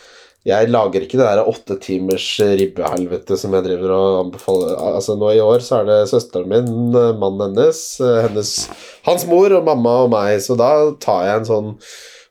jeg 0.42 0.70
lager 0.74 1.04
ikke 1.04 1.20
det 1.20 1.26
der 1.26 1.46
åtte 1.46 1.76
timers 1.82 2.24
ribbehelvete 2.42 3.36
som 3.38 3.52
jeg 3.54 3.66
driver 3.68 3.92
og 3.94 4.16
anbefaler. 4.24 4.72
Altså 4.96 5.14
Nå 5.18 5.30
i 5.36 5.42
år 5.42 5.62
så 5.62 5.78
er 5.80 5.90
det 5.90 5.98
søsteren 6.10 6.50
min, 6.50 6.72
mannen 7.20 7.52
hennes, 7.52 7.84
hennes, 8.02 8.50
hans 9.06 9.26
mor 9.30 9.54
og 9.54 9.68
mamma 9.70 10.00
og 10.06 10.10
meg, 10.14 10.40
så 10.42 10.58
da 10.58 10.72
tar 11.02 11.28
jeg 11.28 11.42
en 11.42 11.48
sånn 11.52 11.70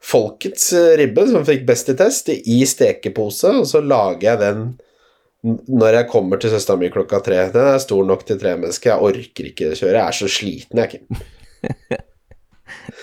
Folkets 0.02 0.72
ribbe 0.98 1.28
som 1.30 1.44
fikk 1.46 1.62
best 1.68 1.92
i 1.94 1.96
test, 1.96 2.32
i 2.34 2.64
stekepose, 2.66 3.52
og 3.62 3.68
så 3.70 3.84
lager 3.86 4.32
jeg 4.32 4.42
den 4.42 4.64
når 5.44 6.00
jeg 6.00 6.10
kommer 6.10 6.42
til 6.42 6.52
søstera 6.54 6.78
mi 6.82 6.90
klokka 6.94 7.22
tre. 7.26 7.44
Den 7.54 7.70
er 7.76 7.82
stor 7.82 8.06
nok 8.06 8.26
til 8.28 8.42
tre 8.42 8.56
mennesker. 8.58 8.92
Jeg 8.92 9.08
orker 9.08 9.50
ikke 9.50 9.72
kjøre. 9.74 9.96
Jeg 9.96 10.04
er 10.04 10.18
så 10.18 10.30
sliten, 10.30 10.82
jeg, 10.82 10.98
Kim. 10.98 12.02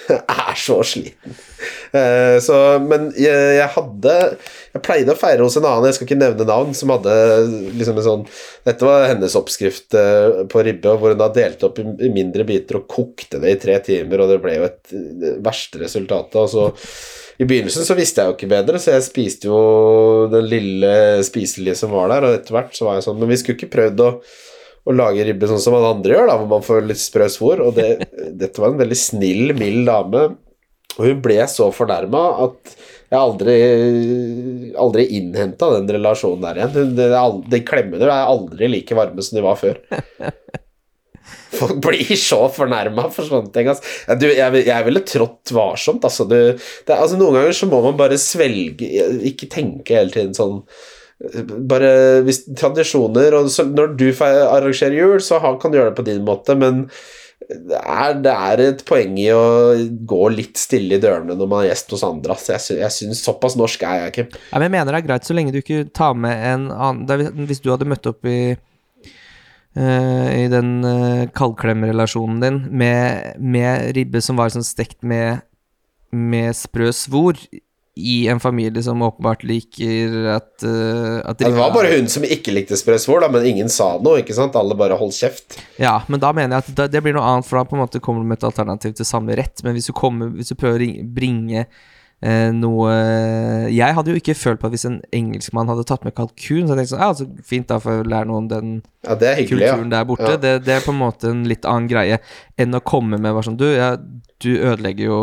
Jeg 0.09 0.23
er 0.49 0.59
så 0.59 0.79
sliten. 0.87 1.37
Uh, 1.93 2.37
så, 2.45 2.57
men 2.85 3.09
jeg, 3.19 3.35
jeg, 3.57 3.69
hadde 3.75 4.15
Jeg 4.75 4.83
pleide 4.85 5.15
å 5.15 5.19
feire 5.19 5.43
hos 5.43 5.57
en 5.59 5.67
annen, 5.67 5.89
jeg 5.89 5.97
skal 5.97 6.09
ikke 6.09 6.21
nevne 6.21 6.47
navn, 6.49 6.75
som 6.77 6.93
hadde 6.95 7.15
liksom 7.79 7.99
en 7.99 8.07
sånn 8.07 8.25
Dette 8.69 8.87
var 8.87 9.09
hennes 9.09 9.37
oppskrift 9.39 9.97
uh, 9.99 10.45
på 10.51 10.65
ribbe, 10.67 10.95
hvor 11.01 11.15
hun 11.15 11.21
da 11.21 11.31
delte 11.35 11.71
opp 11.71 11.81
i, 11.83 11.87
i, 12.07 12.13
mindre 12.15 12.47
biter 12.49 12.81
og 12.81 12.89
kokte 12.91 13.41
det 13.43 13.55
i 13.55 13.61
tre 13.63 13.79
timer, 13.85 14.23
og 14.23 14.33
det 14.33 14.43
ble 14.45 14.59
jo 14.59 14.69
et 14.69 14.83
det 14.93 15.33
verste 15.45 15.81
resultatet. 15.83 16.39
Og 16.39 16.53
så 16.53 16.69
i 17.39 17.47
begynnelsen 17.47 17.87
så 17.87 17.95
visste 17.95 18.23
jeg 18.23 18.33
jo 18.33 18.37
ikke 18.37 18.51
bedre, 18.51 18.81
så 18.83 18.97
jeg 18.97 19.07
spiste 19.07 19.51
jo 19.51 19.59
den 20.33 20.49
lille 20.51 20.93
spiselige 21.27 21.77
som 21.79 21.93
var 21.95 22.11
der, 22.11 22.27
og 22.27 22.39
etter 22.39 22.57
hvert 22.57 22.75
så 22.75 22.89
var 22.89 22.99
jeg 22.99 23.07
sånn 23.07 23.21
Men 23.21 23.31
vi 23.31 23.39
skulle 23.39 23.59
ikke 23.59 23.75
prøvd 23.77 24.03
å 24.03 24.09
å 24.87 24.95
lage 24.95 25.25
ribbe 25.27 25.49
sånn 25.51 25.63
som 25.63 25.77
alle 25.77 25.95
andre 25.97 26.15
gjør, 26.15 26.29
da, 26.31 26.37
hvor 26.41 26.53
man 26.53 26.67
får 26.67 26.87
litt 26.89 27.03
sprø 27.03 27.27
svor. 27.33 27.65
Og 27.65 27.75
det, 27.79 27.89
dette 28.43 28.63
var 28.63 28.73
en 28.73 28.83
veldig 28.83 28.99
snill, 28.99 29.55
mild 29.59 29.89
dame. 29.89 30.29
Og 30.99 31.03
hun 31.07 31.21
ble 31.23 31.41
så 31.51 31.69
fornærma 31.75 32.23
at 32.47 32.77
jeg 33.09 33.19
aldri, 33.19 33.57
aldri 34.77 35.05
innhenta 35.17 35.71
den 35.79 35.89
relasjonen 35.97 36.45
der 36.45 36.59
igjen. 36.61 36.75
Hun, 36.75 36.97
det, 36.99 37.09
de 37.55 37.61
klemmene 37.65 38.09
er 38.09 38.29
aldri 38.29 38.69
like 38.69 38.97
varme 38.99 39.25
som 39.25 39.39
de 39.39 39.45
var 39.47 39.61
før. 39.61 39.81
Folk 41.59 41.79
blir 41.83 42.13
så 42.21 42.43
fornærma 42.53 43.07
for 43.13 43.29
sånne 43.29 43.53
ting. 43.55 43.71
Altså. 43.71 44.17
Du, 44.21 44.27
jeg, 44.29 44.61
jeg, 44.67 44.85
ville 44.87 45.05
trådt 45.09 45.53
varsomt. 45.57 46.05
Altså. 46.05 46.27
Du, 46.29 46.37
det, 46.37 46.95
altså. 46.95 47.17
Noen 47.17 47.39
ganger 47.39 47.57
så 47.57 47.69
må 47.71 47.81
man 47.85 47.97
bare 47.99 48.21
svelge 48.21 48.89
Ikke 49.29 49.49
tenke 49.51 49.97
hele 49.97 50.13
tiden 50.15 50.37
sånn 50.37 50.63
bare 51.69 51.93
hvis 52.23 52.45
tradisjoner 52.55 53.35
og 53.35 53.49
så, 53.51 53.65
Når 53.67 53.97
du 53.99 54.11
arrangerer 54.23 54.95
jul, 54.95 55.19
så 55.23 55.41
kan 55.59 55.73
du 55.73 55.79
gjøre 55.81 55.91
det 55.91 55.99
på 55.99 56.07
din 56.07 56.23
måte, 56.27 56.55
men 56.55 56.87
det 57.49 57.79
er, 57.81 58.17
det 58.21 58.33
er 58.35 58.61
et 58.61 58.81
poeng 58.85 59.15
i 59.21 59.29
å 59.33 59.43
gå 60.11 60.25
litt 60.35 60.59
stille 60.61 60.99
i 60.99 61.01
dørene 61.01 61.37
når 61.39 61.49
man 61.49 61.63
er 61.63 61.71
gjest 61.71 61.95
hos 61.95 62.05
andre. 62.05 62.37
Så 62.37 62.53
jeg, 62.55 62.81
jeg 62.83 62.95
synes 62.95 63.23
Såpass 63.25 63.57
norsk 63.57 63.85
er 63.87 64.03
jeg 64.03 64.13
ikke. 64.13 64.25
Ja, 64.51 64.59
men 64.59 64.67
jeg 64.67 64.75
mener 64.75 64.93
det 64.93 65.01
er 65.01 65.07
greit 65.07 65.29
så 65.29 65.37
lenge 65.37 65.55
du 65.55 65.61
ikke 65.63 65.87
tar 65.97 66.19
med 66.19 66.35
en 66.51 66.67
annen 66.75 67.47
Hvis 67.49 67.63
du 67.65 67.71
hadde 67.73 67.89
møtt 67.89 68.09
opp 68.11 68.29
i 68.29 68.41
uh, 68.55 70.29
i 70.35 70.45
den 70.53 70.75
uh, 70.85 71.25
kaldklemrelasjonen 71.39 72.43
din 72.45 72.61
med, 72.83 73.39
med, 73.39 73.95
ribbe 73.97 74.23
som 74.25 74.39
var 74.41 74.53
sånn 74.53 74.67
stekt 74.67 75.01
med, 75.07 75.47
med 76.13 76.53
sprø 76.59 76.93
svor 76.93 77.39
i 77.99 78.29
en 78.29 78.41
familie 78.41 78.83
som 78.83 79.03
åpenbart 79.03 79.43
liker 79.43 80.15
at, 80.37 80.51
uh, 80.63 81.19
at 81.25 81.39
de... 81.39 81.49
Det 81.49 81.57
var 81.57 81.75
bare 81.75 81.91
hun 81.97 82.07
som 82.11 82.23
ikke 82.23 82.55
likte 82.55 82.79
sprøsvor, 82.79 83.27
men 83.35 83.47
ingen 83.51 83.71
sa 83.73 83.97
noe, 83.99 84.23
ikke 84.23 84.37
sant? 84.37 84.57
Alle 84.59 84.77
bare 84.79 84.99
holdt 85.01 85.19
kjeft. 85.19 85.59
Ja, 85.83 85.97
men 86.07 86.23
da 86.23 86.31
mener 86.37 86.59
jeg 86.59 86.77
at 86.77 86.93
det, 86.95 87.03
blir 87.03 87.17
noe 87.17 87.27
annet, 87.27 87.49
for 87.49 87.59
da 87.59 87.67
på 87.67 87.75
en 87.75 87.83
måte 87.83 88.03
kommer 88.05 88.23
du 88.23 88.31
med 88.31 88.39
et 88.39 88.47
alternativ 88.47 88.95
til 88.99 89.09
samme 89.09 89.35
rett. 89.39 89.65
Men 89.67 89.75
hvis 89.75 89.91
du, 89.91 89.95
kommer, 89.99 90.31
hvis 90.31 90.55
du 90.55 90.59
prøver 90.61 90.85
å 90.87 90.91
bringe 91.19 91.67
uh, 91.67 92.51
noe 92.55 92.95
Jeg 93.75 93.99
hadde 93.99 94.15
jo 94.15 94.23
ikke 94.23 94.39
følt 94.39 94.63
på 94.63 94.71
at 94.71 94.77
hvis 94.77 94.87
en 94.87 95.01
engelskmann 95.15 95.71
hadde 95.71 95.87
tatt 95.91 96.07
med 96.07 96.15
kalkun, 96.15 96.69
så 96.69 96.77
jeg 96.77 96.85
tenkte 96.85 96.95
sånn 96.95 97.03
Ja, 97.03 97.13
så 97.19 97.29
fint, 97.51 97.69
da 97.73 97.81
får 97.83 97.99
jeg 97.99 98.11
lære 98.15 98.31
noe 98.31 98.45
om 98.45 98.51
den 98.55 98.75
ja, 99.03 99.19
hyggelig, 99.19 99.67
kulturen 99.67 99.91
der 99.91 100.07
borte. 100.07 100.33
Ja. 100.37 100.43
Det, 100.47 100.55
det, 100.69 100.79
er 100.79 100.87
på 100.87 100.95
en 100.95 101.03
måte 101.03 101.35
en 101.35 101.43
litt 101.51 101.67
annen 101.67 101.91
greie 101.91 102.23
enn 102.59 102.79
å 102.79 102.85
komme 102.95 103.19
med 103.19 103.35
bare 103.35 103.51
sånn 103.51 103.59
Du, 103.59 103.67
ja, 103.75 103.97
du 104.39 104.53
ødelegger 104.55 105.11
jo 105.11 105.23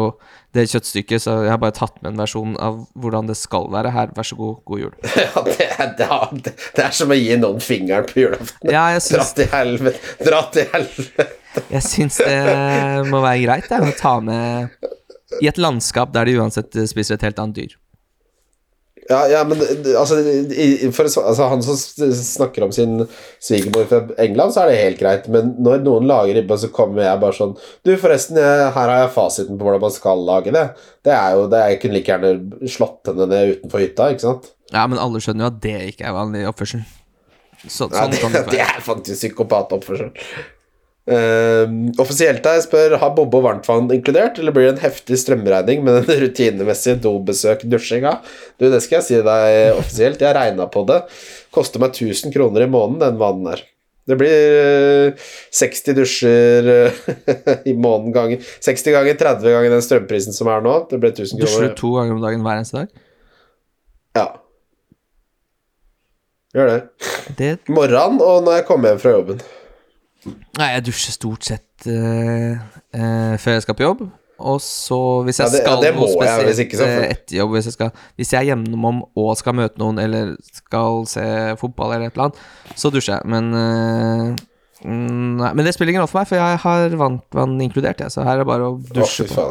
det 0.56 0.66
kjøttstykket, 0.72 1.24
så 1.26 1.36
jeg 1.46 1.54
har 1.54 1.62
bare 1.62 1.76
tatt 1.76 1.98
med 2.02 2.14
en 2.14 2.22
versjon 2.24 2.56
av 2.64 2.82
hvordan 2.98 3.30
det 3.30 3.38
skal 3.40 3.68
være. 3.74 3.92
Her, 3.96 4.12
vær 4.16 4.28
så 4.28 4.38
god, 4.40 4.58
god 4.68 4.84
jul. 4.86 4.98
Ja, 5.26 5.44
det 5.46 5.68
er, 5.68 5.94
det, 5.98 6.08
er, 6.08 6.60
det 6.78 6.84
er, 6.86 6.94
som 6.96 7.12
å 7.12 7.18
gi 7.18 7.38
noen 7.40 7.64
fingeren 7.64 8.08
på 8.08 8.22
julaften. 8.24 8.72
Ja, 8.72 8.88
synes... 9.00 9.34
Dra 9.34 9.40
til 9.40 9.50
helvete. 9.52 10.14
Dra 10.24 10.44
til 10.56 10.70
helvete. 10.74 11.28
Jeg 11.72 11.84
syns 11.88 12.20
det 12.20 12.40
må 13.08 13.22
være 13.24 13.46
greit, 13.46 13.70
det, 13.72 13.80
å 13.80 13.96
ta 14.00 14.18
med 14.24 14.76
i 15.42 15.50
et 15.50 15.60
landskap 15.60 16.14
der 16.16 16.28
de 16.28 16.38
uansett 16.40 16.78
spiser 16.88 17.18
et 17.18 17.26
helt 17.28 17.40
annet 17.42 17.60
dyr. 17.60 17.76
Ja, 19.10 19.20
ja 19.30 19.44
men 19.46 19.60
altså, 19.62 20.18
for, 20.96 21.06
altså, 21.06 21.48
Han 21.52 21.62
som 21.64 21.78
snakker 22.18 22.66
om 22.66 22.72
sin 22.74 23.04
svigermor 23.44 23.86
fra 23.90 24.02
England, 24.22 24.56
så 24.56 24.64
er 24.64 24.72
det 24.72 24.80
helt 24.80 25.02
greit. 25.02 25.30
Men 25.32 25.54
når 25.62 25.86
noen 25.86 26.10
lager 26.10 26.40
ribbe, 26.40 26.58
så 26.58 26.72
kommer 26.74 27.06
jeg 27.06 27.22
bare 27.22 27.38
sånn 27.38 27.56
Du, 27.86 27.94
forresten, 28.02 28.40
jeg, 28.42 28.68
her 28.76 28.92
har 28.94 29.04
jeg 29.04 29.14
fasiten 29.16 29.60
på 29.60 29.68
hvordan 29.68 29.86
man 29.86 29.96
skal 29.96 30.26
lage 30.28 30.56
det. 30.56 30.66
Det 31.06 31.14
er 31.14 31.38
jo 31.38 31.48
det 31.52 31.64
Jeg 31.70 31.80
kunne 31.84 32.00
like 32.00 32.14
gjerne 32.16 32.70
slått 32.78 33.12
henne 33.12 33.30
ned 33.32 33.56
utenfor 33.56 33.86
hytta, 33.86 34.12
ikke 34.14 34.28
sant? 34.28 34.52
Ja, 34.74 34.88
men 34.90 35.02
alle 35.02 35.22
skjønner 35.22 35.46
jo 35.46 35.54
at 35.54 35.62
det 35.64 35.78
ikke 35.94 36.10
er 36.10 36.16
vanlig 36.16 36.46
oppførsel. 36.50 36.82
Så, 37.66 37.88
sånn 37.88 37.94
ja, 37.94 38.10
det, 38.10 38.44
det, 38.52 38.62
er 38.66 38.84
faktisk 38.84 39.22
psykopatoppførsel. 39.22 40.12
Uh, 41.06 41.70
offisielt 42.02 42.48
her 42.50 42.64
spør 42.64 42.96
har 42.98 43.12
Bobbe 43.14 43.38
og 43.38 43.44
varmtvann 43.46 43.92
inkludert, 43.94 44.40
eller 44.42 44.56
blir 44.56 44.66
det 44.66 44.72
en 44.74 44.84
heftig 44.88 45.20
strømregning 45.22 45.84
med 45.86 46.00
den 46.00 46.18
rutinemessige 46.24 46.98
dobesøk-dusjinga? 47.04 48.16
Du, 48.58 48.66
det 48.74 48.82
skal 48.82 48.98
jeg 49.00 49.06
si 49.06 49.20
deg 49.28 49.78
offisielt, 49.78 50.24
jeg 50.26 50.34
regna 50.38 50.66
på 50.72 50.82
det. 50.90 51.04
Koster 51.54 51.84
meg 51.84 51.94
1000 51.94 52.34
kroner 52.34 52.66
i 52.66 52.70
måneden, 52.72 53.04
den 53.04 53.20
vannen 53.22 53.52
her. 53.54 53.62
Det 54.06 54.18
blir 54.18 55.14
uh, 55.14 55.28
60 55.54 55.96
dusjer 55.98 56.70
uh, 56.70 56.98
i 57.70 57.74
måneden 57.74 58.14
ganger 58.14 58.50
60 58.66 58.94
ganger 58.94 59.18
30 59.18 59.56
ganger 59.56 59.74
den 59.74 59.86
strømprisen 59.86 60.34
som 60.34 60.50
er 60.54 60.66
nå. 60.66 60.74
Det 60.90 61.00
blir 61.02 61.14
1000 61.14 61.38
kroner. 61.38 61.52
Dusjer 61.52 61.70
du 61.70 61.78
to 61.80 61.92
ganger 62.00 62.18
om 62.18 62.26
dagen 62.26 62.46
hver 62.46 62.62
eneste 62.62 62.82
dag? 62.82 63.04
Ja. 64.18 64.26
Gjør 66.56 66.72
det. 66.72 66.82
det... 67.38 67.52
Morgenen 67.70 68.22
og 68.24 68.46
når 68.46 68.60
jeg 68.60 68.68
kommer 68.70 68.94
hjem 68.94 69.02
fra 69.06 69.16
jobben. 69.18 69.46
Nei, 70.26 70.70
jeg 70.74 70.86
dusjer 70.88 71.16
stort 71.16 71.48
sett 71.48 71.88
uh, 71.90 72.56
uh, 72.96 73.34
før 73.42 73.58
jeg 73.58 73.66
skal 73.66 73.78
på 73.78 73.86
jobb. 73.86 74.06
Og 74.36 74.58
så, 74.60 74.98
hvis 75.24 75.40
jeg 75.40 75.48
ja, 75.48 75.52
det, 75.54 75.62
skal 75.64 75.86
ja, 75.86 75.92
noe 75.96 76.10
spesielt 76.12 76.42
jeg, 76.42 76.48
hvis 76.50 76.62
ikke, 76.66 76.80
så, 76.82 76.88
etter 77.06 77.38
jobb 77.38 77.54
hvis 77.56 77.70
jeg, 77.70 77.76
skal, 77.78 78.02
hvis 78.20 78.34
jeg 78.34 78.42
er 78.42 78.50
hjemom 78.50 79.00
og 79.16 79.30
skal 79.40 79.56
møte 79.56 79.80
noen, 79.80 80.02
eller 80.04 80.34
skal 80.58 81.06
se 81.08 81.24
fotball 81.62 81.96
eller 81.96 82.10
et 82.10 82.18
eller 82.18 82.28
annet, 82.28 82.44
så 82.76 82.92
dusjer 82.92 83.20
jeg. 83.20 83.32
Men 83.32 83.56
uh, 83.56 84.44
Nei, 84.86 85.50
men 85.56 85.66
det 85.66 85.72
spiller 85.74 85.94
ingen 85.94 86.04
rolle 86.04 86.12
for 86.12 86.20
meg, 86.20 86.28
for 86.30 86.38
jeg 86.38 86.62
har 86.62 86.96
varmtvann 87.00 87.56
inkludert, 87.64 88.02
jeg. 88.04 88.12
Så 88.14 88.26
her 88.28 88.36
er 88.36 88.44
det 88.44 88.50
bare 88.50 88.68
å 88.68 88.76
dusje 88.94 89.26
på. 89.32 89.46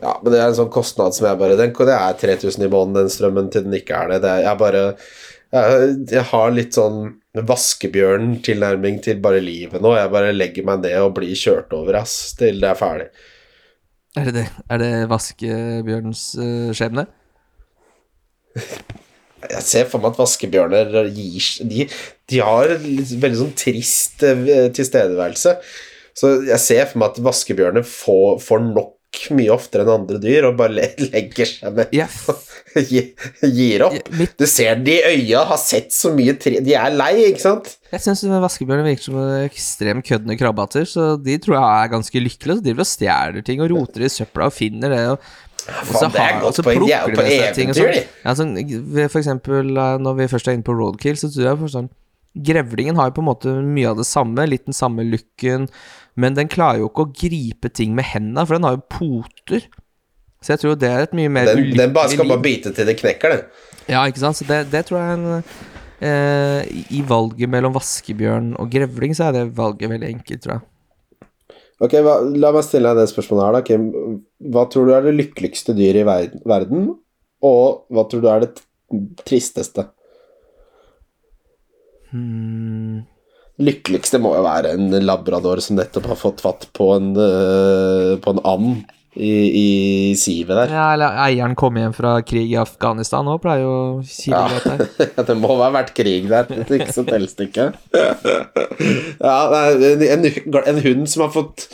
Ja, 0.00 0.16
men 0.18 0.32
det 0.32 0.40
er 0.40 0.50
en 0.50 0.56
sånn 0.56 0.72
kostnad 0.72 1.12
som 1.12 1.26
jeg 1.28 1.36
bare 1.40 1.56
Den, 1.60 1.72
det 1.76 1.96
er 1.96 2.16
3000 2.20 2.64
i 2.64 2.70
måneden, 2.72 3.04
den 3.04 3.12
strømmen, 3.12 3.50
til 3.52 3.66
den 3.66 3.76
ikke 3.76 3.96
er 3.96 4.14
det. 4.14 4.22
det 4.24 4.32
er, 4.32 4.44
jeg 4.48 4.60
bare 4.60 4.84
jeg, 5.50 6.22
har 6.30 6.52
litt 6.54 6.76
sånn 6.78 7.16
vaskebjørn-tilnærming 7.34 9.00
til 9.02 9.20
bare 9.22 9.42
livet 9.42 9.82
nå. 9.82 9.94
Jeg 9.98 10.12
bare 10.14 10.32
legger 10.34 10.66
meg 10.66 10.84
ned 10.84 10.96
og 11.02 11.16
blir 11.18 11.34
kjørt 11.38 11.74
over, 11.74 12.00
ass, 12.02 12.32
til 12.38 12.62
det 12.62 12.70
er 12.70 12.78
ferdig. 12.78 13.08
Er 14.18 14.26
det 14.26 14.34
det? 14.36 14.46
Er 14.70 14.82
det 14.82 14.92
vaskebjørnens 15.10 16.24
uh, 16.38 16.70
skjebne? 16.74 17.06
Jeg 19.50 19.62
ser 19.64 19.86
for 19.88 20.02
meg 20.02 20.12
at 20.12 20.18
vaskebjørner 20.20 21.06
gir 21.16 21.44
De, 21.64 21.86
de 22.28 22.40
har 22.44 22.74
en 22.74 22.82
veldig 23.22 23.38
sånn 23.38 23.54
trist 23.56 24.20
uh, 24.26 24.68
tilstedeværelse. 24.76 25.54
Så 26.20 26.32
jeg 26.44 26.60
ser 26.60 26.88
for 26.90 27.00
meg 27.00 27.14
at 27.14 27.22
vaskebjørner 27.24 27.86
får, 27.86 28.40
får 28.44 28.60
nok 28.66 28.90
mye 29.34 29.50
oftere 29.52 29.82
enn 29.84 29.90
andre 29.92 30.18
dyr 30.22 30.46
og 30.48 30.56
bare 30.58 30.86
legger 31.10 31.48
seg 31.48 31.74
ned 31.76 31.94
og 32.78 33.50
gir 33.56 33.82
opp. 33.86 33.96
Mitt, 34.18 34.36
Du 34.38 34.46
ser 34.46 34.78
de 34.86 34.94
i 35.00 35.02
øya 35.10 35.42
har 35.50 35.58
sett 35.60 35.90
så 35.94 36.12
mye 36.14 36.36
tre 36.40 36.60
De 36.64 36.74
er 36.78 36.94
lei, 36.94 37.12
ikke 37.32 37.42
sant? 37.42 37.72
jeg 37.90 38.04
syns 38.04 38.22
vaskebjørner 38.30 38.86
virker 38.86 39.08
som 39.08 39.18
ekstremt 39.44 40.06
køddende 40.06 40.36
krabbehatter, 40.38 40.86
så 40.86 41.08
de 41.20 41.36
tror 41.42 41.56
jeg 41.58 41.68
er 41.84 41.92
ganske 41.96 42.22
lykkelige. 42.22 42.56
Så 42.60 42.62
de 42.62 42.68
driver 42.70 42.84
og 42.86 42.90
stjeler 42.92 43.46
ting 43.46 43.62
og 43.64 43.70
roter 43.74 44.06
i 44.06 44.10
søpla 44.14 44.46
og 44.46 44.54
finner 44.54 44.94
det. 44.94 45.00
Og, 45.10 45.30
Faen, 45.60 46.10
det 46.14 46.20
er 46.20 46.26
har- 46.32 46.40
godt 46.44 46.62
poeng. 46.64 46.84
De 46.86 46.92
er 46.94 47.08
jo 47.10 47.16
på 47.18 47.24
ting 47.58 47.70
eventyr, 47.70 47.80
sånn. 47.82 47.94
de. 47.98 48.04
Ja, 48.24 48.34
sånn, 48.38 49.08
for 49.10 49.20
eksempel 49.20 49.74
eh, 49.76 49.96
når 50.06 50.16
vi 50.22 50.28
først 50.32 50.48
er 50.48 50.56
inne 50.56 50.66
på 50.70 50.76
roadkill, 50.78 51.18
så 51.20 51.28
tror 51.34 51.50
jeg 51.50 51.58
for 51.64 51.74
sånn 51.74 51.90
Grevlingen 52.36 52.94
har 52.96 53.08
jo 53.10 53.16
på 53.16 53.22
en 53.24 53.28
måte 53.30 53.52
mye 53.66 53.88
av 53.90 53.96
det 53.98 54.06
samme, 54.06 54.44
litt 54.46 54.66
den 54.68 54.76
samme 54.76 55.02
looken, 55.02 55.64
men 56.16 56.34
den 56.36 56.48
klarer 56.52 56.78
jo 56.84 56.88
ikke 56.90 57.06
å 57.08 57.12
gripe 57.16 57.70
ting 57.74 57.94
med 57.96 58.04
hendene, 58.12 58.44
for 58.46 58.54
den 58.58 58.64
har 58.68 58.76
jo 58.76 58.84
poter. 58.92 59.66
Så 60.40 60.54
jeg 60.54 60.60
tror 60.62 60.76
det 60.80 60.88
er 60.88 61.02
et 61.08 61.12
mye 61.18 61.28
mer 61.28 61.50
Den, 61.50 61.72
den 61.76 61.92
bare 61.92 62.08
skal 62.12 62.24
liv. 62.24 62.32
bare 62.36 62.44
bite 62.46 62.70
til 62.76 62.86
det 62.86 62.94
knekker, 63.00 63.34
den. 63.34 63.42
Ja, 63.90 64.04
ikke 64.08 64.22
sant? 64.22 64.38
Så 64.38 64.46
det, 64.48 64.70
det 64.72 64.84
tror 64.88 65.00
jeg 65.00 65.10
er 65.10 65.18
en 65.18 65.42
eh, 66.00 66.62
i- 66.70 66.86
I 67.00 67.02
valget 67.02 67.50
mellom 67.50 67.74
vaskebjørn 67.74 68.54
og 68.58 68.70
grevling, 68.72 69.12
så 69.18 69.26
er 69.28 69.32
det 69.40 69.44
valget 69.58 69.90
veldig 69.90 70.08
enkelt, 70.14 70.40
tror 70.46 70.54
jeg. 70.54 70.62
Ok, 71.80 71.92
hva, 72.04 72.14
La 72.36 72.52
meg 72.52 72.64
stille 72.64 72.88
deg 72.94 73.02
det 73.02 73.10
spørsmålet 73.12 73.44
her, 73.46 73.52
da, 73.58 73.60
Kim. 73.66 73.84
Hva 74.52 74.66
tror 74.70 74.86
du 74.86 74.94
er 74.94 75.02
det 75.02 75.14
lykkeligste 75.18 75.74
dyret 75.76 76.04
i 76.06 76.40
verden, 76.48 76.90
og 77.42 77.86
hva 77.90 78.04
tror 78.08 78.20
du 78.24 78.28
er 78.28 78.40
det 78.46 78.54
tristeste? 79.24 79.88
Hmm. 82.10 83.02
Lykkeligste 83.60 84.20
må 84.22 84.32
jo 84.38 84.44
være 84.46 84.72
en 84.76 84.94
labrador 85.04 85.60
som 85.64 85.76
nettopp 85.76 86.08
har 86.12 86.18
fått 86.18 86.40
fatt 86.44 86.64
på 86.76 86.94
en, 86.94 87.12
uh, 87.18 88.16
på 88.22 88.32
en 88.32 88.42
and 88.48 88.88
i, 89.14 89.30
i 89.60 90.14
sivet 90.18 90.54
der. 90.54 90.72
Ja, 90.72 90.86
eller 90.94 91.18
eieren 91.26 91.56
kom 91.58 91.76
hjem 91.78 91.94
fra 91.96 92.14
krig 92.26 92.52
i 92.52 92.58
Afghanistan 92.60 93.28
òg, 93.30 93.40
pleier 93.42 93.64
jo 93.64 93.72
å 93.74 94.02
si 94.06 94.30
Ja. 94.30 94.44
godt 94.46 95.26
det 95.28 95.36
må 95.38 95.56
ha 95.60 95.70
vært 95.74 95.92
krig 95.96 96.28
der, 96.30 96.50
ikke 96.62 96.92
så 96.94 97.06
telles 97.08 97.36
ikke. 97.38 97.72
Ja, 99.20 99.66
en, 99.76 100.04
en, 100.24 100.78
hund 100.86 101.08
som 101.10 101.26
har 101.26 101.32
fått 101.34 101.66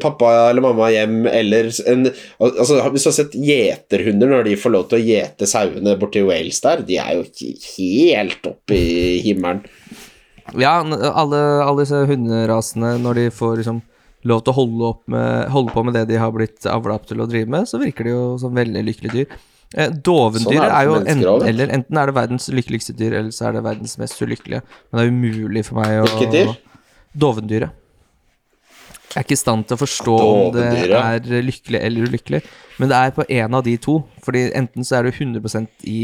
pappa 0.00 0.30
eller 0.48 0.64
mamma 0.64 0.88
hjem, 0.92 1.26
eller 1.28 1.68
en 1.90 2.06
altså, 2.08 2.78
Hvis 2.94 3.04
du 3.04 3.10
har 3.10 3.16
sett 3.18 3.34
gjeterhunder 3.36 4.30
når 4.32 4.48
de 4.48 4.56
får 4.60 4.72
lov 4.72 4.86
til 4.88 4.98
å 4.98 5.04
gjete 5.04 5.48
sauene 5.50 5.96
borti 6.00 6.22
Wales 6.24 6.62
der, 6.64 6.84
de 6.88 6.96
er 7.02 7.18
jo 7.18 7.26
helt 7.76 8.48
oppe 8.48 8.78
i 8.78 9.18
himmelen. 9.26 9.64
Ja, 10.56 10.78
alle, 10.80 11.42
alle 11.60 11.84
disse 11.84 12.00
hunderasene, 12.08 12.96
når 13.04 13.20
de 13.20 13.28
får 13.36 13.60
liksom 13.60 13.82
lov 14.28 14.42
til 14.44 14.54
å 14.54 14.56
holde, 14.56 14.92
med, 15.12 15.50
holde 15.52 15.74
på 15.74 15.84
med 15.86 15.94
det 15.98 16.06
de 16.10 16.18
har 16.20 16.32
blitt 16.34 16.66
avla 16.68 16.96
opp 16.98 17.06
til 17.08 17.20
å 17.22 17.28
drive 17.28 17.50
med, 17.52 17.68
så 17.68 17.80
virker 17.80 18.08
de 18.08 18.14
jo 18.14 18.22
som 18.40 18.56
veldig 18.56 18.82
lykkelige 18.88 19.18
dyr. 19.18 19.36
Eh, 19.76 19.90
Dovendyret 19.92 20.48
Sånn 20.48 20.64
er 20.64 20.72
er, 20.72 20.86
jo 20.88 20.96
enten, 21.02 21.48
eller 21.50 21.74
enten 21.76 22.00
er 22.00 22.08
det 22.08 22.16
verdens 22.16 22.48
lykkeligste 22.48 22.96
dyr, 22.96 23.18
eller 23.20 23.34
så 23.36 23.50
er 23.50 23.58
det 23.58 23.66
verdens 23.66 23.98
mest 24.00 24.16
ulykkelige. 24.24 24.62
Men 24.88 25.00
det 25.00 25.04
er 25.04 25.12
umulig 25.12 25.64
for 25.68 25.80
meg 25.82 25.98
å 26.00 26.08
Hvilket 26.08 26.34
dyr? 26.34 26.54
Dovendyret. 27.18 27.84
Jeg 29.08 29.22
er 29.22 29.24
ikke 29.24 29.38
i 29.38 29.40
stand 29.40 29.64
til 29.64 29.78
å 29.78 29.80
forstå 29.80 30.14
om 30.20 30.48
det 30.52 30.64
er 30.92 31.44
lykkelig 31.44 31.80
eller 31.80 32.08
ulykkelig, 32.10 32.40
men 32.78 32.90
det 32.90 32.96
er 32.98 33.14
på 33.16 33.24
en 33.24 33.54
av 33.56 33.62
de 33.64 33.76
to. 33.80 34.02
Fordi 34.24 34.50
enten 34.58 34.84
så 34.84 34.98
er 34.98 35.08
du 35.08 35.12
100% 35.14 35.86
i 35.88 36.00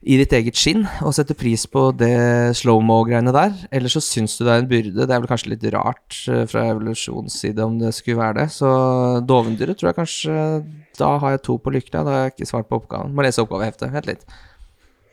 i 0.00 0.16
ditt 0.16 0.32
eget 0.32 0.56
skinn 0.56 0.86
og 1.04 1.12
setter 1.12 1.36
pris 1.36 1.66
på 1.68 1.90
det 1.92 2.56
slow-mo-greiene 2.56 3.34
der, 3.36 3.52
eller 3.68 3.92
så 3.92 4.00
syns 4.00 4.38
du 4.38 4.46
det 4.46 4.54
er 4.54 4.62
en 4.62 4.70
byrde. 4.70 5.04
Det 5.04 5.12
er 5.12 5.20
vel 5.20 5.28
kanskje 5.28 5.50
litt 5.52 5.66
rart 5.74 6.16
eh, 6.32 6.46
fra 6.48 6.62
evolusjonens 6.70 7.36
side 7.42 7.60
om 7.60 7.76
det 7.82 7.92
skulle 7.92 8.22
være 8.22 8.38
det. 8.38 8.46
Så 8.54 8.70
dovendyret 9.28 9.76
tror 9.76 9.90
jeg 9.90 9.98
kanskje 9.98 10.38
Da 10.96 11.10
har 11.20 11.36
jeg 11.36 11.42
to 11.44 11.58
på 11.60 11.72
lykkelig, 11.72 11.98
da 11.98 12.14
har 12.14 12.24
jeg 12.24 12.34
ikke 12.34 12.48
svart 12.48 12.70
på 12.70 12.80
oppgaven. 12.80 13.12
Må 13.12 13.26
lese 13.26 13.44
oppgaveheftet. 13.44 13.92
Vent 13.92 14.08
litt. 14.08 14.24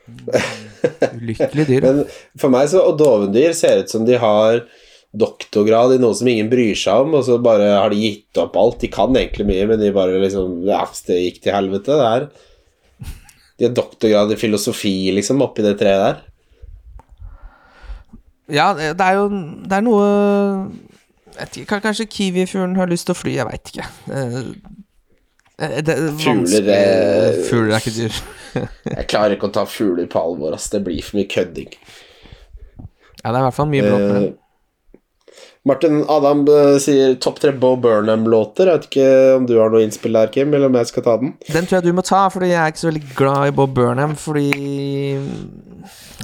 Ulykkelig 1.20 1.68
dyr. 1.68 1.84
Men 1.84 2.01
for 2.39 2.53
meg 2.53 2.72
så, 2.72 2.86
og 2.88 2.95
dovendyr 2.99 3.51
ser 3.59 3.84
ut 3.84 3.91
som 3.91 4.07
de 4.07 4.15
har 4.24 4.63
doktorgrad 5.16 5.95
i 5.95 5.99
noe 6.01 6.16
som 6.18 6.28
ingen 6.30 6.49
bryr 6.51 6.76
seg 6.78 7.05
om, 7.05 7.16
og 7.18 7.26
så 7.26 7.38
bare 7.41 7.70
har 7.78 7.93
de 7.93 8.01
gitt 8.01 8.39
opp 8.41 8.58
alt. 8.60 8.82
De 8.84 8.89
kan 8.91 9.16
egentlig 9.16 9.47
mye, 9.47 9.68
men 9.70 9.82
de 9.82 9.93
bare 9.95 10.20
liksom 10.24 10.60
Ja, 10.68 10.84
det 11.08 11.22
gikk 11.22 11.41
til 11.43 11.55
helvete, 11.55 11.95
det 11.95 12.10
her. 12.12 12.28
De 13.58 13.66
har 13.66 13.78
doktorgrad 13.78 14.34
i 14.34 14.39
filosofi, 14.39 15.12
liksom, 15.16 15.41
oppi 15.41 15.66
det 15.66 15.78
treet 15.80 16.03
der. 16.03 16.26
Ja, 18.53 18.72
det 18.78 19.03
er 19.03 19.18
jo 19.18 19.26
Det 19.68 19.76
er 19.76 19.84
noe 19.84 20.03
ikke, 21.43 21.82
Kanskje 21.84 22.08
kiwifuglen 22.10 22.78
har 22.80 22.89
lyst 22.89 23.10
til 23.10 23.16
å 23.16 23.18
fly, 23.18 23.36
jeg 23.38 23.47
veit 23.49 23.72
ikke. 23.72 23.88
Eh, 24.10 24.38
eh, 25.60 25.78
er 25.82 26.08
Fugler, 26.18 26.70
eh, 26.74 27.41
Fugler 27.45 27.76
er 27.76 27.84
ikke 27.84 27.95
dyr. 27.97 28.20
Jeg 28.97 29.05
klarer 29.12 29.36
ikke 29.36 29.51
å 29.51 29.53
ta 29.53 29.68
fugler 29.70 30.08
på 30.10 30.18
alvor, 30.18 30.55
ass. 30.55 30.70
Det 30.74 30.80
blir 30.82 31.03
for 31.05 31.20
mye 31.20 31.30
kødding. 31.30 31.68
Ja, 32.80 33.30
det 33.30 33.36
er 33.36 33.41
i 33.41 33.45
hvert 33.45 33.58
fall 33.58 33.70
mye 33.70 33.84
bråk 33.86 34.01
med 34.01 34.16
det. 34.16 34.32
Eh, 35.68 35.70
Martin 35.70 36.03
Adam 36.09 36.45
eh, 36.47 36.78
sier 36.80 37.15
topp 37.20 37.39
tre 37.43 37.51
Bo 37.51 37.76
Burnham-låter. 37.78 38.68
Jeg 38.72 38.78
vet 38.80 38.88
ikke 38.89 39.07
om 39.38 39.45
du 39.49 39.57
har 39.59 39.70
noe 39.74 39.84
innspill 39.86 40.13
der, 40.15 40.32
Kim, 40.32 40.53
eller 40.53 40.68
om 40.72 40.78
jeg 40.80 40.88
skal 40.91 41.03
ta 41.03 41.18
den? 41.22 41.34
Den 41.51 41.68
tror 41.68 41.80
jeg 41.82 41.88
du 41.89 41.93
må 41.97 42.03
ta, 42.07 42.26
fordi 42.32 42.51
jeg 42.53 42.61
er 42.61 42.72
ikke 42.72 42.84
så 42.86 42.91
veldig 42.91 43.15
glad 43.18 43.47
i 43.51 43.55
Bo 43.57 43.68
Burnham. 43.68 44.15
Fordi 44.15 44.47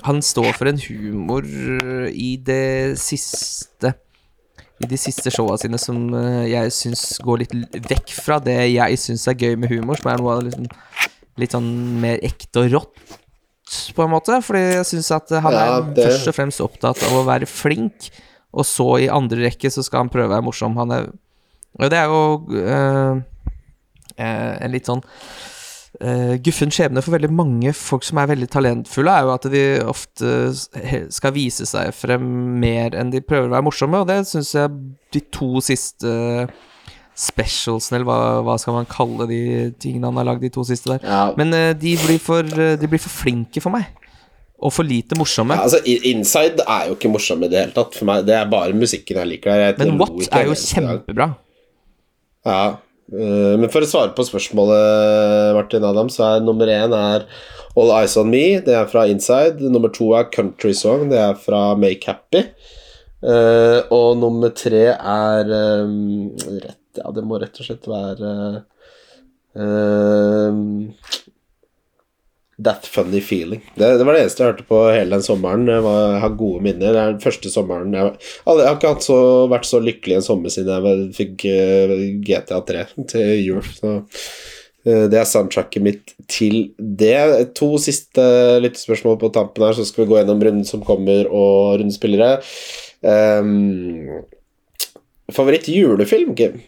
han 0.03 0.21
står 0.25 0.53
for 0.57 0.71
en 0.71 0.79
humor 0.87 1.45
i 2.11 2.31
det 2.43 2.97
siste 2.99 3.93
I 4.83 4.87
de 4.89 4.97
siste 4.99 5.31
showa 5.31 5.55
sine 5.61 5.77
som 5.79 6.09
eh, 6.17 6.47
jeg 6.51 6.71
syns 6.75 7.03
går 7.23 7.43
litt 7.43 7.53
vekk 7.87 8.09
fra 8.25 8.39
det 8.43 8.57
jeg 8.73 8.97
syns 8.99 9.27
er 9.31 9.37
gøy 9.39 9.53
med 9.61 9.71
humor, 9.71 9.99
som 10.01 10.09
er 10.11 10.19
noe 10.19 10.33
av 10.33 10.41
det 10.41 10.49
liksom, 10.51 10.65
litt 11.39 11.53
sånn 11.55 11.69
mer 12.03 12.19
ekte 12.25 12.65
og 12.65 12.73
rått, 12.73 13.13
på 13.95 14.03
en 14.03 14.11
måte. 14.11 14.41
Fordi 14.43 14.63
jeg 14.79 14.89
syns 14.89 15.11
at 15.15 15.31
han 15.45 15.53
Ja, 15.55 15.63
er 15.77 15.87
det- 15.95 16.07
først 16.09 16.27
og 16.33 16.35
fremst 16.35 16.61
opptatt 16.65 17.03
av 17.07 17.15
å 17.21 17.23
være 17.29 17.47
flink, 17.47 18.09
og 18.53 18.67
så 18.69 18.87
i 19.01 19.09
andre 19.11 19.47
rekke 19.47 19.71
så 19.73 19.83
skal 19.85 20.05
han 20.05 20.13
prøve 20.13 20.29
å 20.29 20.35
være 20.35 20.45
morsom. 20.45 20.77
Han 20.77 20.93
er 20.93 21.09
Og 21.81 21.89
det 21.89 21.97
er 21.97 22.11
jo 22.11 22.21
eh, 22.61 23.23
en 24.21 24.73
litt 24.73 24.89
sånn 24.91 25.03
Uh, 26.01 26.39
guffen 26.41 26.71
skjebne 26.73 27.03
for 27.05 27.13
veldig 27.13 27.29
mange 27.29 27.69
folk 27.77 28.01
som 28.01 28.17
er 28.17 28.31
veldig 28.31 28.47
talentfulle, 28.49 29.13
er 29.13 29.27
jo 29.27 29.33
at 29.35 29.43
de 29.53 29.61
ofte 29.85 30.31
skal 31.13 31.35
vise 31.35 31.67
seg 31.69 31.91
frem 31.93 32.25
mer 32.59 32.97
enn 32.97 33.11
de 33.13 33.21
prøver 33.21 33.45
å 33.45 33.53
være 33.53 33.65
morsomme, 33.67 34.01
og 34.01 34.09
det 34.09 34.23
syns 34.25 34.55
jeg 34.57 34.73
de 35.13 35.21
to 35.37 35.61
siste 35.61 36.15
specialsene, 37.13 37.99
eller 37.99 38.09
hva, 38.09 38.17
hva 38.41 38.57
skal 38.57 38.79
man 38.79 38.89
kalle 38.89 39.29
de 39.29 39.41
tingene 39.77 40.09
han 40.09 40.17
har 40.17 40.31
lagd, 40.31 40.41
de 40.41 40.49
to 40.57 40.65
siste 40.65 40.95
der. 40.95 41.05
Ja, 41.05 41.27
Men 41.37 41.53
uh, 41.53 41.69
de, 41.77 41.93
blir 42.07 42.17
for, 42.17 42.41
de 42.41 42.89
blir 42.89 43.03
for 43.05 43.13
flinke 43.13 43.61
for 43.61 43.77
meg. 43.77 43.93
Og 44.63 44.71
for 44.71 44.87
lite 44.87 45.17
morsomme. 45.19 45.57
Ja, 45.57 45.65
altså, 45.67 45.81
Inside 45.83 46.63
er 46.63 46.87
jo 46.87 46.95
ikke 46.95 47.11
morsom 47.11 47.43
i 47.43 47.49
det 47.51 47.59
hele 47.59 47.75
tatt. 47.75 47.97
For 47.97 48.07
meg, 48.07 48.23
Det 48.27 48.37
er 48.37 48.47
bare 48.51 48.75
musikken 48.77 49.19
jeg 49.19 49.31
liker. 49.33 49.59
Jeg, 49.59 49.77
Men 49.81 49.97
What 49.99 50.29
er 50.31 50.47
jo 50.47 50.55
kjempebra. 50.55 51.33
Ja, 52.47 52.61
øh, 53.11 53.55
men 53.59 53.69
for 53.71 53.83
å 53.83 53.89
svare 53.89 54.15
på 54.15 54.23
spørsmålet, 54.27 55.53
Martin 55.57 55.83
Adam, 55.87 56.09
så 56.11 56.29
er 56.29 56.45
nummer 56.45 56.71
én 56.71 56.95
er 56.95 57.27
All 57.75 57.91
Eyes 57.99 58.15
On 58.19 58.29
Me. 58.29 58.59
Det 58.63 58.75
er 58.77 58.87
fra 58.87 59.05
Inside. 59.11 59.59
Nummer 59.73 59.91
to 59.91 60.13
er 60.15 60.29
Country 60.31 60.73
Song. 60.77 61.09
Det 61.11 61.19
er 61.19 61.35
fra 61.39 61.75
Make 61.79 62.07
Happy. 62.07 62.45
Eh, 63.23 63.79
og 63.95 64.17
nummer 64.19 64.51
tre 64.51 64.85
er 64.91 65.51
øhm, 65.59 66.33
rett, 66.59 66.79
Ja, 66.99 67.09
det 67.15 67.23
må 67.25 67.39
rett 67.41 67.55
og 67.57 67.65
slett 67.65 67.87
være 67.87 68.31
øhm, 69.55 70.91
That 72.61 72.85
Funny 72.85 73.21
Feeling. 73.21 73.61
Det, 73.75 73.97
det 73.97 74.05
var 74.05 74.13
det 74.13 74.23
eneste 74.23 74.43
jeg 74.43 74.51
hørte 74.51 74.65
på 74.69 74.79
hele 74.93 75.15
den 75.15 75.25
sommeren. 75.25 75.65
Jeg, 75.69 75.81
var, 75.85 76.01
jeg 76.13 76.23
har 76.23 76.35
gode 76.37 76.65
minner. 76.65 76.93
Det 76.93 77.01
er 77.01 77.13
den 77.15 77.23
første 77.23 77.49
sommeren 77.53 77.95
Jeg, 77.97 78.11
jeg 78.45 78.67
har 78.67 78.77
ikke 78.77 78.93
så, 79.01 79.19
vært 79.51 79.69
så 79.69 79.81
lykkelig 79.81 80.19
en 80.19 80.25
sommer 80.25 80.53
siden 80.53 80.87
jeg 80.87 81.07
fikk 81.17 81.47
uh, 81.49 81.95
GTA 82.27 82.59
3 82.67 82.83
til 83.09 83.31
jul. 83.41 83.63
Så 83.65 83.95
uh, 83.97 85.05
det 85.09 85.17
er 85.17 85.25
soundtracket 85.29 85.85
mitt 85.85 86.13
til 86.29 86.75
det. 86.77 87.17
To 87.57 87.73
siste 87.81 88.27
lyttespørsmål 88.61 89.17
på 89.23 89.33
tampen 89.33 89.65
her, 89.65 89.73
så 89.73 89.87
skal 89.89 90.05
vi 90.05 90.11
gå 90.13 90.21
gjennom 90.21 90.45
runden 90.45 90.69
som 90.69 90.85
kommer, 90.85 91.25
og 91.33 91.81
rundespillere. 91.81 92.37
Um, 93.01 94.21
favoritt 95.33 95.67
julefilm, 95.73 96.37
Kim? 96.37 96.61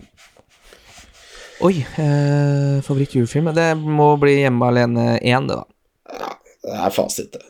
Oi, 1.63 1.85
eh, 1.97 2.81
favoritt-julefilm? 2.83 3.53
Det 3.55 3.69
må 3.79 4.09
bli 4.19 4.41
Hjemme 4.41 4.67
alene 4.67 5.05
1, 5.21 5.47
det, 5.47 5.55
da. 5.55 5.74
Det 6.19 6.77
er 6.79 6.93
fasit, 6.93 7.33
det. 7.33 7.43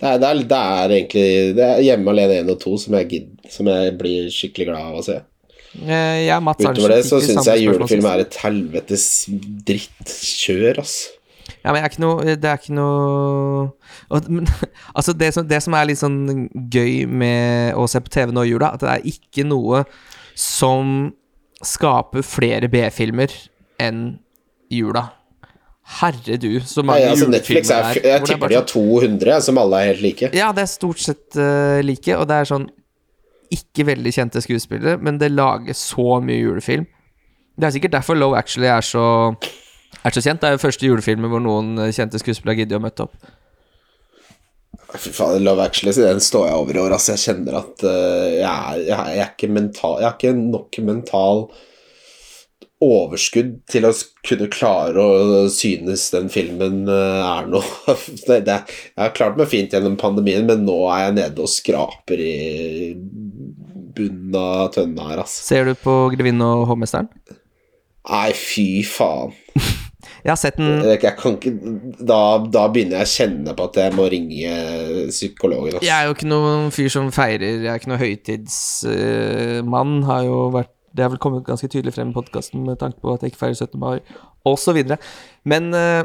Det 0.00 0.10
er, 0.10 0.18
det, 0.20 0.28
er, 0.28 0.40
det 0.50 0.56
er 0.58 0.92
egentlig 0.96 1.28
Det 1.54 1.64
er 1.64 1.82
Hjemme 1.84 2.10
alene 2.10 2.40
1 2.42 2.48
og 2.50 2.58
2 2.64 2.72
som 2.82 2.96
jeg, 2.98 3.06
gidd, 3.12 3.28
som 3.48 3.70
jeg 3.70 3.92
blir 4.00 4.26
skikkelig 4.34 4.66
glad 4.72 4.88
av 4.90 4.98
å 4.98 5.04
se. 5.06 5.20
Eh, 5.82 6.30
Mats 6.44 6.62
Utover 6.62 6.92
det 6.94 7.02
så 7.06 7.18
syns 7.22 7.48
jeg 7.50 7.64
julefilm 7.64 8.06
er 8.06 8.22
et 8.22 8.36
helvetes 8.44 9.06
drittkjør, 9.66 10.82
ass. 10.84 10.96
Ja, 11.64 11.72
men 11.72 11.82
er 11.82 11.90
ikke 11.90 12.00
noe 12.00 12.34
Det 12.40 12.48
er 12.48 12.60
ikke 12.60 12.72
noe 12.76 13.66
Altså, 14.96 15.12
det 15.16 15.30
som, 15.36 15.44
det 15.48 15.58
som 15.64 15.76
er 15.76 15.88
litt 15.90 16.00
sånn 16.00 16.46
gøy 16.72 17.04
med 17.08 17.76
å 17.76 17.84
se 17.90 18.00
på 18.00 18.12
TV 18.12 18.32
nå 18.32 18.46
i 18.46 18.52
jula, 18.54 18.72
at 18.74 18.84
det 18.84 18.92
er 18.92 19.08
ikke 19.12 19.44
noe 19.48 19.82
som 20.36 21.12
skaper 21.64 22.24
flere 22.26 22.68
B-filmer 22.68 23.32
enn 23.80 24.06
jula. 24.72 25.06
Herre 25.84 26.38
du, 26.40 26.48
så 26.64 26.80
mange 26.80 27.02
Nei, 27.02 27.10
altså 27.12 27.26
Netflix 27.28 27.68
er, 27.68 27.82
der, 27.84 27.98
Jeg 28.00 28.16
er 28.16 28.24
tipper 28.24 28.48
de 28.48 28.56
har 28.56 28.64
200, 28.68 29.34
som 29.44 29.60
alle 29.60 29.82
er 29.82 29.90
helt 29.92 30.04
like. 30.04 30.30
Ja, 30.32 30.48
det 30.56 30.64
er 30.64 30.70
stort 30.72 31.02
sett 31.02 31.36
uh, 31.36 31.82
like, 31.84 32.16
og 32.16 32.24
det 32.30 32.40
er 32.40 32.48
sånn 32.48 32.70
ikke 33.54 33.84
veldig 33.90 34.12
kjente 34.16 34.40
skuespillere, 34.42 34.96
men 35.04 35.20
det 35.20 35.30
lages 35.34 35.82
så 35.92 36.18
mye 36.24 36.40
julefilm. 36.40 36.88
Det 37.54 37.68
er 37.68 37.74
sikkert 37.76 37.94
derfor 37.98 38.18
Low 38.18 38.34
Actually 38.34 38.70
er 38.72 38.82
så, 38.82 39.04
er 40.00 40.16
så 40.16 40.24
kjent. 40.24 40.40
Det 40.42 40.48
er 40.48 40.56
jo 40.56 40.64
første 40.64 40.88
julefilmen 40.88 41.30
hvor 41.30 41.42
noen 41.44 41.76
eh, 41.84 41.92
kjente 41.94 42.18
skuespillere 42.18 42.64
gidder 42.64 42.80
å 42.80 42.82
møte 42.82 43.06
opp. 43.06 43.14
Fy 44.94 45.10
faen, 45.14 45.42
Love 45.42 45.62
Actually, 45.64 45.94
den 45.98 46.22
står 46.22 46.48
jeg 46.48 46.58
over 46.58 46.76
i 46.76 46.82
år. 46.82 46.96
Altså, 46.96 47.14
jeg 47.14 47.24
kjenner 47.28 47.60
at 47.60 47.84
uh, 47.86 48.26
jeg, 48.30 48.48
er, 48.48 48.82
jeg, 48.88 49.22
er, 49.22 49.30
er 49.30 49.54
mental 49.54 49.96
Jeg 50.00 50.08
har 50.08 50.18
ikke 50.18 50.34
nok 50.38 50.78
mental 50.86 51.46
overskudd 52.84 53.56
til 53.70 53.86
å 53.88 53.92
kunne 54.26 54.48
klare 54.52 55.02
å 55.02 55.44
synes 55.52 56.06
den 56.14 56.30
filmen 56.32 56.84
eh, 56.90 57.20
er 57.24 57.48
noe 57.50 57.96
det, 58.28 58.42
det, 58.48 58.58
Jeg 58.92 59.00
har 59.00 59.14
klart 59.16 59.38
meg 59.40 59.50
fint 59.52 59.74
gjennom 59.74 59.96
pandemien, 60.00 60.46
men 60.48 60.66
nå 60.66 60.78
er 60.92 61.08
jeg 61.08 61.16
nede 61.20 61.44
og 61.44 61.52
skraper 61.52 62.20
i 62.20 62.34
bunnen 63.94 64.34
av 64.38 64.72
tønna 64.74 65.08
her, 65.12 65.22
ass. 65.22 65.34
Ser 65.46 65.70
du 65.70 65.74
på 65.78 65.94
'Grevinnen 66.12 66.44
og 66.44 66.68
hovmesteren'? 66.72 67.10
Nei, 68.04 68.30
fy 68.36 68.84
faen. 68.84 69.32
Jeg 70.24 70.30
har 70.30 70.38
sett 70.40 70.56
den 70.56 70.80
Jeg, 70.84 70.98
jeg 71.04 71.16
kan 71.20 71.34
ikke 71.36 71.52
da, 72.00 72.18
da 72.48 72.62
begynner 72.72 73.02
jeg 73.02 73.08
å 73.08 73.12
kjenne 73.12 73.52
på 73.56 73.66
at 73.68 73.76
jeg 73.80 73.92
må 73.96 74.04
ringe 74.12 74.52
psykologen. 75.10 75.76
ass. 75.76 75.84
Jeg 75.84 75.92
er 75.96 76.04
jo 76.08 76.14
ikke 76.16 76.30
noen 76.30 76.70
fyr 76.72 76.88
som 76.92 77.10
feirer 77.12 77.60
Jeg 77.64 77.68
er 77.68 77.76
ikke 77.80 77.92
noen 77.92 78.04
høytidsmann. 78.04 79.92
har 80.08 80.22
jo 80.24 80.38
vært 80.54 80.73
Det 80.94 81.02
har 81.02 81.10
vel 81.10 81.18
kommet 81.18 81.46
ganske 81.46 81.68
tydelig 81.68 81.94
frem 81.94 82.12
i 82.12 82.14
podkasten 82.14 82.62
med 82.66 82.78
tanke 82.78 83.00
på 83.02 83.14
at 83.14 83.22
jeg 83.22 83.32
ikke 83.32 83.42
feirer 83.42 83.58
17. 83.58 83.80
mai, 83.80 83.98
osv. 84.46 84.78
Men 85.44 85.74
uh, 85.74 86.04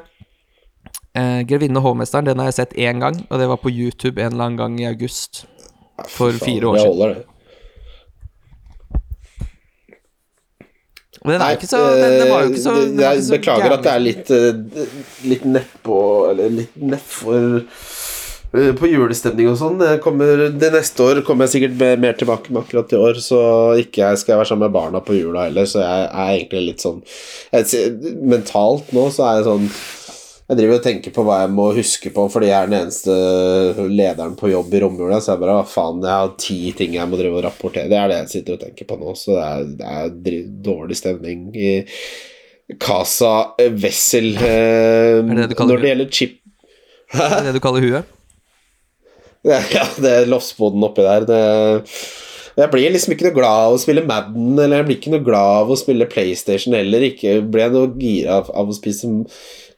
'Grevinnen 1.14 1.78
og 1.78 1.84
hovmesteren' 1.84 2.26
den 2.26 2.40
har 2.40 2.46
jeg 2.50 2.54
sett 2.54 2.74
én 2.78 3.00
gang, 3.02 3.26
og 3.30 3.40
det 3.40 3.50
var 3.50 3.62
på 3.62 3.70
YouTube 3.70 4.22
en 4.22 4.32
eller 4.32 4.46
annen 4.46 4.58
gang 4.58 4.80
i 4.82 4.90
august. 4.90 5.46
For 6.08 6.32
fire 6.32 6.68
år 6.68 6.78
siden. 6.78 7.24
Men 11.26 11.34
den 11.34 11.42
Nei, 11.44 11.56
så 11.68 11.80
den, 11.96 12.14
den 12.22 12.30
var 12.32 12.44
jo 12.46 12.52
ikke 12.54 12.62
så, 12.64 12.74
eh, 12.80 13.02
Jeg 13.02 13.24
beklager 13.40 13.66
gæren. 13.66 13.74
at 13.74 13.84
det 13.84 13.92
er 13.92 14.00
litt, 14.00 14.30
litt 15.28 15.46
nedpå 15.46 15.98
Eller 16.30 16.54
litt 16.62 16.78
nedfor 16.80 17.66
på 18.52 18.90
julestemning 18.90 19.52
og 19.52 19.60
sånn. 19.60 19.78
Det, 19.80 20.72
neste 20.74 21.06
år 21.06 21.22
kommer 21.28 21.46
jeg 21.46 21.56
sikkert 21.58 22.02
mer 22.02 22.18
tilbake 22.18 22.50
med 22.50 22.64
akkurat 22.64 22.96
i 22.96 23.00
år, 23.00 23.22
så 23.22 23.42
ikke 23.84 24.02
jeg 24.02 24.24
skal 24.24 24.40
være 24.40 24.50
sammen 24.52 24.68
med 24.68 24.76
barna 24.76 25.04
på 25.06 25.18
jula 25.20 25.46
heller, 25.46 25.70
så 25.70 25.84
jeg 25.84 26.10
er 26.10 26.34
egentlig 26.34 26.66
litt 26.72 26.84
sånn 26.86 27.04
jeg, 27.54 27.94
Mentalt 28.26 28.90
nå 28.96 29.06
så 29.14 29.28
er 29.28 29.40
jeg 29.40 29.50
sånn 29.52 29.72
jeg 30.50 30.58
driver 30.58 30.80
og 30.80 30.82
tenker 30.82 31.14
på 31.14 31.24
hva 31.28 31.36
jeg 31.44 31.50
må 31.54 31.68
huske 31.78 32.10
på, 32.14 32.24
fordi 32.34 32.48
jeg 32.50 32.58
er 32.58 32.70
den 32.72 32.80
eneste 32.80 33.16
lederen 33.86 34.34
på 34.38 34.50
jobb 34.50 34.72
i 34.74 34.80
romjula. 34.82 35.20
Så 35.22 35.36
jeg 35.36 35.42
bare, 35.44 35.60
hva 35.60 35.68
faen, 35.70 36.00
jeg 36.02 36.10
har 36.10 36.32
ti 36.42 36.58
ting 36.80 36.96
jeg 36.98 37.06
må 37.06 37.20
drive 37.20 37.38
og 37.38 37.46
rapportere. 37.46 37.86
Det 37.92 38.00
er 38.00 38.10
det 38.10 38.18
jeg 38.24 38.32
sitter 38.32 38.56
og 38.56 38.64
tenker 38.64 38.90
på 38.90 38.98
nå. 38.98 39.14
Så 39.14 39.36
det 39.38 39.44
er, 39.46 40.10
det 40.10 40.34
er 40.34 40.50
dårlig 40.66 40.98
stemning 40.98 41.44
i 41.54 41.76
Casa 42.82 43.34
Wessel. 43.78 44.32
Eh, 44.42 45.22
det 45.22 45.52
det 45.54 45.60
når 45.70 45.86
det 45.86 45.94
gjelder 45.94 46.10
chip 46.18 46.40
Det 47.14 47.30
er 47.30 47.46
det 47.46 47.54
du 47.60 47.62
kaller 47.62 47.86
huet? 47.86 48.16
Ja, 49.50 49.86
det 50.02 50.10
er 50.12 50.28
loftsboden 50.30 50.84
oppi 50.84 51.06
der. 51.06 51.26
Det, 51.30 51.40
jeg 52.60 52.72
blir 52.74 52.92
liksom 52.92 53.14
ikke 53.16 53.30
noe 53.30 53.38
glad 53.38 53.70
av 53.70 53.78
å 53.78 53.80
spille 53.80 54.04
Madden, 54.04 54.52
eller 54.60 54.82
jeg 54.82 54.88
blir 54.90 54.98
ikke 55.00 55.14
noe 55.14 55.24
glad 55.24 55.64
av 55.64 55.72
å 55.72 55.80
spille 55.80 56.10
PlayStation 56.12 56.76
heller. 56.76 57.06
Ikke 57.08 57.40
blir 57.46 57.68
jeg 57.68 57.76
noe 57.76 57.92
gira 58.02 58.42
av, 58.42 58.50
av 58.52 58.72
å 58.72 58.76
spise 58.76 59.08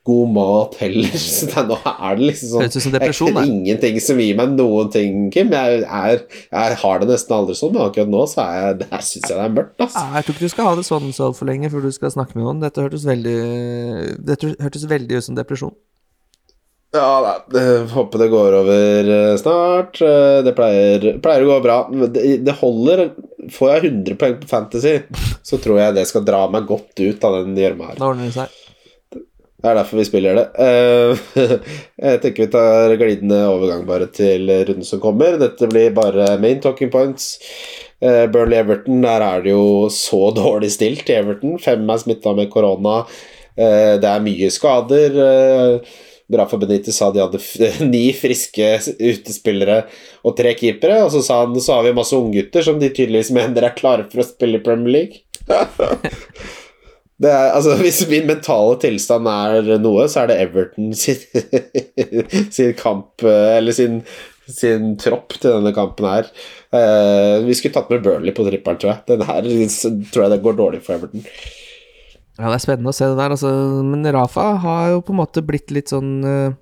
god 0.08 0.32
mat 0.34 0.78
heller. 0.82 1.14
Så 1.22 1.46
det, 1.52 1.64
nå 1.70 1.78
er 1.92 2.18
det 2.18 2.30
liksom 2.32 2.50
sånn 2.56 2.64
Høres 2.64 2.80
ut 2.80 2.86
som 2.88 2.96
depresjon, 2.96 3.36
det. 3.38 3.44
Ingenting 3.52 4.00
som 4.02 4.24
gir 4.24 4.40
meg 4.40 4.56
noen 4.56 4.90
ting, 4.94 5.28
Kim. 5.34 5.54
Jeg, 5.54 5.84
er, 5.86 6.24
jeg 6.50 6.80
har 6.82 7.04
det 7.04 7.12
nesten 7.12 7.38
aldri 7.38 7.58
sånn, 7.60 7.76
men 7.76 7.86
akkurat 7.86 8.12
nå 8.16 8.26
så 8.32 8.42
er 8.48 8.58
jeg, 8.64 8.80
der 8.82 9.06
syns 9.12 9.30
jeg 9.30 9.38
det 9.38 9.46
er 9.46 9.56
mørkt. 9.60 9.78
Altså. 9.78 10.02
Ja, 10.02 10.18
Jeg 10.18 10.26
tror 10.26 10.40
ikke 10.40 10.50
du 10.50 10.56
skal 10.56 10.72
ha 10.72 10.74
det 10.80 10.88
sånn 10.90 11.14
så 11.14 11.30
altfor 11.30 11.52
lenge 11.52 11.70
før 11.74 11.86
du 11.86 11.94
skal 11.94 12.16
snakke 12.18 12.40
med 12.40 12.48
noen. 12.48 12.66
Dette 12.66 12.82
hørtes 12.82 13.06
veldig 13.06 13.38
Dette 14.32 14.56
hørtes 14.58 14.90
veldig 14.90 15.22
ut 15.22 15.30
som 15.30 15.38
depresjon. 15.38 15.78
Ja, 16.92 17.22
da, 17.24 17.60
håper 17.94 18.20
det 18.20 18.28
går 18.34 18.56
over 18.58 19.10
eh, 19.16 19.36
snart. 19.40 20.02
Eh, 20.04 20.40
Det 20.44 20.52
pleier, 20.58 21.06
pleier 21.24 21.46
å 21.46 21.54
gå 21.54 21.60
bra. 21.64 21.78
Det, 22.12 22.24
det 22.44 22.56
holder. 22.60 23.06
Får 23.52 23.70
jeg 23.72 23.86
100 23.94 24.18
poeng 24.20 24.36
på 24.42 24.50
Fantasy, 24.52 24.98
så 25.48 25.60
tror 25.64 25.80
jeg 25.80 25.96
det 25.96 26.04
skal 26.10 26.26
dra 26.28 26.42
meg 26.52 26.68
godt 26.70 27.00
ut 27.00 27.24
av 27.26 27.38
den 27.40 27.56
gjørma 27.58 27.94
her. 27.94 28.02
Da 28.02 28.10
ordner 28.12 28.28
det 28.28 28.36
seg. 28.36 28.58
Det 29.62 29.70
er 29.70 29.78
derfor 29.78 30.02
vi 30.02 30.08
spiller 30.10 30.38
det. 30.42 30.46
Eh, 30.66 31.24
Jeg 32.12 32.22
tenker 32.26 32.44
vi 32.48 32.52
tar 32.58 32.96
glidende 33.00 33.40
overgang 33.54 33.86
bare 33.88 34.10
til 34.12 34.50
runden 34.50 34.88
som 34.88 35.00
kommer. 35.04 35.40
Dette 35.40 35.70
blir 35.72 35.94
bare 35.96 36.34
main 36.44 36.60
talking 36.64 36.92
points. 36.92 37.36
Eh, 38.02 38.26
Burnley 38.34 38.58
Everton, 38.66 39.00
der 39.06 39.24
er 39.32 39.46
det 39.46 39.54
jo 39.56 39.88
så 39.94 40.26
dårlig 40.44 40.74
stilt 40.76 41.08
i 41.14 41.20
Everton. 41.22 41.56
Fem 41.62 41.88
er 41.88 42.04
smitta 42.04 42.36
med 42.36 42.52
korona. 42.52 43.04
Det 43.56 44.08
er 44.08 44.24
mye 44.24 44.48
skader. 44.50 45.18
Eh, 46.32 46.48
for 46.48 46.62
Benitez 46.62 46.98
sa 46.98 47.12
de 47.12 47.22
hadde 47.24 47.42
ni 47.94 48.12
friske 48.16 48.74
utespillere 49.00 49.84
og 50.24 50.36
tre 50.38 50.56
keepere. 50.58 51.04
Og 51.06 51.12
så 51.16 51.24
sa 51.26 51.44
han 51.46 51.60
så 51.60 51.80
har 51.80 51.88
vi 51.88 51.98
masse 51.98 52.18
unggutter 52.18 52.66
som 52.66 52.80
de 52.82 52.92
tydeligvis 52.92 53.34
mener 53.36 53.68
er 53.68 53.78
klare 53.78 54.08
for 54.12 54.24
å 54.24 54.28
spille 54.28 54.62
i 54.62 54.66
Premier 54.66 54.98
League. 55.00 55.24
Det 57.22 57.30
er, 57.30 57.52
altså, 57.54 57.76
hvis 57.78 58.00
min 58.10 58.26
mentale 58.26 58.80
tilstand 58.82 59.28
er 59.30 59.68
noe, 59.78 60.08
så 60.10 60.24
er 60.24 60.32
det 60.32 60.40
Everton 60.42 60.88
sin, 60.98 61.20
sin 62.50 62.72
kamp 62.80 63.22
eh, 63.22 63.58
Eller 63.60 63.76
sin, 63.78 64.00
sin 64.50 64.96
tropp 64.98 65.36
til 65.38 65.52
denne 65.52 65.70
kampen 65.76 66.08
her. 66.10 66.32
Uh, 66.74 67.44
vi 67.46 67.54
skulle 67.54 67.76
tatt 67.76 67.92
med 67.94 68.02
Burnley 68.02 68.34
på 68.34 68.48
trippelen, 68.48 68.80
tror 68.82 68.96
jeg. 68.96 69.04
Den 69.12 69.26
her 69.28 69.46
tror 70.10 70.26
jeg 70.26 70.34
det 70.34 70.42
går 70.48 70.58
dårlig 70.58 70.82
for 70.88 70.98
Everton. 70.98 71.28
Ja, 72.40 72.48
det 72.48 72.56
er 72.56 72.64
spennende 72.64 72.92
å 72.94 72.96
se 72.96 73.08
det 73.12 73.18
der, 73.20 73.34
altså. 73.36 73.50
Men 73.84 74.08
Rafa 74.16 74.46
har 74.64 74.92
jo 74.94 75.02
på 75.04 75.14
en 75.14 75.20
måte 75.20 75.44
blitt 75.44 75.72
litt 75.76 75.92
sånn 75.92 76.12
eh, 76.26 76.54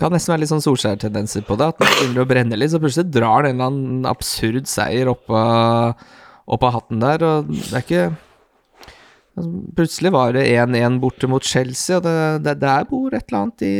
Kan 0.00 0.14
nesten 0.14 0.34
være 0.34 0.42
litt 0.42 0.50
sånn 0.50 0.64
Solskjær-tendenser 0.64 1.44
på 1.46 1.56
det. 1.60 1.70
At 1.70 1.78
når 1.78 1.86
det 1.86 2.00
begynner 2.00 2.24
å 2.24 2.30
brenne 2.32 2.58
litt, 2.58 2.72
så 2.74 2.80
plutselig 2.82 3.12
drar 3.14 3.44
han 3.44 3.52
en 3.52 3.54
eller 3.54 3.70
annen 3.70 4.10
absurd 4.10 4.66
seier 4.70 5.12
opp 5.12 5.30
av, 5.30 6.02
opp 6.50 6.66
av 6.66 6.74
hatten 6.80 7.02
der, 7.02 7.24
og 7.26 7.52
det 7.54 7.70
er 7.70 7.86
ikke 7.86 8.04
altså, 8.10 9.50
Plutselig 9.78 10.12
var 10.16 10.34
det 10.34 10.48
1-1 10.50 10.98
borte 11.02 11.30
mot 11.30 11.46
Chelsea, 11.46 12.00
og 12.00 12.08
det, 12.08 12.16
det, 12.48 12.58
der 12.64 12.88
bor 12.90 13.14
et 13.14 13.22
eller 13.30 13.44
annet 13.44 13.66
i, 13.68 13.76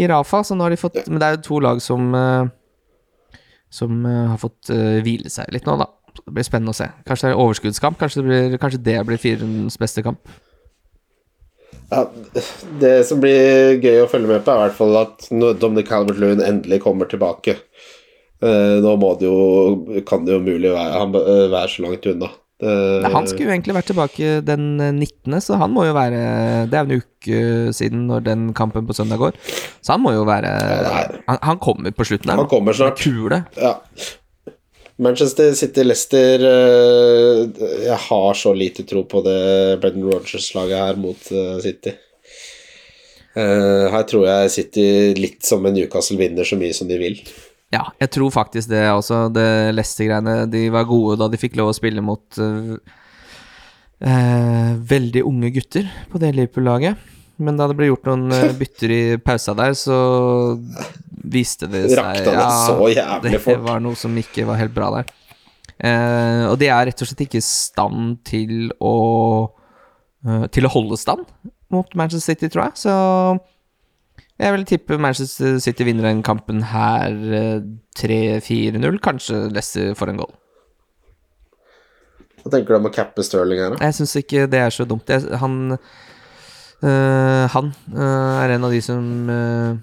i 0.00 0.08
Rafa. 0.08 0.40
Så 0.48 0.56
nå 0.56 0.64
har 0.64 0.72
de 0.72 0.80
fått 0.80 1.02
Men 1.06 1.20
det 1.20 1.28
er 1.28 1.36
jo 1.36 1.44
to 1.50 1.60
lag 1.64 1.84
som 1.84 2.08
eh, 2.16 2.48
Som 3.68 4.00
har 4.08 4.40
fått 4.40 4.72
hvile 5.04 5.30
seg 5.30 5.52
litt 5.52 5.68
nå, 5.68 5.76
da. 5.84 5.92
Det 6.26 6.34
blir 6.34 6.46
spennende 6.46 6.72
å 6.74 6.76
se. 6.76 6.88
Kanskje 7.06 7.28
det 7.28 7.34
er 7.36 7.42
overskuddskamp. 7.44 7.98
Kanskje 8.00 8.22
det 8.22 8.26
blir, 8.26 8.56
kanskje 8.58 8.82
det 8.82 8.96
blir 9.06 9.20
firerundens 9.22 9.78
beste 9.78 10.02
kamp. 10.02 10.18
Ja, 11.92 12.00
det 12.82 12.94
som 13.06 13.20
blir 13.22 13.76
gøy 13.78 14.00
å 14.02 14.08
følge 14.10 14.32
med 14.32 14.42
på, 14.42 14.50
er 14.50 14.58
i 14.58 14.64
hvert 14.64 14.74
fall 14.80 14.96
at 15.04 15.28
Dominic 15.62 15.86
Calvert-Lewin 15.86 16.42
endelig 16.42 16.80
kommer 16.82 17.06
tilbake. 17.06 17.54
Eh, 18.42 18.74
nå 18.84 18.96
må 19.00 19.14
det 19.16 19.24
jo 19.30 20.02
Kan 20.04 20.26
det 20.26 20.34
jo 20.34 20.42
mulig 20.44 20.68
være, 20.74 20.98
han, 21.00 21.14
eh, 21.16 21.46
være 21.54 21.70
så 21.72 21.86
langt 21.86 22.04
unna. 22.10 22.28
Det, 22.60 22.72
Nei, 23.04 23.12
han 23.12 23.26
skulle 23.28 23.48
jo 23.50 23.54
egentlig 23.54 23.74
vært 23.76 23.88
tilbake 23.92 24.28
den 24.44 24.66
eh, 24.80 24.90
19., 24.92 25.38
så 25.44 25.56
han 25.60 25.72
må 25.72 25.84
jo 25.86 25.92
være 25.96 26.20
Det 26.72 26.76
er 26.78 26.84
jo 26.84 26.90
en 26.90 27.02
uke 27.04 27.72
siden 27.76 28.06
når 28.10 28.24
den 28.26 28.44
kampen 28.56 28.86
på 28.88 28.96
søndag 28.96 29.20
går. 29.22 29.38
Så 29.84 29.92
han 29.94 30.02
må 30.04 30.12
jo 30.16 30.24
være 30.28 30.52
er- 30.52 31.18
Han, 31.28 31.38
han 31.52 31.58
kommer 31.62 31.92
på 31.96 32.04
slutten 32.08 32.32
her. 32.32 32.36
Han 32.42 32.48
kommer 32.50 32.72
snart. 32.76 32.98
Kule. 33.00 33.44
Ja. 33.60 33.74
Manchester 34.96 35.52
City-Leicester 35.52 36.44
Jeg 37.84 37.98
har 38.08 38.34
så 38.34 38.52
lite 38.56 38.86
tro 38.88 39.02
på 39.04 39.20
det 39.26 39.40
Brendan 39.82 40.06
Rogers-laget 40.08 40.80
her 40.80 41.00
mot 41.00 41.32
eh, 41.32 41.58
City. 41.64 41.92
Eh, 43.36 43.86
her 43.92 44.06
tror 44.08 44.24
jeg 44.24 44.54
City 44.54 44.86
litt 45.18 45.44
som 45.44 45.66
en 45.68 45.76
Newcastle 45.76 46.16
vinner 46.20 46.48
så 46.48 46.56
mye 46.56 46.76
som 46.76 46.88
de 46.88 46.96
vil. 47.00 47.20
Ja, 47.74 47.82
jeg 48.00 48.12
tror 48.14 48.32
faktisk 48.32 48.70
det 48.70 48.86
også. 48.88 49.26
Det 49.34 49.74
Leicester-greiene 49.74 50.46
De 50.48 50.68
var 50.72 50.88
gode 50.88 51.18
da 51.20 51.28
de 51.28 51.40
fikk 51.40 51.58
lov 51.60 51.72
å 51.72 51.76
spille 51.76 52.04
mot 52.04 52.38
uh, 52.40 52.76
uh, 54.00 54.70
veldig 54.94 55.26
unge 55.26 55.50
gutter 55.58 55.90
på 56.12 56.22
det 56.22 56.32
Liverpool-laget. 56.38 56.96
Men 57.36 57.58
da 57.58 57.66
det 57.68 57.76
ble 57.76 57.90
gjort 57.90 58.08
noen 58.08 58.32
eh, 58.32 58.54
bytter 58.60 58.94
i 58.94 59.02
pausa 59.22 59.54
der, 59.58 59.74
så 59.76 59.96
viste 61.26 61.68
det 61.70 61.86
seg 61.90 62.00
Rakta 62.00 62.32
det 62.32 62.46
så 62.64 62.90
jævlig 62.92 63.40
fort. 63.42 63.58
Det 63.58 63.66
var 63.66 63.82
noe 63.84 63.98
som 63.98 64.16
ikke 64.20 64.46
var 64.48 64.60
helt 64.60 64.74
bra 64.76 64.92
der. 64.98 65.10
Eh, 65.76 66.46
og 66.48 66.56
de 66.60 66.70
er 66.72 66.88
rett 66.88 67.02
og 67.04 67.10
slett 67.10 67.26
ikke 67.26 67.42
i 67.42 67.44
stand 67.44 68.22
til 68.24 68.70
å 68.80 68.94
eh, 70.24 70.46
Til 70.48 70.64
å 70.64 70.70
holde 70.72 70.96
stand 70.96 71.26
mot 71.74 71.90
Manchester 71.98 72.32
City, 72.32 72.48
tror 72.48 72.68
jeg. 72.70 72.80
Så 72.86 72.94
jeg 74.38 74.54
vil 74.54 74.64
tippe 74.68 74.98
Manchester 75.00 75.58
City 75.60 75.84
vinner 75.88 76.06
den 76.08 76.22
kampen 76.24 76.62
her 76.70 77.12
eh, 77.12 77.60
3-4-0. 77.98 79.00
Kanskje 79.04 79.46
Leicester 79.50 79.94
får 79.98 80.12
en 80.12 80.20
goal. 80.22 80.34
Hva 82.44 82.52
tenker 82.54 82.76
du 82.76 82.78
om 82.78 82.86
å 82.86 82.94
cappe 82.94 83.24
Sterling 83.26 83.58
her, 83.58 83.74
da? 83.74 83.88
Jeg 83.88 83.96
syns 83.98 84.12
ikke 84.20 84.46
det 84.52 84.60
er 84.62 84.70
så 84.74 84.86
dumt. 84.86 85.08
Jeg, 85.10 85.26
han 85.42 85.74
Han 86.82 87.70
øh, 87.94 88.32
er 88.42 88.52
en 88.52 88.66
av 88.66 88.72
de 88.74 88.80
som 88.84 89.30
øh, 89.32 89.78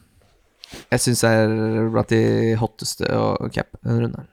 jeg 0.91 1.01
syns 1.01 1.23
er 1.25 1.49
blant 1.93 2.11
de 2.13 2.53
hotteste 2.59 3.09
å 3.09 3.49
cappe 3.53 3.79
denne 3.81 4.05
runden. 4.05 4.29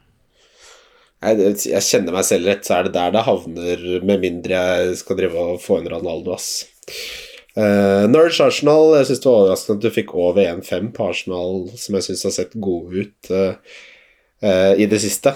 Jeg, 1.20 1.56
jeg 1.68 1.84
kjenner 1.84 2.16
meg 2.16 2.24
selv 2.24 2.48
rett, 2.48 2.62
så 2.64 2.78
er 2.78 2.86
det 2.86 2.94
der 2.94 3.12
det 3.12 3.24
havner, 3.26 3.82
med 4.08 4.22
mindre 4.22 4.60
jeg 4.60 5.00
skal 5.02 5.18
drive 5.18 5.42
og 5.52 5.60
få 5.60 5.80
inn 5.80 5.90
Ronaldo, 5.92 6.32
ass. 6.36 6.64
Uh, 7.58 8.06
Norwich 8.08 8.40
Arsenal, 8.40 8.94
jeg 9.00 9.10
syns 9.10 9.20
det 9.20 9.28
var 9.28 9.40
overraskende 9.42 9.76
at 9.76 9.84
du 9.84 9.92
fikk 9.92 10.14
over 10.16 10.40
1-5 10.46 10.92
på 10.96 11.08
Arsenal, 11.10 11.66
som 11.76 11.98
jeg 11.98 12.06
syns 12.08 12.24
har 12.28 12.34
sett 12.38 12.56
gode 12.62 13.04
ut 13.04 13.32
uh, 13.34 13.76
uh, 14.46 14.72
i 14.80 14.88
det 14.88 15.02
siste. 15.02 15.34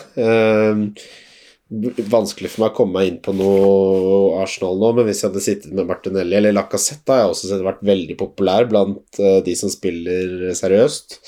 Vanskelig 2.10 2.50
for 2.52 2.64
meg 2.64 2.72
å 2.72 2.76
komme 2.76 2.98
meg 2.98 3.08
inn 3.10 3.18
på 3.24 3.34
noe 3.36 4.40
Arsenal 4.42 4.78
nå, 4.80 4.92
men 4.96 5.08
hvis 5.08 5.22
jeg 5.22 5.30
hadde 5.30 5.44
sittet 5.44 5.74
med 5.74 5.88
Martinelli 5.88 6.38
eller 6.38 6.54
Lacassette, 6.56 7.08
har 7.10 7.24
jeg 7.24 7.34
også 7.34 7.50
sett 7.50 7.66
vært 7.66 7.84
veldig 7.86 8.16
populær 8.20 8.68
blant 8.70 9.20
de 9.46 9.54
som 9.58 9.72
spiller 9.72 10.54
seriøst. 10.56 11.18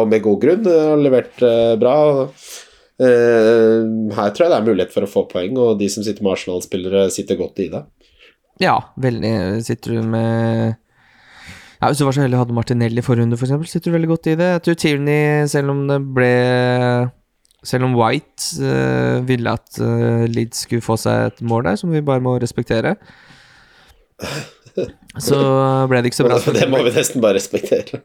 og 0.00 0.06
med 0.10 0.22
god 0.24 0.38
grunn. 0.42 0.64
Har 0.66 1.02
levert 1.02 1.42
bra. 1.80 1.96
Her 2.98 4.30
tror 4.34 4.44
jeg 4.44 4.52
det 4.52 4.58
er 4.60 4.68
mulighet 4.68 4.94
for 4.94 5.06
å 5.06 5.10
få 5.10 5.26
poeng, 5.30 5.58
og 5.58 5.78
de 5.80 5.88
som 5.90 6.06
sitter 6.06 6.22
med 6.24 6.34
Arsenal-spillere, 6.36 7.10
sitter 7.14 7.38
godt 7.38 7.62
i 7.62 7.68
det. 7.72 7.82
Ja, 8.62 8.78
veldig. 9.02 9.34
Sitter 9.66 9.96
du 9.96 10.02
med 10.06 10.76
ja, 11.80 11.88
Hvis 11.90 11.98
du 11.98 12.04
var 12.06 12.14
så 12.14 12.22
heldig 12.22 12.38
å 12.38 12.44
hadde 12.44 12.54
Martinelli 12.56 13.02
i 13.02 13.04
forrunde, 13.04 13.36
f.eks., 13.36 13.50
for 13.50 13.66
sitter 13.68 13.90
du 13.90 13.96
veldig 13.96 14.10
godt 14.12 14.28
i 14.30 14.36
det. 14.38 14.50
Jeg 14.52 14.62
tror 14.64 14.76
Tierney, 14.80 15.22
selv 15.50 15.74
om 15.74 15.80
det 15.90 15.98
ble 16.16 16.30
Selv 17.64 17.88
om 17.88 17.96
White 17.98 18.60
uh, 18.60 19.24
ville 19.28 19.54
at 19.56 19.80
uh, 19.80 20.24
Leeds 20.28 20.66
skulle 20.66 20.84
få 20.84 20.98
seg 21.00 21.30
et 21.30 21.44
mål 21.44 21.64
der, 21.70 21.78
som 21.80 21.92
vi 21.94 22.04
bare 22.04 22.22
må 22.24 22.36
respektere, 22.42 22.96
så 25.22 25.38
ble 25.88 26.00
det 26.02 26.10
ikke 26.10 26.20
så 26.22 26.26
bra. 26.26 26.38
det 26.58 26.70
må 26.70 26.82
vi 26.84 26.94
nesten 26.94 27.22
bare 27.24 27.38
respektere. 27.38 28.00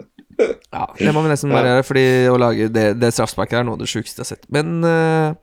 ja, 0.74 0.86
det 0.98 1.12
må 1.14 1.24
vi 1.24 1.32
nesten 1.32 1.52
bare 1.52 1.74
gjøre, 1.74 1.88
fordi 1.90 2.06
å 2.32 2.38
lage 2.40 2.70
det, 2.72 2.86
det 3.00 3.12
straffesparket 3.14 3.60
er 3.60 3.68
noe 3.68 3.76
av 3.76 3.84
det 3.84 3.90
sjukeste 3.90 4.22
jeg 4.22 4.24
har 4.24 4.32
sett. 4.34 4.48
Men 4.52 4.80
uh, 4.84 5.36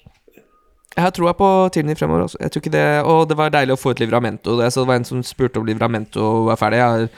jeg 0.93 1.05
har 1.07 1.13
troa 1.13 1.33
på 1.37 1.51
Tierney 1.73 1.97
fremover 1.97 2.27
også. 2.27 2.41
Jeg 2.41 2.53
tror 2.53 2.61
ikke 2.61 2.73
det 2.75 2.87
Og 3.09 3.23
det 3.29 3.37
var 3.37 3.53
deilig 3.53 3.73
å 3.73 3.81
få 3.81 3.93
ut 3.93 4.01
Livramento. 4.03 4.57
Det, 4.59 4.69
så 4.73 4.83
det 4.83 4.91
var 4.91 5.01
en 5.01 5.07
som 5.07 5.23
spurte 5.25 5.61
om 5.61 5.65
Livramento 5.65 6.51
er 6.53 6.59
ferdig. 6.61 6.81
Jeg, 6.81 7.09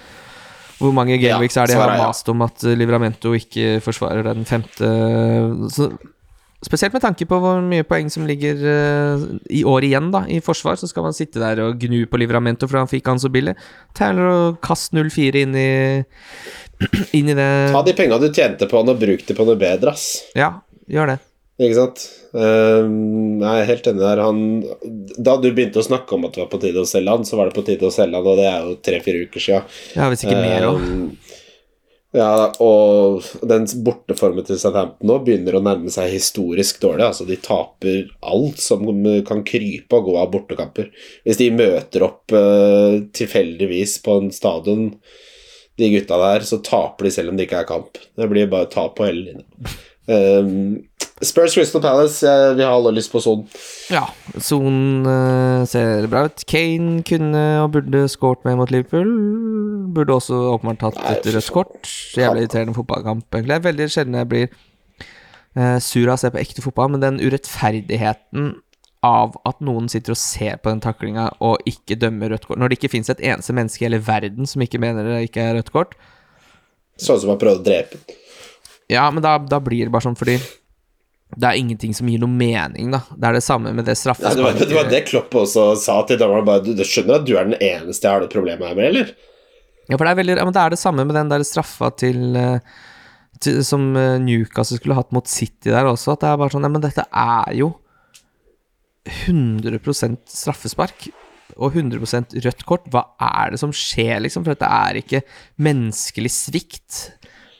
hvor 0.79 0.91
mange 0.95 1.17
gameweeks 1.19 1.55
ja, 1.55 1.63
er 1.63 1.71
det 1.71 1.75
jeg 1.75 1.83
har 1.83 1.99
mast 1.99 2.29
om 2.31 2.43
at 2.43 2.63
Livramento 2.75 3.31
ikke 3.35 3.79
forsvarer 3.83 4.27
den 4.27 4.47
femte 4.47 4.89
så, 5.71 5.89
Spesielt 6.65 6.95
med 6.95 7.03
tanke 7.03 7.27
på 7.29 7.37
hvor 7.41 7.59
mye 7.61 7.85
poeng 7.85 8.07
som 8.09 8.25
ligger 8.25 8.57
uh, 8.65 9.25
i 9.53 9.61
år 9.67 9.85
igjen 9.85 10.09
da 10.13 10.23
i 10.31 10.39
forsvar, 10.41 10.79
så 10.81 10.89
skal 10.89 11.05
man 11.05 11.15
sitte 11.15 11.41
der 11.41 11.61
og 11.61 11.77
gnu 11.81 12.07
på 12.09 12.17
Livramento 12.17 12.69
for 12.69 12.81
han 12.81 12.89
fikk 12.89 13.11
han 13.11 13.21
så 13.21 13.29
billig. 13.29 13.53
Taylor 13.97 14.31
og 14.31 14.59
kast 14.65 14.95
0-4 14.97 15.45
inn 15.45 15.55
i 15.59 15.69
inn 17.19 17.29
i 17.29 17.37
det 17.37 17.51
Ta 17.75 17.85
de 17.85 17.95
penga 17.97 18.17
du 18.19 18.27
tjente 18.33 18.67
på 18.71 18.81
han, 18.81 18.91
og 18.91 18.99
bruk 18.99 19.23
de 19.27 19.37
på 19.37 19.47
noe 19.47 19.59
bedre, 19.59 19.93
ass. 19.93 20.25
Ja, 20.35 20.55
gjør 20.91 21.13
det. 21.13 21.21
Ikke 21.55 21.77
sant? 21.77 22.01
Um, 22.35 23.39
jeg 23.39 23.61
er 23.61 23.69
helt 23.69 23.85
enig 23.87 24.01
der. 24.03 24.21
Han, 24.25 24.41
da 25.23 25.37
du 25.39 25.47
begynte 25.55 25.79
å 25.79 25.85
snakke 25.85 26.17
om 26.17 26.25
at 26.27 26.35
det 26.35 26.43
var 26.43 26.49
på 26.51 26.59
tide 26.65 26.81
å 26.81 26.89
selge 26.89 27.13
han, 27.13 27.23
så 27.27 27.39
var 27.39 27.47
det 27.47 27.55
på 27.55 27.63
tide 27.67 27.87
å 27.87 27.93
selge 27.95 28.19
han, 28.19 28.27
og 28.27 28.41
det 28.41 28.49
er 28.49 28.65
jo 28.65 28.75
tre-fire 28.83 29.21
uker 29.29 29.43
sia. 29.43 29.61
Ja, 29.95 30.09
hvis 30.11 30.25
ikke 30.25 30.41
mer 30.41 30.67
òg. 30.73 30.83
Uh, 30.83 31.35
ja, 32.15 32.47
og 32.63 33.25
den 33.43 33.65
borteformen 33.83 34.45
til 34.47 34.59
Southampton 34.61 35.09
nå 35.09 35.17
begynner 35.25 35.57
å 35.57 35.63
nærme 35.65 35.91
seg 35.91 36.13
historisk 36.13 36.79
dårlig. 36.83 37.09
Altså, 37.09 37.27
de 37.27 37.35
taper 37.43 38.05
alt 38.23 38.61
som 38.63 38.87
kan 39.27 39.43
krype 39.47 39.99
og 39.99 40.09
gå 40.09 40.17
av 40.21 40.31
bortekamper. 40.31 40.91
Hvis 41.27 41.41
de 41.41 41.49
møter 41.55 42.05
opp 42.07 42.31
uh, 42.35 43.01
tilfeldigvis 43.15 43.97
på 44.05 44.19
en 44.21 44.31
stadion 44.35 44.87
de 45.75 45.91
gutta 45.91 46.21
der, 46.21 46.45
så 46.47 46.61
taper 46.63 47.09
de 47.09 47.11
selv 47.11 47.33
om 47.33 47.39
det 47.39 47.49
ikke 47.49 47.65
er 47.65 47.69
kamp. 47.73 47.99
Det 48.15 48.29
blir 48.31 48.47
bare 48.51 48.71
tap 48.71 48.95
på 48.97 49.09
hele 49.09 49.33
linja. 49.33 49.75
Um, 50.05 50.83
Spurs 51.23 51.53
Crystal 51.55 51.79
Palace, 51.79 52.27
vi 52.55 52.63
har 52.63 52.73
alle 52.75 52.91
lyst 52.91 53.11
på 53.13 53.21
Son. 53.23 53.45
Ja, 53.93 54.03
Son 54.43 55.05
uh, 55.07 55.63
ser 55.69 56.09
bra 56.11 56.25
ut. 56.27 56.43
Kane 56.49 56.99
kunne 57.07 57.43
og 57.63 57.69
burde 57.77 58.03
skåret 58.11 58.43
med 58.43 58.59
mot 58.59 58.73
Liverpool. 58.73 59.13
Burde 59.95 60.17
også 60.17 60.35
åpenbart 60.57 60.81
tatt 60.83 60.99
et 61.13 61.29
rødt 61.31 61.51
kort. 61.55 61.93
Jævlig 62.17 62.43
irriterende 62.43 62.75
fotballkamp, 62.75 63.29
egentlig. 63.31 63.61
Veldig 63.63 63.87
sjelden 63.93 64.19
jeg 64.19 64.31
blir 64.33 64.51
uh, 64.51 65.79
sur 65.79 66.09
av 66.09 66.17
å 66.17 66.21
se 66.25 66.33
på 66.35 66.41
ekte 66.43 66.65
fotball, 66.65 66.91
men 66.97 67.05
den 67.05 67.23
urettferdigheten 67.23 68.51
av 69.05 69.37
at 69.47 69.61
noen 69.63 69.87
sitter 69.91 70.15
og 70.15 70.19
ser 70.19 70.59
på 70.59 70.71
den 70.71 70.81
taklinga 70.83 71.29
og 71.45 71.63
ikke 71.69 71.97
dømmer 72.01 72.33
rødt 72.33 72.47
kort, 72.49 72.59
når 72.59 72.71
det 72.71 72.79
ikke 72.79 72.93
fins 72.95 73.11
et 73.13 73.23
eneste 73.23 73.55
menneske 73.55 73.83
i 73.83 73.87
hele 73.87 74.01
verden 74.03 74.49
som 74.49 74.63
ikke 74.65 74.81
mener 74.81 75.07
det 75.07 75.23
ikke 75.29 75.43
er 75.43 75.57
rødt 75.59 75.71
kort 75.75 75.97
Sånn 77.01 77.19
som 77.21 77.33
har 77.33 77.39
prøvd 77.41 77.61
å 77.61 77.65
drepe 77.65 77.99
Ja, 78.91 79.05
men 79.13 79.23
da, 79.25 79.37
da, 79.37 79.59
blir 79.63 79.85
det 79.85 79.93
bare 79.93 80.07
sånn 80.07 80.17
fordi 80.17 80.39
det 81.35 81.47
er 81.49 81.59
ingenting 81.59 81.93
som 81.95 82.07
gir 82.09 82.21
noe 82.21 82.31
mening, 82.31 82.91
da. 82.93 83.01
Det 83.11 83.27
er 83.27 83.37
det 83.37 83.43
samme 83.43 83.73
med 83.75 83.87
det 83.87 83.97
straffesparket. 83.99 84.39
Ja, 84.39 84.53
det, 84.55 84.67
det, 84.69 84.77
var 84.77 84.89
det 84.91 85.01
Klopp 85.09 85.35
også 85.41 85.67
sa 85.79 85.97
til 86.07 86.19
dommeren. 86.21 86.45
Bare, 86.47 86.63
du, 86.63 86.71
du 86.77 86.83
skjønner 86.87 87.19
at 87.19 87.27
du 87.27 87.33
er 87.35 87.49
den 87.49 87.57
eneste 87.59 88.07
jeg 88.07 88.15
har 88.15 88.23
det 88.23 88.31
problemet 88.31 88.69
her 88.69 88.77
med, 88.77 88.87
eller? 88.93 89.11
Ja, 89.89 89.97
for 89.97 90.05
det 90.05 90.13
er, 90.13 90.19
veldig, 90.21 90.37
ja, 90.39 90.45
men 90.47 90.55
det 90.55 90.61
er 90.63 90.73
det 90.73 90.81
samme 90.81 91.05
med 91.05 91.17
den 91.17 91.31
der 91.33 91.43
straffa 91.45 91.91
til, 91.99 92.21
eh, 92.39 92.77
til 93.43 93.59
Som 93.67 93.91
eh, 93.99 94.15
Newcastle 94.23 94.79
skulle 94.79 94.97
hatt 94.97 95.11
mot 95.15 95.27
City 95.29 95.73
der 95.73 95.91
også. 95.91 96.15
At 96.15 96.23
det 96.23 96.31
er 96.31 96.39
bare 96.41 96.55
sånn 96.55 96.65
Ja, 96.65 96.71
men 96.71 96.85
dette 96.85 97.05
er 97.05 97.51
jo 97.59 97.73
100% 99.05 100.23
straffespark 100.31 101.09
og 101.55 101.75
100 101.77 102.39
rødt 102.45 102.65
kort. 102.67 102.87
Hva 102.91 103.03
er 103.21 103.53
det 103.53 103.61
som 103.61 103.75
skjer, 103.75 104.17
liksom? 104.23 104.47
For 104.47 104.55
dette 104.55 104.71
er 104.71 105.03
ikke 105.03 105.21
menneskelig 105.61 106.31
svikt. 106.33 107.03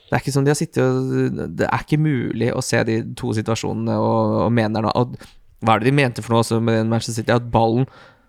Det 0.06 0.14
er 0.14 0.22
ikke 0.22 0.34
som 0.36 0.44
de 0.46 0.52
har 0.52 0.58
sittet 0.58 0.82
og 0.84 1.54
Det 1.58 1.66
er 1.66 1.82
ikke 1.82 1.98
mulig 1.98 2.52
å 2.54 2.62
se 2.62 2.82
de 2.86 3.00
to 3.18 3.32
situasjonene 3.34 3.96
og, 3.98 4.36
og 4.44 4.52
mener. 4.54 4.86
Og 4.94 5.16
hva 5.64 5.74
er 5.74 5.82
det 5.82 5.90
de 5.90 5.96
mente 5.98 6.22
for 6.22 6.34
noe 6.34 6.44
også 6.44 6.60
med 6.62 6.86
Manchester 6.86 7.18
City? 7.18 7.34
At 7.34 7.48
ballen, 7.50 7.88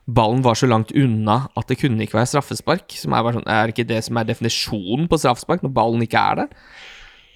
ballen 0.09 0.41
var 0.45 0.57
så 0.57 0.69
langt 0.69 0.93
unna 0.97 1.43
at 1.59 1.69
det 1.69 1.78
kunne 1.82 2.01
ikke 2.05 2.17
være 2.17 2.32
straffespark. 2.34 2.97
Som 2.97 3.13
er, 3.13 3.25
bare 3.25 3.38
sånn, 3.38 3.49
er 3.51 3.73
ikke 3.73 3.88
det 3.88 4.01
som 4.07 4.17
er 4.17 4.30
definisjonen 4.30 5.09
på 5.11 5.21
straffespark, 5.21 5.61
når 5.65 5.75
ballen 5.78 6.05
ikke 6.07 6.23
er 6.23 6.41
der? 6.41 6.55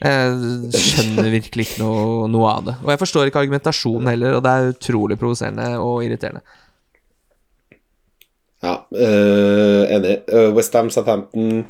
Jeg 0.01 0.81
skjønner 0.81 1.29
virkelig 1.29 1.67
ikke 1.67 1.83
noe, 1.83 2.25
noe, 2.33 2.49
av 2.49 2.65
det. 2.65 2.75
Og 2.81 2.89
jeg 2.89 3.01
forstår 3.03 3.29
ikke 3.29 3.43
argumentasjonen 3.43 4.09
heller, 4.09 4.39
og 4.39 4.45
det 4.45 4.53
er 4.53 4.71
utrolig 4.73 5.17
provoserende 5.21 5.67
og 5.77 6.01
irriterende. 6.07 6.41
Ja, 8.61 8.79
øh, 8.93 9.83
enig. 9.89 10.15
Uh, 10.29 10.49
Westham 10.55 10.89
Southampton 10.93 11.65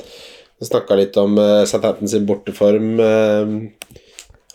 Vi 0.62 0.68
snakka 0.68 0.94
litt 0.94 1.16
om 1.18 1.34
uh, 1.42 1.64
Southampton 1.66 2.06
sin 2.08 2.26
borteform. 2.26 3.00
Uh, 3.02 3.96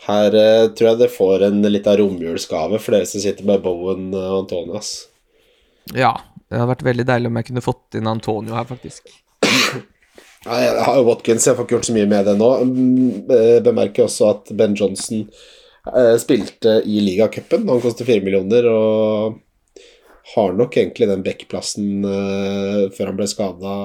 her 0.07 0.37
uh, 0.39 0.69
tror 0.71 0.93
jeg 0.93 0.99
det 1.01 1.09
får 1.11 1.43
en 1.49 1.59
litt 1.67 1.89
av 1.91 1.97
romjulsgave 1.99 2.79
for 2.79 2.95
dere 2.95 3.09
som 3.09 3.19
sitter 3.19 3.43
med 3.49 3.59
Bowen 3.65 4.13
og 4.15 4.37
Antonias. 4.45 4.93
Ja, 5.91 6.13
det 6.47 6.61
hadde 6.61 6.71
vært 6.71 6.85
veldig 6.87 7.07
deilig 7.09 7.31
om 7.33 7.41
jeg 7.41 7.49
kunne 7.49 7.65
fått 7.65 7.99
inn 7.99 8.07
Antonio 8.07 8.55
her, 8.55 8.63
faktisk. 8.69 9.11
Jeg 10.47 10.79
har 10.85 10.95
jo 10.95 11.05
Watkins, 11.09 11.43
jeg 11.49 11.57
får 11.57 11.67
ikke 11.67 11.75
gjort 11.75 11.89
så 11.89 11.97
mye 11.97 12.07
med 12.13 12.27
det 12.29 12.37
nå. 12.39 12.49
Mm, 12.63 13.11
eh, 13.35 13.59
bemerker 13.67 14.05
også 14.05 14.31
at 14.31 14.55
Ben 14.55 14.79
Johnson 14.79 15.25
eh, 15.91 16.15
spilte 16.23 16.79
i 16.87 17.01
ligacupen. 17.03 17.67
Han 17.67 17.83
koster 17.83 18.07
fire 18.07 18.23
millioner 18.23 18.71
og 18.71 19.41
har 20.37 20.55
nok 20.55 20.79
egentlig 20.79 21.11
den 21.11 21.27
backplassen 21.27 22.03
før 22.95 23.09
han 23.11 23.19
ble 23.19 23.27
skada 23.31 23.75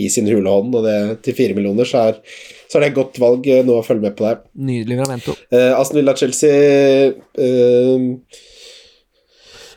i 0.00 0.08
sin 0.12 0.30
hule 0.30 0.48
hånd, 0.48 0.76
og 0.78 0.86
det 0.86 0.96
til 1.26 1.36
fire 1.36 1.56
millioner, 1.58 1.88
så 1.88 2.06
er, 2.08 2.22
så 2.70 2.78
er 2.78 2.84
det 2.86 2.92
et 2.92 3.00
godt 3.00 3.20
valg 3.22 3.48
nå 3.66 3.76
å 3.78 3.84
følge 3.86 4.06
med 4.06 4.16
på 4.18 4.28
det. 4.28 4.36
Nydelig 4.70 5.02
Vramento. 5.02 5.36
Eh, 5.52 5.72
Aston 5.76 6.00
Villa-Chelsea 6.00 7.12
eh, 7.44 8.40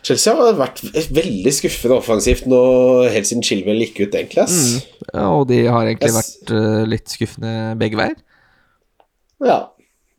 Chelsea 0.06 0.34
har 0.38 0.58
vært 0.58 0.82
veldig 1.14 1.52
skuffende 1.54 1.98
offensivt 1.98 2.46
nå 2.50 2.60
helt 3.10 3.26
siden 3.26 3.44
Chilwell 3.46 3.82
gikk 3.82 4.04
ut, 4.04 4.14
egentlig. 4.14 4.44
Mm. 4.46 5.06
Ja, 5.08 5.24
og 5.32 5.46
de 5.50 5.62
har 5.66 5.88
egentlig 5.88 6.12
yes. 6.12 6.18
vært 6.20 6.52
uh, 6.54 6.82
litt 6.86 7.10
skuffende 7.10 7.54
begge 7.80 7.98
veier. 7.98 8.20
Ja. 9.42 9.58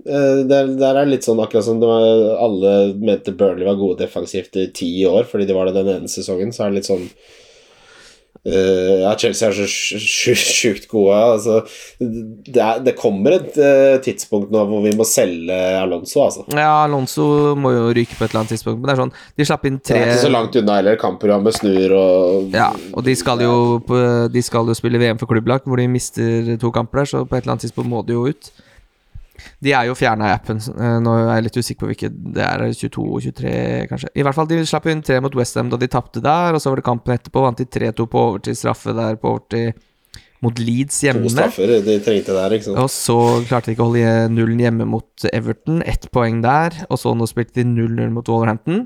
Uh, 0.04 0.44
der, 0.48 0.74
der, 0.76 0.92
er 0.92 1.06
det 1.06 1.14
litt 1.14 1.28
sånn 1.28 1.40
akkurat 1.44 1.68
som 1.68 1.80
var, 1.80 2.04
alle 2.44 2.74
mente 3.00 3.34
Burnley 3.36 3.68
var 3.68 3.80
gode 3.80 4.02
defensivt 4.04 4.60
i 4.60 4.68
ti 4.76 4.92
år 5.08 5.28
fordi 5.28 5.48
de 5.48 5.56
var 5.56 5.70
det 5.70 5.80
den 5.80 5.94
ene 5.96 6.12
sesongen, 6.12 6.52
så 6.56 6.66
er 6.66 6.72
det 6.72 6.82
litt 6.82 6.90
sånn 6.90 7.08
ja, 8.48 9.12
Chelsea 9.20 9.50
er 9.50 9.56
så 9.58 10.36
sjukt 10.38 10.88
gode. 10.92 11.16
Altså, 11.18 11.58
det, 12.00 12.62
er, 12.62 12.82
det, 12.86 12.94
kommer 13.00 13.38
et 13.38 13.58
uh, 13.60 13.98
tidspunkt 14.04 14.54
nå 14.54 14.64
hvor 14.70 14.86
vi 14.86 14.94
må 14.98 15.08
selge 15.08 15.58
Alonso, 15.82 16.22
altså. 16.24 16.46
Ja, 16.56 16.86
Alonso 16.86 17.56
må 17.60 17.74
jo 17.76 17.90
ryke 17.98 18.16
på 18.16 18.24
et 18.26 18.32
eller 18.32 18.44
annet 18.46 18.56
tidspunkt. 18.56 18.80
Men 18.80 18.90
det 18.90 18.96
er 18.96 19.02
sånn, 19.04 19.16
de 19.38 19.50
slapp 19.50 19.68
inn 19.70 19.82
tre 19.82 20.00
Det 20.00 20.06
er 20.06 20.14
ikke 20.14 20.28
så 20.28 20.34
langt 20.34 20.60
unna 20.62 20.78
heller. 20.80 21.02
Kampprogrammet 21.02 21.60
snur 21.60 21.98
og 21.98 22.56
Ja, 22.56 22.70
og 22.94 23.04
de 23.08 23.18
skal 23.20 23.44
jo, 23.44 23.58
de 24.32 24.46
skal 24.46 24.72
jo 24.72 24.78
spille 24.78 25.02
VM 25.02 25.20
for 25.20 25.30
klubblag, 25.30 25.68
hvor 25.68 25.82
de 25.82 25.90
mister 25.92 26.56
to 26.62 26.72
kamper 26.76 27.04
der, 27.04 27.12
så 27.12 27.26
på 27.26 27.38
et 27.38 27.44
eller 27.44 27.58
annet 27.58 27.68
tidspunkt 27.68 27.92
må 27.92 28.06
de 28.08 28.16
jo 28.16 28.30
ut. 28.32 28.52
De 29.64 29.74
er 29.74 29.88
jo 29.90 29.96
fjerna 29.98 30.30
i 30.30 30.36
appen. 30.36 30.58
eh, 30.78 30.98
Nå 31.04 31.14
er 31.18 31.36
jeg 31.38 31.46
litt 31.48 31.60
usikker 31.62 31.84
på 31.86 31.92
hvilke 31.92 32.10
det 32.38 32.44
er. 32.46 32.66
22-23, 32.78 33.52
kanskje. 33.92 34.10
I 34.16 34.24
hvert 34.26 34.36
fall, 34.38 34.48
De 34.50 34.62
slapp 34.68 34.88
inn 34.92 35.04
tre 35.06 35.20
mot 35.24 35.36
Westham 35.38 35.70
da 35.74 35.78
de 35.82 35.88
tapte 35.92 36.22
der, 36.24 36.54
og 36.58 36.62
så 36.64 36.72
var 36.74 36.82
det 36.82 36.88
kampen 36.88 37.16
etterpå. 37.18 37.44
Vant 37.46 37.58
de 37.62 37.66
3-2 37.66 38.08
på 38.12 38.24
overtid 38.32 38.58
straffe 38.60 38.96
der 38.98 39.16
på 39.22 39.36
overtid 39.36 39.78
mot 40.46 40.60
Leeds 40.62 41.00
hjemme. 41.02 41.24
To 41.26 41.34
straffer 41.34 41.72
de 41.82 41.96
trengte 42.06 42.36
der, 42.36 42.54
ikke 42.58 42.68
sant. 42.70 42.78
Og 42.84 42.92
så 42.94 43.18
klarte 43.50 43.72
de 43.72 43.74
ikke 43.78 43.86
å 43.86 43.90
holde 43.90 44.12
nullen 44.36 44.60
hjemme 44.62 44.86
mot 44.86 45.26
Everton. 45.34 45.80
Ett 45.86 46.10
poeng 46.14 46.44
der. 46.46 46.78
Og 46.92 47.00
så 47.02 47.16
nå 47.18 47.26
spilte 47.30 47.58
de 47.62 47.66
0-0 47.72 48.12
mot 48.14 48.30
Wolverhampton. 48.30 48.86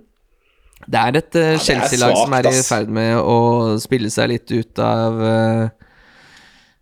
Det 0.88 0.97
er 0.97 1.18
et 1.20 1.36
uh, 1.38 1.58
Chelsea-lag 1.62 2.16
som 2.18 2.34
er 2.34 2.47
i 2.49 2.54
ferd 2.66 2.89
med 2.89 3.20
å 3.20 3.36
spille 3.84 4.10
seg 4.10 4.32
litt 4.32 4.49
ut 4.49 4.80
av 4.82 5.20
eh, 5.22 5.80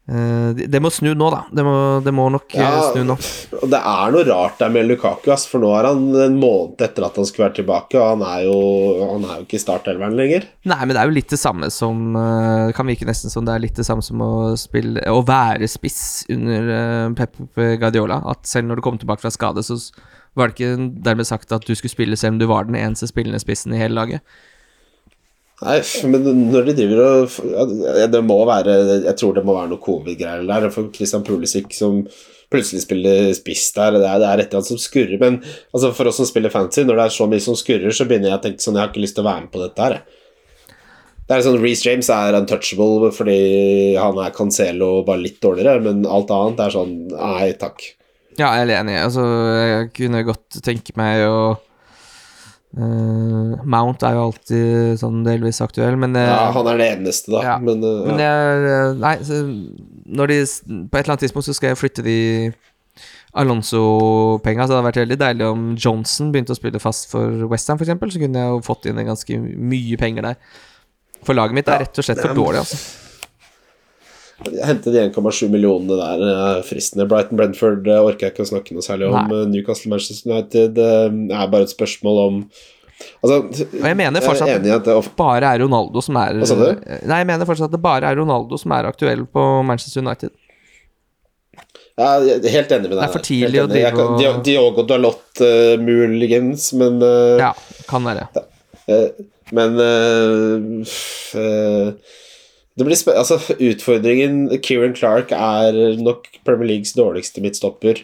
det- 0.09 0.67
Det 0.71 0.79
må 0.81 0.89
snu 0.91 1.11
nå, 1.13 1.29
da. 1.31 1.43
Det 1.53 1.63
må, 1.65 1.73
det 2.03 2.13
må 2.13 2.29
nok 2.33 2.55
eh, 2.55 2.61
Ja, 2.61 2.91
snu 2.91 3.03
nå. 3.05 3.15
Det 3.69 3.79
er 3.79 4.11
noe 4.15 4.23
rart 4.25 4.57
der 4.57 4.69
med 4.73 4.87
Lukaku, 4.89 5.29
ass, 5.31 5.45
for 5.47 5.59
nå 5.61 5.69
er 5.77 5.87
han 5.89 6.03
en 6.15 6.39
måned 6.41 6.81
etter 6.81 7.05
at 7.05 7.15
han 7.19 7.25
skulle 7.29 7.47
være 7.49 7.59
tilbake, 7.61 7.95
og 7.99 8.17
han 8.17 8.23
er 8.25 8.45
jo, 8.47 8.57
han 9.13 9.23
er 9.29 9.35
jo 9.39 9.45
ikke 9.45 9.59
i 9.59 9.63
startelveren 9.63 10.15
lenger. 10.17 10.47
Nei, 10.65 10.79
men 10.85 10.93
det 10.95 11.01
er 11.03 11.09
jo 11.11 11.17
litt 11.19 11.29
det 11.29 11.39
samme 11.39 11.69
som 11.71 12.15
eh, 12.15 12.67
Det 12.69 12.75
kan 12.75 12.87
virke 12.89 13.05
nesten 13.09 13.29
som 13.33 13.45
det 13.45 13.53
er 13.55 13.65
litt 13.67 13.75
det 13.77 13.85
samme 13.87 14.01
som 14.05 14.21
å 14.25 14.31
spille 14.59 15.01
Å 15.09 15.21
være 15.25 15.67
spiss 15.69 16.25
under 16.29 16.69
eh, 16.75 17.09
Pep 17.19 17.37
Guardiola. 17.55 18.21
At 18.33 18.45
selv 18.49 18.67
når 18.69 18.79
du 18.79 18.81
kom 18.89 18.97
tilbake 19.01 19.21
fra 19.21 19.31
skade, 19.33 19.63
så 19.65 19.77
var 20.37 20.47
det 20.49 20.55
ikke 20.59 21.01
dermed 21.03 21.25
sagt 21.27 21.51
at 21.51 21.65
du 21.65 21.73
skulle 21.75 21.91
spille 21.91 22.15
selv 22.17 22.35
om 22.37 22.39
du 22.39 22.45
var 22.47 22.65
den 22.69 22.75
eneste 22.77 23.07
spillende 23.09 23.39
spissen 23.41 23.73
i 23.73 23.79
hele 23.81 23.97
laget. 23.97 24.21
Nei, 25.59 25.79
men 26.07 26.27
når 26.53 26.69
de 26.69 26.75
driver 26.77 26.99
og 27.59 27.71
Det 28.13 28.21
må 28.23 28.37
være 28.47 28.75
Jeg 29.03 29.15
tror 29.19 29.33
det 29.35 29.41
må 29.43 29.57
være 29.57 29.73
noe 29.73 29.83
covid-greier 29.83 30.45
der. 30.47 30.69
For 30.71 30.87
Christian 30.95 31.25
Pulisic 31.27 31.73
som 31.75 32.05
plutselig 32.49 32.85
spiller 32.85 33.33
spiss 33.37 33.67
der, 33.75 33.99
det 33.99 34.07
er, 34.07 34.21
det 34.23 34.29
er 34.29 34.41
et 34.41 34.47
eller 34.47 34.61
annet 34.61 34.71
som 34.71 34.79
skurrer. 34.81 35.19
Men 35.21 35.35
altså, 35.43 35.91
for 35.93 36.09
oss 36.09 36.17
som 36.17 36.29
spiller 36.29 36.53
fancy, 36.53 36.81
når 36.81 36.97
det 36.97 37.03
er 37.05 37.17
så 37.17 37.27
mye 37.29 37.43
som 37.43 37.59
skurrer, 37.59 37.91
så 37.93 38.07
begynner 38.09 38.31
jeg 38.31 38.39
å 38.39 38.45
tenke 38.47 38.63
sånn 38.63 38.79
Jeg 38.79 38.85
har 38.85 38.93
ikke 38.93 39.03
lyst 39.03 39.19
til 39.19 39.25
å 39.25 39.29
være 39.29 39.43
med 39.43 39.51
på 39.53 39.61
dette 39.61 39.85
her. 39.85 39.99
jeg. 39.99 40.17
Det 41.29 41.35
er 41.37 41.45
sånn 41.45 41.59
Reece 41.61 41.85
James 41.85 42.07
er 42.09 42.39
untouchable 42.39 43.11
fordi 43.13 43.39
han 43.99 44.17
er 44.17 44.33
Cancelo 44.33 45.03
bare 45.05 45.21
litt 45.21 45.37
dårligere, 45.43 45.83
men 45.85 46.07
alt 46.09 46.31
annet 46.33 46.63
er 46.65 46.73
sånn 46.73 46.95
Nei, 47.11 47.51
takk. 47.61 47.83
Ja, 48.39 48.55
jeg 48.57 48.65
er 48.65 48.77
enig. 48.79 48.95
Altså, 49.03 49.25
jeg 49.59 49.91
kunne 49.99 50.23
godt 50.25 50.57
tenke 50.65 50.95
meg 50.97 51.27
å 51.27 51.35
eh, 52.77 53.65
Mount 53.65 54.05
er 54.05 54.15
jo 54.17 54.25
alltid 54.27 54.99
sånn 55.01 55.23
delvis 55.25 55.61
aktuell, 55.65 55.97
men 55.99 56.13
det, 56.17 56.25
Ja, 56.27 56.49
han 56.55 56.69
er 56.69 56.81
det 56.81 56.89
eneste, 56.97 57.33
da. 57.33 57.43
Ja, 57.45 57.57
Men, 57.63 57.83
uh, 57.83 58.05
Men 58.07 58.21
ja. 58.21 58.29
jeg 58.29 58.95
Nei, 59.01 59.15
så 59.25 59.41
når 60.09 60.33
de 60.33 60.39
På 60.89 60.97
et 60.97 61.03
eller 61.03 61.15
annet 61.15 61.25
tidspunkt 61.25 61.49
så 61.49 61.57
skal 61.57 61.73
jeg 61.73 61.81
flytte 61.81 62.05
de 62.05 62.19
Alonso-penga, 63.37 64.65
så 64.65 64.71
det 64.71 64.77
hadde 64.79 64.87
vært 64.87 65.03
veldig 65.03 65.17
deilig 65.21 65.45
om 65.45 65.67
Johnson 65.77 66.31
begynte 66.33 66.55
å 66.55 66.57
spille 66.57 66.81
fast 66.81 67.11
for 67.11 67.45
Westham, 67.51 67.77
f.eks., 67.77 67.93
så 67.93 68.21
kunne 68.23 68.41
jeg 68.41 68.55
jo 68.55 68.63
fått 68.65 68.87
inn 68.89 69.01
ganske 69.05 69.37
mye 69.37 69.99
penger 70.01 70.25
der. 70.31 70.39
For 71.21 71.37
laget 71.37 71.59
mitt 71.59 71.69
er 71.69 71.83
rett 71.83 72.01
og 72.01 72.07
slett 72.07 72.23
for 72.23 72.33
dårlig, 72.33 72.63
altså. 72.63 73.08
Hente 74.39 74.91
de 74.93 75.01
1,7 75.09 75.49
millionene 75.51 75.97
der 75.99 76.25
er 76.31 76.59
fristende. 76.63 77.07
Brighton 77.09 77.39
Brentford 77.39 77.87
eh, 77.87 78.01
orker 78.01 78.27
jeg 78.27 78.35
ikke 78.35 78.45
å 78.45 78.51
snakke 78.53 78.75
noe 78.75 78.85
særlig 78.85 79.09
om. 79.11 79.33
Eh, 79.35 79.45
Newcastle 79.51 79.91
Manchester 79.91 80.31
United 80.31 80.75
det 80.77 80.89
er 81.35 81.49
bare 81.51 81.67
et 81.67 81.73
spørsmål 81.75 82.21
om 82.25 82.43
Altså, 83.23 83.35
Og 83.47 83.85
jeg 83.87 83.95
mener 83.95 84.19
fortsatt 84.19 84.49
jeg 84.49 84.73
at 84.75 84.83
det 84.83 84.93
bare 85.15 85.53
er 85.53 85.61
Ronaldo 85.63 86.01
som 86.03 86.17
er? 86.19 86.35
Nei, 86.35 87.19
jeg 87.21 87.27
mener 87.29 87.47
fortsatt 87.47 87.69
at 87.69 87.75
det 87.77 87.79
bare 87.79 88.09
er 88.09 88.19
Ronaldo 88.19 88.59
som 88.59 88.73
er 88.75 88.89
aktuell 88.89 89.23
på 89.23 89.45
Manchester 89.63 90.03
United. 90.03 90.33
ja, 91.95 92.09
jeg 92.27 92.41
er 92.43 92.55
helt 92.57 92.73
enig 92.75 92.89
med 92.89 92.97
deg. 92.97 92.99
Det 92.99 93.07
er 93.07 93.13
for 93.15 93.27
tidlig 93.29 93.61
å 93.63 93.69
drive 93.71 94.03
og- 94.03 94.43
Diogo 94.43 94.83
Dalot 94.87 95.43
uh, 95.45 95.79
muligens, 95.79 96.73
men 96.75 96.99
uh, 96.99 97.39
Ja, 97.39 97.53
kan 97.87 98.03
være. 98.03 98.27
Uh, 98.83 99.07
Men 99.55 99.79
uh, 99.81 100.85
eh, 101.35 101.93
det 102.79 102.87
blir 102.87 103.17
altså, 103.19 103.37
Utfordringen 103.59 104.47
Kieran 104.63 104.95
Clark 104.95 105.33
er 105.35 105.75
nok 105.99 106.29
Premier 106.47 106.71
Leagues 106.73 106.95
dårligste 106.95 107.43
midtstopper. 107.43 107.99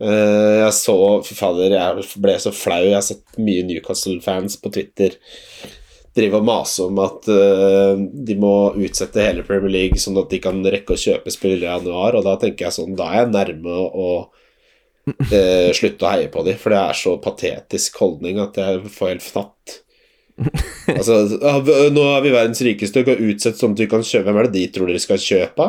Uh, 0.00 0.62
jeg 0.62 0.74
så 0.78 0.94
Fy 1.26 1.34
fader, 1.36 1.74
jeg 1.74 2.06
ble 2.22 2.36
så 2.40 2.54
flau. 2.54 2.80
Jeg 2.86 2.96
har 2.96 3.04
sett 3.04 3.36
mye 3.42 3.66
Newcastle-fans 3.68 4.56
på 4.62 4.72
Twitter 4.72 5.18
drive 6.18 6.40
og 6.40 6.46
mase 6.48 6.86
om 6.86 6.98
at 7.02 7.28
uh, 7.30 7.98
de 7.98 8.36
må 8.40 8.54
utsette 8.80 9.22
hele 9.22 9.44
Premier 9.46 9.74
League 9.74 10.00
sånn 10.00 10.18
at 10.20 10.30
de 10.32 10.40
kan 10.42 10.60
rekke 10.64 10.96
å 10.96 11.00
kjøpe 11.00 11.32
spillere 11.34 11.66
i 11.66 11.68
januar, 11.68 12.18
og 12.18 12.26
da 12.26 12.36
tenker 12.40 12.68
jeg 12.68 12.78
sånn 12.78 12.96
Da 12.98 13.10
er 13.12 13.22
jeg 13.22 13.34
nærme 13.34 13.76
å 13.76 14.08
uh, 14.24 15.68
slutte 15.76 16.06
å 16.06 16.14
heie 16.14 16.32
på 16.32 16.46
dem, 16.46 16.58
for 16.60 16.74
det 16.74 16.80
er 16.80 17.02
så 17.02 17.18
patetisk 17.22 18.00
holdning 18.02 18.40
at 18.42 18.58
jeg 18.58 18.94
får 18.94 19.14
helt 19.14 19.26
fnatt. 19.26 19.78
Altså, 20.98 21.18
nå 21.92 22.02
er 22.14 22.22
vi 22.24 22.30
verdens 22.32 22.60
rikeste, 22.64 23.02
og 23.02 23.22
utsett 23.28 23.58
sånn 23.60 23.74
at 23.74 23.80
vi 23.82 23.86
kan 23.90 24.04
kjøpe 24.06 24.28
Hvem 24.30 24.38
er 24.40 24.46
det 24.48 24.54
de 24.54 24.66
tror 24.76 24.88
dere 24.90 25.02
skal 25.02 25.18
kjøpe? 25.20 25.66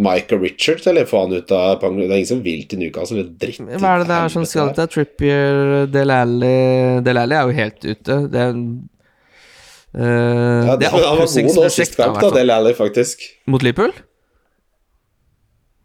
Michael 0.00 0.40
Richards, 0.40 0.86
eller 0.88 1.04
han 1.10 1.34
ut 1.36 1.50
av 1.52 1.82
Det 1.82 2.06
er 2.06 2.14
ingen 2.16 2.28
som 2.30 2.38
vil 2.44 2.62
til 2.70 2.78
Newcastle. 2.80 3.20
Det 3.20 3.26
er 3.26 3.34
dritt. 3.42 3.80
Hva 3.82 3.90
er 3.96 3.98
det 4.00 4.06
det 4.08 4.16
er 4.16 4.32
som 4.32 4.46
skal 4.48 4.70
til? 4.78 4.88
Trippier, 4.94 5.58
Del 5.92 6.14
Alli 6.14 6.54
Del 7.04 7.20
Alli 7.20 7.36
er 7.36 7.50
jo 7.50 7.58
helt 7.58 7.84
ute. 7.90 8.16
Det 8.32 8.46
er 8.46 8.56
Uh, 9.90 9.98
Ja, 10.70 10.76
det 10.78 10.84
det, 10.84 10.86
er 10.86 10.92
han 10.94 11.16
var 11.18 11.26
god 11.26 11.56
nå 11.56 11.62
sist 11.74 11.96
kamp, 11.98 12.20
da. 12.22 12.28
Del 12.36 12.50
Alli, 12.54 12.70
faktisk. 12.78 13.24
Mot 13.50 13.64
Liverpool? 13.66 13.90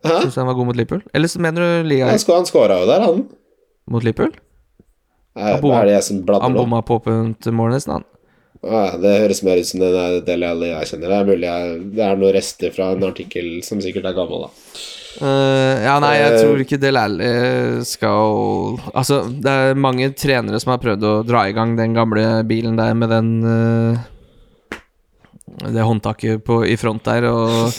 Hæ? 0.06 0.20
Syns 0.28 0.36
han 0.38 0.45
var 0.45 0.53
god 0.60 0.68
mot 0.70 0.78
Liverpool? 0.78 1.01
Eller 1.18 1.32
så 1.32 1.41
mener 1.41 1.66
du 1.82 1.88
liga 1.89 2.12
Han, 2.12 2.20
sk- 2.22 2.36
han 2.36 2.45
skåra 2.45 2.78
jo 2.84 2.86
der, 2.91 3.01
han. 3.01 3.24
mot 3.89 4.06
Liverpool? 4.06 4.36
Nei, 5.36 5.51
Han 5.51 5.71
er 5.75 5.89
det 5.89 5.95
jeg 5.97 6.07
som 6.07 6.19
bladder 6.23 6.47
Han 6.47 6.55
bomma 6.55 6.81
på 6.86 6.99
mål 7.51 7.73
nesten, 7.75 7.97
han. 7.97 8.05
Ja, 8.65 8.95
det 8.97 9.11
høres 9.21 9.43
mer 9.45 9.59
ut 9.61 9.67
som 9.67 9.81
det 9.83 9.91
der 9.93 10.21
Deli 10.25 10.45
Alli 10.47 10.69
jeg 10.71 10.89
kjenner. 10.89 11.11
Det 11.11 11.17
er 11.17 11.27
mulig 11.27 11.49
jeg, 11.49 11.79
det 11.97 12.05
er 12.05 12.19
noen 12.21 12.33
rester 12.33 12.71
fra 12.73 12.91
en 12.95 13.03
artikkel 13.05 13.49
som 13.65 13.81
sikkert 13.83 14.07
er 14.09 14.15
gammel, 14.17 14.47
da. 14.47 14.79
Uh, 15.15 15.75
ja, 15.86 15.93
nei, 16.03 16.15
jeg 16.17 16.31
uh, 16.33 16.38
tror 16.41 16.61
ikke 16.65 16.79
Del 16.81 16.97
Alli 16.99 17.27
skal 17.88 18.73
Altså, 18.89 19.21
det 19.31 19.47
er 19.47 19.77
mange 19.79 20.09
trenere 20.11 20.59
som 20.59 20.73
har 20.73 20.81
prøvd 20.83 21.05
å 21.07 21.13
dra 21.23 21.45
i 21.47 21.53
gang 21.55 21.77
den 21.77 21.95
gamle 21.95 22.41
bilen 22.43 22.75
der 22.75 22.91
med 22.99 23.13
den 23.13 23.29
uh, 23.47 24.01
Det 25.71 25.86
håndtaket 25.88 26.43
på, 26.43 26.65
i 26.67 26.75
front 26.75 27.07
der, 27.07 27.29
og 27.29 27.71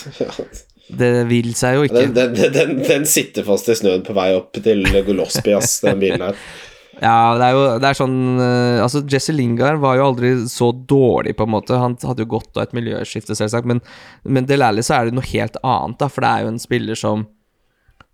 det 1.02 1.10
vil 1.28 1.50
seg 1.58 1.76
jo 1.76 1.90
ikke. 1.90 2.06
Den, 2.14 2.32
den, 2.38 2.56
den, 2.56 2.80
den 2.86 3.04
sitter 3.10 3.44
fast 3.44 3.68
i 3.68 3.76
snøen 3.76 4.06
på 4.06 4.16
vei 4.16 4.30
opp 4.38 4.56
til 4.62 4.86
Golospi, 5.04 5.52
ass, 5.58 5.80
den 5.84 6.00
bilen 6.04 6.28
her. 6.30 6.40
Ja, 7.02 7.36
det 7.36 7.44
er 7.44 7.52
jo 7.52 7.64
det 7.82 7.88
er 7.90 7.96
sånn 7.98 8.18
eh, 8.40 8.78
Altså, 8.80 9.02
Jesse 9.12 9.34
Lingard 9.34 9.82
var 9.82 9.98
jo 9.98 10.06
aldri 10.08 10.30
så 10.48 10.70
dårlig, 10.72 11.34
på 11.36 11.44
en 11.44 11.52
måte. 11.52 11.76
Han 11.80 11.96
hadde 12.00 12.24
jo 12.24 12.32
godt 12.38 12.56
av 12.56 12.64
et 12.64 12.76
miljøskifte, 12.76 13.36
selvsagt, 13.36 13.68
men, 13.68 13.82
men 14.24 14.48
Del 14.48 14.64
Alli 14.64 14.84
så 14.86 14.96
er 14.96 15.08
det 15.08 15.16
noe 15.18 15.28
helt 15.28 15.58
annet, 15.62 15.98
da, 16.00 16.08
for 16.12 16.24
det 16.24 16.30
er 16.30 16.46
jo 16.46 16.52
en 16.54 16.62
spiller 16.62 16.98
som 16.98 17.26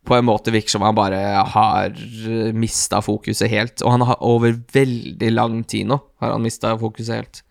på 0.02 0.16
en 0.16 0.26
måte 0.26 0.50
virker 0.50 0.74
som 0.74 0.82
han 0.82 0.96
bare 0.98 1.18
har 1.54 1.94
mista 2.58 2.98
fokuset 3.06 3.50
helt. 3.52 3.84
Og 3.84 3.94
han 3.94 4.02
har 4.08 4.18
over 4.26 4.56
veldig 4.74 5.30
lang 5.30 5.62
tid 5.62 5.86
nå 5.92 6.00
har 6.22 6.34
han 6.34 6.42
mista 6.42 6.74
fokuset 6.78 7.20
helt. 7.20 7.42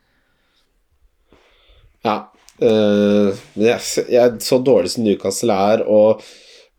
Ja. 2.03 2.17
Uh, 2.61 3.31
men 3.55 3.71
jeg, 3.71 4.05
jeg, 4.11 4.41
så 4.43 4.59
dårlig 4.61 4.91
som 4.93 5.05
Newcastle 5.05 5.55
er, 5.55 5.85
og 5.87 6.21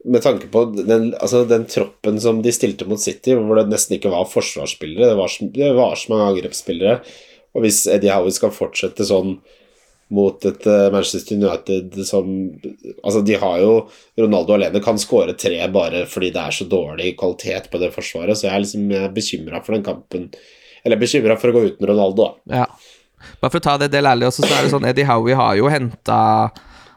med 0.04 0.22
tanke 0.24 0.48
på 0.50 0.64
den, 0.74 1.12
altså 1.14 1.44
den 1.48 1.66
troppen 1.70 2.20
som 2.20 2.42
de 2.42 2.52
stilte 2.54 2.86
mot 2.90 3.00
City, 3.00 3.36
hvor 3.38 3.60
det 3.60 3.68
nesten 3.70 3.96
ikke 3.98 4.12
var 4.12 4.28
forsvarsspillere, 4.30 5.12
det 5.12 5.18
var, 5.18 5.34
det 5.54 5.72
var 5.76 5.98
så 5.98 6.12
mange 6.12 6.28
angrepsspillere. 6.32 7.00
Og 7.52 7.66
hvis 7.66 7.84
Eddie 7.90 8.14
Howie 8.14 8.34
skal 8.34 8.54
fortsette 8.54 9.06
sånn 9.06 9.36
mot 10.12 10.44
et 10.44 10.66
eh, 10.68 10.88
Manchester 10.92 11.38
United 11.38 11.94
som 12.04 12.26
Altså, 13.00 13.22
de 13.24 13.36
har 13.40 13.60
jo 13.62 13.76
Ronaldo 14.20 14.56
alene 14.56 14.82
kan 14.84 14.98
skåre 15.00 15.32
tre 15.38 15.60
bare 15.72 16.02
fordi 16.10 16.32
det 16.34 16.42
er 16.42 16.56
så 16.56 16.66
dårlig 16.68 17.14
kvalitet 17.20 17.70
på 17.72 17.80
det 17.80 17.92
forsvaret, 17.94 18.36
så 18.36 18.48
jeg 18.48 18.54
er 18.54 18.64
liksom 18.64 19.14
bekymra 19.14 19.62
for 19.64 19.76
den 19.76 19.86
kampen. 19.86 20.26
Eller 20.84 21.00
bekymra 21.00 21.38
for 21.40 21.52
å 21.52 21.56
gå 21.56 21.64
uten 21.70 21.88
Ronaldo, 21.88 22.26
da. 22.26 22.58
Ja. 22.60 22.66
Bare 23.40 23.54
for 23.54 23.62
å 23.62 23.64
ta 23.64 23.78
det 23.78 23.92
Del 23.92 24.08
ærlig 24.08 24.28
også, 24.28 24.44
så 24.44 24.56
er 24.56 24.66
det 24.66 24.72
sånn 24.74 24.86
Eddie 24.88 25.06
Howie 25.08 25.38
har 25.38 25.56
jo 25.58 25.70
henta 25.70 26.18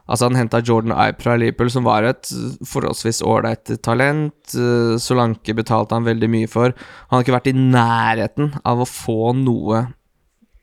Altså, 0.06 0.28
han 0.28 0.38
henta 0.38 0.62
Jordan 0.62 0.94
Ibe 0.94 1.24
fra 1.24 1.34
Liverpool, 1.40 1.72
som 1.74 1.86
var 1.88 2.06
et 2.06 2.30
forholdsvis 2.70 3.24
ålreit 3.26 3.72
talent. 3.86 4.36
Eh, 4.54 4.98
Solanke 5.02 5.56
betalte 5.58 5.98
han 5.98 6.06
veldig 6.06 6.30
mye 6.30 6.50
for. 6.52 6.76
Han 7.10 7.18
har 7.18 7.26
ikke 7.26 7.38
vært 7.40 7.50
i 7.50 7.56
nærheten 7.58 8.54
av 8.62 8.84
å 8.84 8.90
få 8.90 9.34
noe 9.40 9.88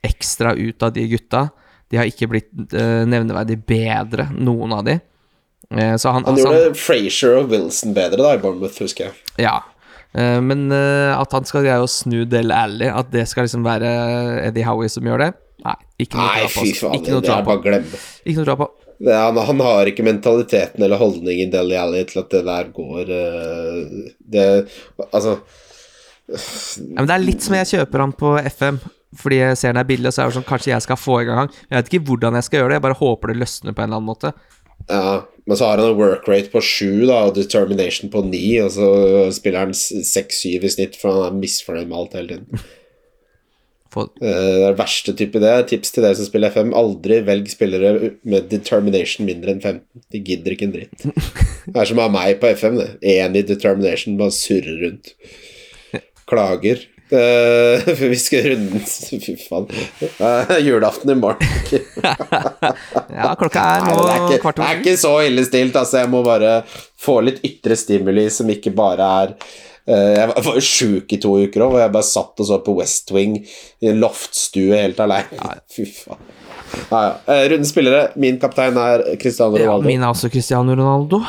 ekstra 0.07 0.55
ut 0.55 0.87
av 0.87 0.95
de 0.95 1.09
gutta. 1.11 1.49
De 1.91 1.99
har 1.99 2.09
ikke 2.09 2.31
blitt 2.31 2.53
eh, 2.79 3.03
nevneverdig 3.09 3.59
bedre, 3.67 4.31
noen 4.39 4.79
av 4.79 4.87
de. 4.87 4.97
Eh, 5.73 5.97
så 5.99 6.15
han, 6.15 6.25
Han 6.25 6.37
altså, 6.39 6.55
gjorde 6.55 6.79
Frazier 6.79 7.37
og 7.43 7.51
Wilson 7.53 7.99
bedre 7.99 8.23
da 8.23 8.37
i 8.37 8.43
Bournemouth, 8.43 8.79
husker 8.83 9.09
jeg. 9.09 9.19
Ja. 9.43 9.59
Eh, 10.15 10.39
men 10.45 10.69
at 10.73 11.35
han 11.35 11.49
skal 11.49 11.67
greie 11.67 11.83
å 11.83 11.91
snu 11.91 12.23
Del 12.31 12.55
Alli, 12.55 12.87
at 12.87 13.11
det 13.11 13.27
skal 13.31 13.49
liksom 13.49 13.67
være 13.67 13.91
Eddie 14.47 14.69
Howie 14.69 14.93
som 14.93 15.09
gjør 15.09 15.27
det 15.27 15.33
Nei, 15.63 15.77
ikke 16.03 16.19
noe 16.19 17.21
å 17.21 17.23
dra 17.23 17.37
på. 17.47 17.55
Ikke 17.63 18.41
noe 18.41 18.43
å 18.43 18.47
dra 18.49 18.57
på. 18.59 18.67
Han, 19.07 19.37
han 19.37 19.61
har 19.65 19.91
ikke 19.91 20.05
mentaliteten 20.07 20.83
eller 20.85 21.01
holdningen 21.01 21.51
Deli 21.53 21.77
Alli 21.79 22.05
til 22.09 22.23
at 22.23 22.33
det 22.35 22.43
der 22.47 22.73
går 22.75 23.13
eh, 23.17 24.09
Det 24.19 24.47
Altså 25.11 25.39
Ja, 26.31 27.01
men 27.01 27.09
det 27.11 27.17
er 27.17 27.25
litt 27.25 27.45
som 27.45 27.57
jeg 27.59 27.71
kjøper 27.75 28.05
han 28.05 28.13
på 28.17 28.37
FM. 28.39 28.79
Fordi 29.19 29.41
jeg 29.43 29.57
ser 29.61 29.75
den 29.75 29.83
er 29.83 29.89
billig, 29.89 30.09
og 30.09 30.15
så 30.15 30.23
er 30.23 30.31
det 30.31 30.37
sånn 30.39 30.47
Kanskje 30.49 30.71
jeg 30.73 30.85
skal 30.87 30.97
få 30.97 31.19
i 31.21 31.27
gang 31.29 31.43
han. 31.43 31.51
Jeg 31.69 31.77
vet 31.77 31.91
ikke 31.91 32.07
hvordan 32.09 32.39
jeg 32.39 32.47
skal 32.47 32.61
gjøre 32.61 32.71
det, 32.71 32.79
jeg 32.79 32.85
bare 32.87 33.01
håper 33.03 33.33
det 33.33 33.41
løsner 33.43 33.75
på 33.77 33.83
en 33.83 33.91
eller 33.91 34.01
annen 34.01 34.09
måte. 34.09 34.33
Ja, 34.89 35.17
men 35.47 35.59
så 35.59 35.69
har 35.69 35.83
han 35.83 35.93
en 35.93 35.99
work 35.99 36.29
rate 36.31 36.51
på 36.53 36.63
sju 36.65 37.11
og 37.11 37.35
determination 37.37 38.11
på 38.13 38.23
ni, 38.27 38.47
og 38.63 38.71
så 38.75 38.89
spiller 39.35 39.67
han 39.67 39.75
seks-syv 39.77 40.65
i 40.65 40.73
snitt, 40.73 40.97
for 40.99 41.13
han 41.13 41.29
er 41.29 41.43
misfornøyd 41.43 41.91
med 41.91 41.99
alt 41.99 42.17
hele 42.19 42.39
tiden. 42.39 42.65
Få- 43.93 44.09
Eh, 44.23 44.29
Det 44.63 44.69
er 44.71 44.77
verste 44.79 45.13
type 45.19 45.41
det. 45.43 45.53
Tips 45.69 45.91
til 45.93 46.03
dere 46.07 46.17
som 46.17 46.25
spiller 46.29 46.49
FM, 46.55 46.73
aldri 46.79 47.19
velg 47.27 47.51
spillere 47.53 48.13
med 48.25 48.49
determination 48.49 49.27
mindre 49.29 49.53
enn 49.53 49.61
15. 49.61 49.83
De 50.13 50.21
gidder 50.25 50.55
ikke 50.57 50.69
en 50.69 50.73
dritt. 50.73 51.05
Det 51.67 51.77
er 51.77 51.85
som 51.91 51.99
å 52.01 52.07
ha 52.09 52.13
meg 52.15 52.41
på 52.41 52.49
FM, 52.57 52.79
det. 52.81 52.89
Én 53.03 53.37
i 53.37 53.43
determination, 53.43 54.17
bare 54.17 54.33
surrer 54.33 54.81
rundt. 54.87 55.13
Klager. 56.29 56.87
Uh, 57.13 57.77
For 57.85 58.09
vi 58.15 58.17
skal 58.17 58.47
runde 58.55 58.79
Fy 58.89 59.35
faen. 59.37 59.67
Uh, 60.17 60.55
Julaften 60.65 61.13
i 61.13 61.17
morgen. 61.21 61.45
Ja, 63.13 63.35
klokka 63.39 63.61
er 63.61 63.83
Nei, 63.85 63.93
nå 63.93 64.05
det, 64.07 64.13
er 64.15 64.23
ikke, 64.39 64.53
det 64.57 64.65
er 64.67 64.79
ikke 64.81 64.95
så 65.01 65.13
ille 65.27 65.45
stilt. 65.45 65.77
Altså, 65.77 66.01
jeg 66.03 66.11
må 66.13 66.23
bare 66.25 66.63
få 67.03 67.19
litt 67.27 67.43
ytre 67.45 67.77
stimuli 67.77 68.25
som 68.33 68.49
ikke 68.53 68.73
bare 68.75 69.09
er 69.27 69.35
Jeg 69.87 70.29
var- 70.29 70.55
jo 70.55 70.61
sjuk 70.63 71.13
i 71.13 71.19
to 71.19 71.33
uker 71.43 71.65
òg, 71.65 71.73
og 71.75 71.81
jeg 71.81 71.93
bare 71.93 72.07
satt 72.07 72.39
og 72.39 72.47
så 72.47 72.59
på 72.63 72.77
West 72.77 73.11
Wing 73.11 73.41
i 73.83 73.89
en 73.91 73.99
loftstue 74.01 74.77
helt 74.79 75.01
aleine. 75.03 75.57
Fy 75.75 75.85
faen. 75.85 76.21
Ja, 76.91 77.01
ja. 77.27 77.49
Runde 77.53 77.67
spillere. 77.69 78.13
Min 78.17 78.39
kaptein 78.41 78.77
er 78.79 79.03
Cristiano 79.21 79.59
Ja, 79.59 79.67
Ronaldo. 79.67 79.87
min 79.87 80.03
er 80.03 80.13
også 80.13 80.31
Cristiano 80.31 80.73
Ronaldo. 80.75 81.21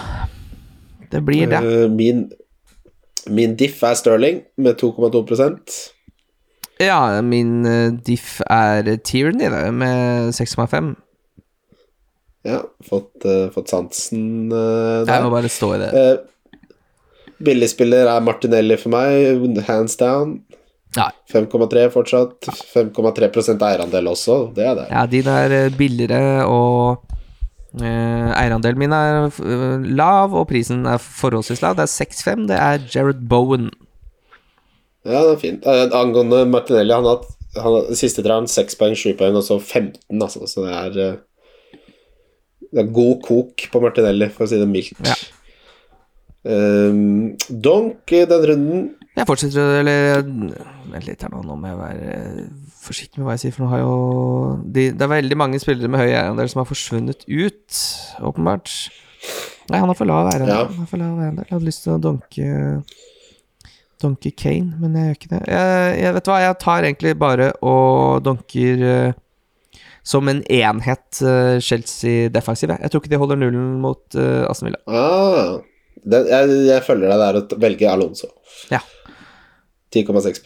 Det 1.12 1.22
blir 1.26 1.50
det. 1.50 1.62
Eh, 1.64 1.90
min, 1.90 2.32
min 3.30 3.56
diff 3.56 3.84
er 3.84 3.94
Sterling 3.96 4.42
med 4.58 4.78
2,2% 4.78 5.76
Ja, 6.82 7.22
min 7.22 7.66
eh, 7.66 7.92
diff 8.06 8.42
er 8.50 8.98
Tierney, 9.06 9.50
det, 9.50 9.74
med 9.74 10.34
6,5. 10.34 10.96
Ja, 12.44 12.60
fått, 12.84 13.24
uh, 13.24 13.48
fått 13.56 13.70
sansen 13.72 14.52
uh, 14.52 15.06
Jeg 15.08 15.24
må 15.24 15.30
bare 15.32 15.48
stå 15.48 15.70
i 15.78 15.80
det. 15.80 15.92
Uh, 15.96 16.26
Billigspiller 17.44 18.08
er 18.08 18.24
Martinelli 18.24 18.78
for 18.80 18.94
meg, 18.94 19.64
hands 19.68 19.98
down. 20.00 20.38
5,3 20.94 21.88
fortsatt. 21.94 22.50
5,3% 22.74 23.66
eierandel 23.66 24.12
også, 24.12 24.38
det 24.56 24.68
er 24.68 24.78
det. 24.78 24.88
ja 24.92 25.06
de 25.10 25.22
der 25.26 25.56
eh, 25.58 25.78
billigere 25.78 26.46
og 26.46 27.04
eh, 27.82 28.30
Eierandelen 28.38 28.80
min 28.80 28.94
er 28.94 29.26
eh, 29.28 29.88
lav, 29.98 30.36
og 30.38 30.48
prisen 30.52 30.86
er 30.86 31.02
forholdsvis 31.02 31.64
lav. 31.66 31.78
Det 31.80 31.88
er 31.88 31.94
6,5. 31.94 32.48
Det 32.52 32.60
er 32.60 32.86
Jared 32.94 33.26
Bowen. 33.30 33.72
Ja, 35.04 35.24
det 35.26 35.34
er 35.34 35.42
fint. 35.42 35.66
Eh, 35.68 35.88
angående 35.98 36.46
Martinelli, 36.50 36.94
han 36.94 37.08
har 37.10 37.20
hatt 37.20 37.40
han, 37.54 37.96
siste 37.98 38.24
drar 38.26 38.42
han 38.42 38.50
6 38.50 38.80
poeng, 38.80 38.96
7 38.98 39.14
poeng, 39.20 39.36
og 39.38 39.46
så 39.46 39.60
15, 39.60 40.00
altså. 40.18 40.48
Så 40.50 40.66
det 40.66 40.74
er 40.74 41.20
Det 42.74 42.82
er 42.82 42.90
god 42.90 43.20
kok 43.22 43.68
på 43.70 43.82
Martinelli, 43.82 44.30
for 44.34 44.46
å 44.46 44.50
si 44.50 44.58
det 44.58 44.66
mildt. 44.70 44.98
Ja. 45.06 45.14
Um, 46.44 47.38
Donk 47.48 48.12
i 48.12 48.26
den 48.28 48.42
runden 48.50 48.82
Jeg 49.16 49.28
fortsetter, 49.30 49.78
eller 49.80 50.26
Vent 50.92 51.06
litt 51.08 51.22
her 51.24 51.32
nå, 51.32 51.40
nå 51.48 51.56
må 51.56 51.70
jeg 51.70 51.78
være 51.80 52.18
eh, 52.18 52.42
forsiktig 52.84 53.22
med 53.22 53.30
hva 53.30 53.38
jeg 53.38 53.46
sier, 53.46 53.54
for 53.56 53.64
nå 53.64 53.70
har 53.72 53.80
jo 53.80 53.94
de, 54.66 54.90
Det 54.92 55.06
er 55.06 55.14
veldig 55.14 55.38
mange 55.40 55.62
spillere 55.64 55.88
med 55.88 56.04
høy 56.04 56.10
eierandel 56.10 56.52
som 56.52 56.60
har 56.60 56.68
forsvunnet 56.68 57.24
ut, 57.30 57.80
åpenbart. 58.20 58.76
Nei, 59.72 59.80
han 59.80 59.88
har 59.88 59.96
for 59.96 60.10
lav 60.10 60.28
eierandel. 60.34 60.76
Ja. 60.76 61.40
Jeg 61.40 61.54
hadde 61.54 61.64
lyst 61.70 61.86
til 61.86 61.96
å 61.96 62.02
donke 62.04 62.52
Donke 64.04 64.34
Kane, 64.36 64.76
men 64.82 64.98
jeg 64.98 65.08
gjør 65.08 65.20
ikke 65.22 65.32
det. 65.32 65.42
Jeg, 65.48 65.92
jeg 66.04 66.16
vet 66.18 66.30
hva, 66.30 66.40
jeg 66.44 66.62
tar 66.68 66.88
egentlig 66.90 67.14
bare 67.24 67.52
og 67.64 68.24
donker 68.26 68.88
eh, 68.92 69.20
som 70.04 70.28
en 70.28 70.42
enhet 70.52 71.22
eh, 71.24 71.58
Chelsea 71.64 72.28
defensiv. 72.34 72.74
jeg. 72.74 72.84
Jeg 72.84 72.92
tror 72.92 73.04
ikke 73.04 73.14
de 73.14 73.22
holder 73.22 73.40
nullen 73.40 73.78
mot 73.84 74.04
uh, 74.20 74.50
Aston 74.50 74.68
Villa. 74.68 74.84
ah, 74.92 75.62
den, 76.02 76.28
jeg, 76.32 76.58
jeg 76.70 76.86
følger 76.88 77.14
deg 77.14 77.24
der 77.24 77.40
og 77.42 77.56
velger 77.64 77.94
Alonso. 77.94 78.30
Ja. 78.72 78.82
10,6 79.94 80.40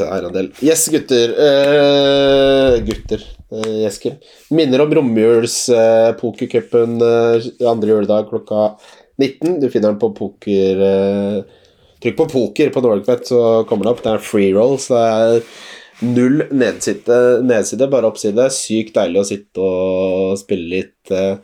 eierandel. 0.00 0.46
Yes, 0.64 0.86
gutter. 0.88 1.34
Uh, 1.36 2.78
gutter, 2.86 3.20
uh, 3.52 3.74
Jesper. 3.82 4.16
Minner 4.56 4.86
om 4.86 4.94
romjulspokercupen 4.96 6.14
uh, 6.16 6.16
pokercupen 6.16 6.96
uh, 7.04 7.68
andre 7.68 7.92
juledag 7.92 8.30
klokka 8.30 8.70
19. 9.16 9.60
Du 9.60 9.70
finner 9.70 9.92
den 9.92 10.00
på 10.00 10.12
poker 10.16 10.82
eh, 10.86 11.62
Trykk 12.02 12.16
på 12.18 12.26
poker 12.28 12.70
på 12.70 12.82
Norwegian, 12.84 13.22
så 13.24 13.38
kommer 13.68 13.86
det 13.86 13.94
opp. 13.94 14.02
Det 14.04 14.12
er 14.12 14.24
free 14.24 14.52
roll, 14.52 14.76
så 14.82 14.98
det 14.98 15.06
er 15.06 16.10
null 16.12 16.42
nedside, 16.52 17.20
nedside 17.48 17.88
bare 17.92 18.10
oppside. 18.10 18.50
Sykt 18.52 18.92
deilig 18.98 19.22
å 19.22 19.28
sitte 19.30 19.64
og 19.64 20.36
spille 20.40 20.68
litt 20.74 21.14
eh, 21.16 21.40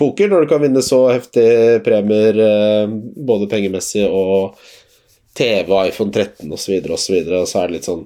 poker 0.00 0.30
når 0.30 0.44
du 0.44 0.50
kan 0.50 0.62
vinne 0.62 0.82
så 0.84 1.00
heftige 1.12 1.80
premier, 1.86 2.40
eh, 2.40 2.94
både 3.28 3.50
pengemessig 3.50 4.06
og 4.08 4.58
TV 5.34 5.70
og 5.70 5.90
iPhone 5.90 6.12
13 6.14 6.50
osv., 6.54 6.80
og 6.88 6.98
så 7.00 7.14
videre, 7.14 7.42
og 7.42 7.50
så 7.50 7.62
er 7.62 7.70
det 7.70 7.78
litt 7.78 7.88
sånn 7.90 8.04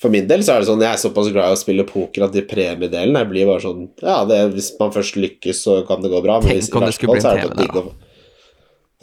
For 0.00 0.12
min 0.12 0.28
del 0.28 0.44
så 0.44 0.54
er 0.54 0.62
det 0.62 0.68
sånn, 0.68 0.84
jeg 0.84 0.92
er 0.92 1.00
såpass 1.00 1.32
glad 1.32 1.52
i 1.52 1.56
å 1.56 1.60
spille 1.60 1.88
poker 1.88 2.26
at 2.26 2.36
de 2.36 2.44
premiedelene 2.48 3.22
jeg 3.24 3.30
blir 3.32 3.50
bare 3.50 3.64
sånn 3.64 3.90
Ja, 4.04 4.22
det, 4.28 4.40
hvis 4.54 4.72
man 4.80 4.94
først 4.94 5.18
lykkes, 5.20 5.64
så 5.68 5.82
kan 5.88 6.04
det 6.04 6.12
gå 6.12 6.22
bra, 6.24 6.40
men 6.40 6.52
Tenk 6.52 6.62
hvis, 6.62 6.72
om 6.72 6.86
det 6.86 6.96
skulle 6.96 7.16
bli 7.16 7.24
en 7.24 7.28
TV 7.28 7.52
der, 7.60 7.76
da. 7.76 7.84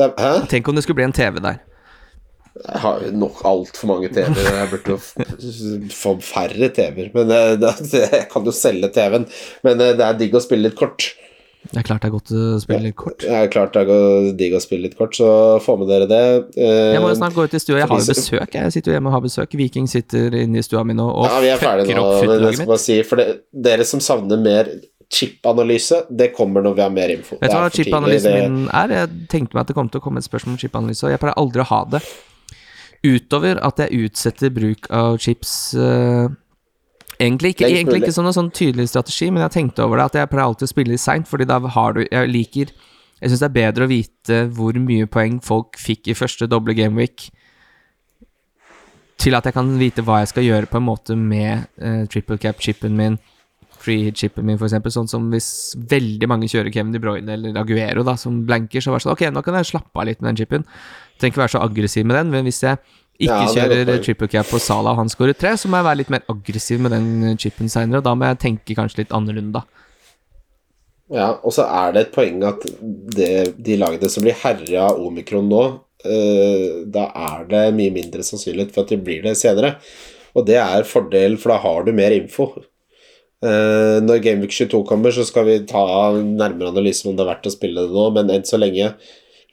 det, 0.02 0.10
Hæ? 0.22 0.34
Tenk 0.54 0.70
om 0.70 0.78
det 0.78 0.86
skulle 0.88 1.02
bli 1.02 1.08
en 1.12 1.16
TV 1.22 1.40
der. 1.44 1.62
Jeg 2.54 2.80
har 2.84 3.02
jo 3.02 3.10
nok 3.18 3.40
altfor 3.50 3.90
mange 3.90 4.12
TV-er. 4.14 4.58
Jeg 4.60 4.70
burde 4.70 4.94
jo 4.94 5.90
få 5.90 6.12
færre 6.22 6.70
TV-er. 6.76 7.10
Men 7.16 7.32
eh, 7.34 7.54
det, 7.58 7.72
det, 7.92 8.04
jeg 8.12 8.28
kan 8.30 8.46
jo 8.46 8.54
selge 8.54 8.92
TV-en. 8.94 9.26
Men 9.66 9.82
eh, 9.82 9.96
det 9.98 10.06
er 10.06 10.20
digg 10.20 10.38
å 10.38 10.42
spille 10.44 10.70
litt 10.70 10.78
kort. 10.78 11.08
Det 11.72 11.80
er 11.80 11.86
klart 11.88 12.02
det 12.04 12.10
er 12.10 12.14
godt 12.14 12.32
å 12.36 12.60
spille 12.60 12.82
litt 12.84 12.96
kort. 13.00 13.20
Det 13.24 13.30
er 13.32 13.48
klart 13.48 13.74
det 13.78 13.84
er 13.88 14.32
digg 14.38 14.54
å 14.58 14.60
spille 14.62 14.84
litt 14.90 14.98
kort, 15.00 15.16
så 15.16 15.28
få 15.64 15.78
med 15.80 15.88
dere 15.88 16.08
det. 16.12 16.24
Eh, 16.60 16.94
Jeg 16.94 17.02
må 17.02 17.10
jo 17.14 17.16
snart 17.16 17.34
gå 17.38 17.46
ut 17.48 17.54
i 17.56 17.62
stua. 17.64 17.78
Jeg 17.80 17.88
har 17.88 18.02
jo 18.02 18.10
besøk. 18.12 18.58
Jeg 18.60 18.74
sitter 18.76 18.92
jo 18.92 18.96
hjemme 18.98 19.08
og 19.08 19.16
har 19.16 19.24
besøk. 19.24 19.56
Viking 19.58 19.88
sitter 19.88 20.36
inne 20.42 20.60
i 20.60 20.66
stua 20.66 20.84
mi 20.84 20.94
nå 20.98 21.06
og 21.08 21.30
ja, 21.30 21.40
vi 21.40 21.48
er 21.54 21.62
ferdige 21.62 21.96
nå. 21.96 22.04
Men 22.28 22.44
jeg 22.50 22.60
skal 22.60 22.72
bare 22.74 22.84
si, 22.84 22.98
for 23.08 23.16
det, 23.24 23.28
dere 23.70 23.88
som 23.88 24.04
savner 24.04 24.42
mer 24.44 24.74
chip-analyse, 25.14 26.04
det 26.10 26.32
kommer 26.36 26.64
når 26.66 26.76
vi 26.76 26.82
har 26.82 26.90
mer 26.94 27.16
info. 27.16 27.38
Vet 27.40 27.52
du 27.52 27.58
hva 27.58 27.70
chip-analysen 27.72 28.32
det- 28.34 28.44
min 28.52 28.68
er? 28.74 28.88
Jeg 29.00 29.10
tenkte 29.30 29.54
meg 29.56 29.62
at 29.62 29.68
det 29.68 29.76
kom 29.78 29.90
til 29.90 30.02
å 30.02 30.04
komme 30.04 30.18
et 30.20 30.28
spørsmål 30.28 30.56
om 30.56 30.58
chip-analyse, 30.58 31.04
og 31.06 31.12
jeg 31.16 31.20
pleier 31.20 31.38
aldri 31.38 31.62
å 31.62 31.70
ha 31.72 31.82
det. 31.96 32.02
Utover 33.04 33.60
at 33.62 33.78
jeg 33.84 34.06
utsetter 34.08 34.50
bruk 34.56 34.88
av 34.90 35.18
chips 35.20 35.74
eh, 35.76 36.28
Egentlig 37.22 37.54
ikke, 37.54 37.68
egentlig 37.70 38.02
ikke 38.02 38.16
sånn, 38.16 38.32
sånn 38.34 38.50
tydelig 38.56 38.88
strategi, 38.90 39.30
men 39.30 39.44
jeg 39.46 39.54
tenkte 39.54 39.86
over 39.86 40.00
det 40.00 40.08
at 40.10 40.18
jeg 40.18 40.32
pleier 40.32 40.48
alltid 40.48 40.66
å 40.66 40.72
spille 40.72 40.98
seint, 41.02 41.30
fordi 41.30 41.46
da 41.50 41.60
har 41.76 41.94
du 41.94 42.02
Jeg 42.02 42.32
liker 42.32 42.72
Jeg 42.74 43.30
syns 43.30 43.44
det 43.44 43.50
er 43.52 43.60
bedre 43.60 43.86
å 43.86 43.92
vite 43.92 44.40
hvor 44.56 44.78
mye 44.82 45.10
poeng 45.12 45.38
folk 45.44 45.78
fikk 45.80 46.10
i 46.10 46.18
første 46.18 46.50
doble 46.50 46.76
gameweek, 46.76 47.30
til 49.22 49.38
at 49.38 49.46
jeg 49.48 49.56
kan 49.56 49.70
vite 49.80 50.04
hva 50.04 50.24
jeg 50.24 50.34
skal 50.34 50.44
gjøre 50.44 50.68
på 50.68 50.82
en 50.82 50.88
måte 50.90 51.16
med 51.16 51.70
eh, 51.80 52.02
triple 52.12 52.36
cap-chipen 52.42 52.98
min, 52.98 53.16
free 53.84 54.10
hit-chipen 54.10 54.44
min, 54.44 54.58
eksempel. 54.58 54.92
Sånn 54.92 55.08
som 55.08 55.30
hvis 55.32 55.48
veldig 55.78 56.28
mange 56.28 56.50
kjører 56.52 56.74
Kevin 56.74 56.92
De 56.96 57.00
Bruyne 57.04 57.38
eller 57.38 57.62
Aguero 57.62 58.04
da, 58.04 58.18
som 58.20 58.42
blanker, 58.48 58.84
så 58.84 58.92
var 58.92 59.00
det 59.00 59.06
sånn 59.06 59.16
Ok, 59.16 59.24
nå 59.32 59.46
kan 59.46 59.56
jeg 59.60 59.72
slappe 59.72 60.02
av 60.02 60.10
litt 60.10 60.20
med 60.20 60.34
den 60.34 60.42
chipen. 60.44 60.68
Trenger 61.16 61.36
ikke 61.36 61.44
være 61.46 61.56
så 61.56 61.64
aggressiv 61.64 62.10
med 62.10 62.20
den, 62.20 62.34
men 62.34 62.44
hvis 62.50 62.60
jeg 62.66 62.82
ikke 63.20 63.30
Ja, 63.30 63.46
er 63.46 63.72
kjører 63.78 64.04
triple 64.04 64.28
cap 64.32 64.50
på 64.50 64.60
Sala, 64.62 64.96
han 64.98 65.12
scorer 65.12 65.38
tre, 65.38 65.54
så 65.60 65.70
må 65.70 65.80
jeg 65.80 65.88
være 65.90 66.00
litt 66.02 66.12
mer 66.14 66.26
aggressiv 66.32 66.82
med 66.82 66.96
den 66.96 67.38
chipen 67.42 67.70
seinere, 67.72 68.02
da 68.04 68.16
må 68.18 68.30
jeg 68.32 68.42
tenke 68.42 68.78
kanskje 68.78 69.04
litt 69.04 69.16
annerledes, 69.16 69.54
da. 69.54 69.64
Ja, 71.14 71.30
og 71.44 71.54
så 71.54 71.68
er 71.68 71.94
det 71.94 72.06
et 72.08 72.14
poeng 72.16 72.42
at 72.48 72.64
det, 73.14 73.34
de 73.62 73.78
lagene 73.78 74.10
som 74.10 74.26
blir 74.26 74.38
herja 74.40 74.88
av 74.90 75.02
omikron 75.04 75.50
nå, 75.52 75.64
eh, 76.08 76.84
da 76.90 77.10
er 77.28 77.48
det 77.52 77.64
mye 77.78 77.94
mindre 77.94 78.26
sannsynlighet 78.26 78.74
for 78.74 78.86
at 78.86 78.94
de 78.96 79.02
blir 79.04 79.22
det 79.26 79.36
senere. 79.38 79.76
Og 80.34 80.48
det 80.48 80.58
er 80.58 80.88
fordel, 80.90 81.38
for 81.38 81.54
da 81.54 81.60
har 81.62 81.86
du 81.86 81.92
mer 81.94 82.16
info. 82.16 82.48
Eh, 83.44 84.00
når 84.02 84.24
Gameweek 84.24 84.56
22 84.56 84.82
kommer, 84.90 85.14
så 85.14 85.26
skal 85.28 85.46
vi 85.50 85.60
ta 85.70 85.84
nærmere 86.16 86.72
analyse 86.72 87.06
om 87.06 87.18
det 87.18 87.26
er 87.26 87.34
verdt 87.36 87.52
å 87.52 87.54
spille 87.54 87.86
det 87.86 87.94
nå, 87.94 88.08
men 88.16 88.32
enn 88.34 88.48
så 88.48 88.58
lenge 88.58 88.94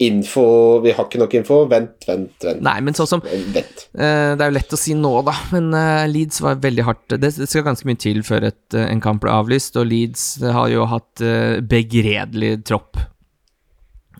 Info 0.00 0.44
Vi 0.80 0.94
har 0.96 1.04
ikke 1.04 1.20
nok 1.20 1.34
info. 1.36 1.58
Vent, 1.68 2.06
vent, 2.08 2.32
vent. 2.46 2.62
Nei, 2.64 2.78
men 2.84 2.96
sånn 2.96 3.08
som 3.10 3.22
Vent. 3.24 3.86
Eh, 3.92 4.32
det 4.32 4.40
er 4.40 4.48
jo 4.48 4.56
lett 4.56 4.72
å 4.72 4.80
si 4.80 4.96
nå, 4.96 5.12
da, 5.26 5.34
men 5.52 5.68
eh, 5.76 6.06
Leeds 6.08 6.40
var 6.40 6.60
veldig 6.62 6.86
hardt 6.86 7.16
Det 7.20 7.32
skal 7.36 7.66
ganske 7.66 7.88
mye 7.88 8.00
til 8.00 8.22
før 8.24 8.48
et, 8.48 8.62
eh, 8.72 8.88
en 8.88 9.02
kamp 9.04 9.20
ble 9.24 9.34
avlyst, 9.34 9.76
og 9.76 9.90
Leeds 9.90 10.26
har 10.56 10.70
jo 10.72 10.88
hatt 10.88 11.24
begredelig 11.68 12.54
tropp. 12.68 12.96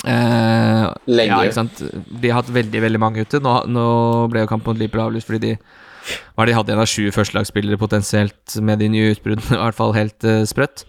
Eh, 0.04 0.84
Lenge. 1.08 1.32
Ja, 1.32 1.40
ikke 1.44 1.58
sant. 1.62 1.80
De 1.80 2.28
har 2.28 2.42
hatt 2.42 2.52
veldig, 2.52 2.84
veldig 2.84 3.00
mange 3.00 3.24
ute. 3.24 3.40
Nå, 3.40 3.56
nå 3.72 3.88
ble 4.32 4.44
jo 4.44 4.52
kampen 4.52 4.74
mot 4.74 4.80
Liverpool 4.80 5.06
avlyst 5.08 5.28
fordi 5.28 5.42
de 5.48 5.56
var 6.36 6.48
de 6.48 6.54
hadde 6.56 6.72
en 6.72 6.80
av 6.80 6.88
sju 6.88 7.10
førstelagsspillere 7.12 7.80
potensielt 7.80 8.56
med 8.64 8.80
de 8.80 8.88
nye 8.92 9.12
utbruddene, 9.14 9.52
i 9.56 9.62
hvert 9.64 9.80
fall 9.80 9.96
helt 9.96 10.28
sprøtt. 10.48 10.84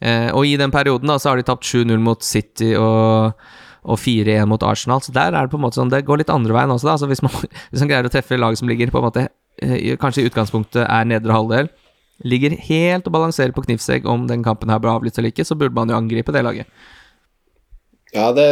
Eh, 0.00 0.30
og 0.32 0.48
i 0.48 0.56
den 0.60 0.72
perioden 0.72 1.10
da, 1.12 1.18
så 1.20 1.32
har 1.32 1.40
de 1.40 1.44
tapt 1.48 1.66
7-0 1.68 2.00
mot 2.00 2.24
City 2.24 2.72
og, 2.78 3.36
og 3.82 4.00
4-1 4.00 4.48
mot 4.50 4.64
Arsenal, 4.66 5.02
så 5.04 5.12
der 5.14 5.32
er 5.32 5.46
det 5.46 5.52
på 5.52 5.58
en 5.60 5.64
måte 5.64 5.80
sånn 5.80 5.92
Det 5.92 6.02
går 6.04 6.20
litt 6.20 6.32
andre 6.32 6.52
veien 6.56 6.72
også, 6.72 6.88
da. 6.88 6.96
Altså 6.98 7.08
hvis, 7.10 7.22
man, 7.24 7.32
hvis 7.72 7.84
man 7.84 7.92
greier 7.92 8.08
å 8.08 8.12
treffe 8.12 8.40
lag 8.40 8.56
som 8.58 8.70
ligger 8.70 8.92
på 8.92 9.00
en 9.00 9.06
måte 9.08 9.26
eh, 9.62 9.94
kanskje 10.00 10.24
i 10.24 10.30
utgangspunktet 10.30 10.84
er 10.84 11.08
nedre 11.08 11.36
halvdel, 11.36 11.70
ligger 12.20 12.56
helt 12.66 13.06
og 13.08 13.14
balanserer 13.16 13.54
på 13.56 13.64
knivsegg 13.64 14.08
om 14.08 14.26
den 14.28 14.44
kampen 14.44 14.72
her 14.72 14.80
blir 14.82 14.92
avlyst 14.92 15.20
eller 15.20 15.32
ikke, 15.32 15.46
så 15.48 15.56
burde 15.56 15.76
man 15.76 15.88
jo 15.88 15.96
angripe 15.96 16.34
det 16.36 16.44
laget. 16.44 16.68
Ja, 18.12 18.32
det, 18.34 18.46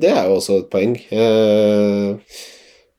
det 0.00 0.10
er 0.10 0.26
jo 0.26 0.38
også 0.38 0.62
et 0.62 0.72
poeng. 0.72 0.96
Eh, 1.12 2.40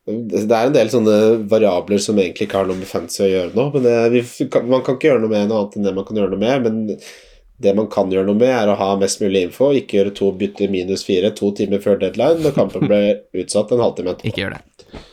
det 0.03 0.43
er 0.43 0.67
en 0.67 0.75
del 0.75 0.89
sånne 0.91 1.17
variabler 1.49 2.01
som 2.03 2.17
egentlig 2.19 2.49
ikke 2.49 2.59
har 2.59 2.67
noe 2.67 2.79
med 2.79 2.89
fancy 2.89 3.23
å 3.23 3.29
gjøre 3.29 3.55
nå. 3.55 3.69
Men 3.73 3.85
det, 3.85 3.93
vi, 4.13 4.23
man 4.67 4.83
kan 4.83 4.97
ikke 4.97 5.13
gjøre 5.13 5.23
noe 5.23 5.31
med 5.31 5.47
noe 5.47 5.61
annet 5.61 5.77
enn 5.79 5.87
det 5.87 5.95
man 5.95 6.07
kan 6.07 6.19
gjøre 6.19 6.33
noe 6.35 6.43
med. 6.43 6.67
Men 6.67 6.97
det 7.61 7.73
man 7.77 7.87
kan 7.91 8.11
gjøre 8.11 8.27
noe 8.27 8.39
med, 8.39 8.51
er 8.51 8.69
å 8.71 8.77
ha 8.79 8.91
mest 8.99 9.21
mulig 9.21 9.45
info. 9.47 9.71
Ikke 9.77 9.99
gjøre 9.99 10.15
to 10.17 10.31
bytter 10.37 10.71
minus 10.73 11.05
fire 11.07 11.31
to 11.37 11.53
timer 11.57 11.83
før 11.83 11.99
deadline 12.01 12.43
når 12.43 12.55
kampen 12.57 12.87
ble 12.89 13.01
utsatt 13.43 13.73
en 13.73 13.83
halvtime 13.83 14.15
etterpå. 14.15 14.33
Ikke 14.33 14.45
gjør 14.45 14.57
det. 14.57 15.03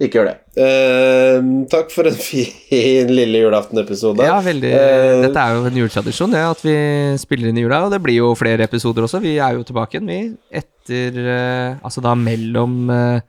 Ikke 0.00 0.16
gjør 0.16 0.30
det. 0.30 0.36
Uh, 0.56 1.48
takk 1.68 1.90
for 1.92 2.08
en 2.08 2.16
fin 2.30 3.10
lille 3.12 3.42
julaftenepisode. 3.42 4.24
Ja, 4.24 4.38
veldig. 4.44 4.70
Uh, 4.72 5.26
Dette 5.26 5.42
er 5.42 5.58
jo 5.58 5.66
en 5.68 5.80
juletradisjon, 5.82 6.32
det, 6.32 6.44
at 6.54 6.64
vi 6.64 6.76
spiller 7.20 7.50
inn 7.50 7.60
i 7.60 7.66
jula. 7.66 7.82
Og 7.84 7.92
det 7.92 8.00
blir 8.04 8.16
jo 8.22 8.32
flere 8.38 8.64
episoder 8.64 9.04
også. 9.04 9.20
Vi 9.20 9.36
er 9.36 9.58
jo 9.58 9.66
tilbake 9.68 9.98
igjen, 9.98 10.08
vi. 10.08 10.22
Etter 10.62 11.20
uh, 11.20 11.76
Altså 11.84 12.00
da 12.02 12.16
mellom 12.18 12.88
eh, 12.90 13.20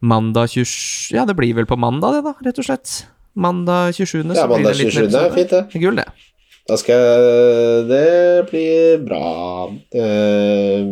mandag 0.00 0.48
27 0.54 1.18
Ja, 1.18 1.26
det 1.28 1.34
blir 1.36 1.52
vel 1.58 1.66
på 1.68 1.76
mandag, 1.76 2.14
det, 2.14 2.22
da, 2.30 2.34
rett 2.46 2.62
og 2.62 2.68
slett. 2.70 2.94
Mandag 3.38 3.98
27. 3.98 4.22
Ja, 4.38 4.46
mandag 4.50 4.78
27. 4.78 5.02
er 5.10 5.34
fint, 5.34 5.50
det. 5.50 5.64
Det 5.74 5.82
gull, 5.82 5.98
det. 5.98 6.06
Da 6.68 6.76
skal 6.76 7.00
jeg 7.00 7.84
Det 7.88 8.48
blir 8.50 9.04
bra. 9.06 9.28
Eh, 9.96 10.88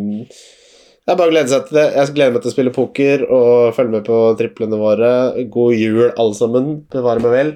det 1.07 1.14
er 1.14 1.18
bare 1.20 1.31
å 1.31 1.35
glede 1.35 1.53
seg 1.53 1.66
til 1.68 1.77
det. 1.79 1.87
Jeg 1.95 2.14
gleder 2.16 2.33
meg 2.35 2.43
til 2.43 2.51
å 2.51 2.55
spille 2.55 2.74
poker 2.74 3.24
og 3.29 3.74
følge 3.77 3.93
med 3.99 4.07
på 4.09 4.20
triplene 4.41 4.79
våre. 4.81 5.11
God 5.53 5.77
jul, 5.77 6.07
alle 6.09 6.39
sammen. 6.39 6.70
Bevare 6.91 7.22
meg 7.22 7.35
vel. 7.35 7.53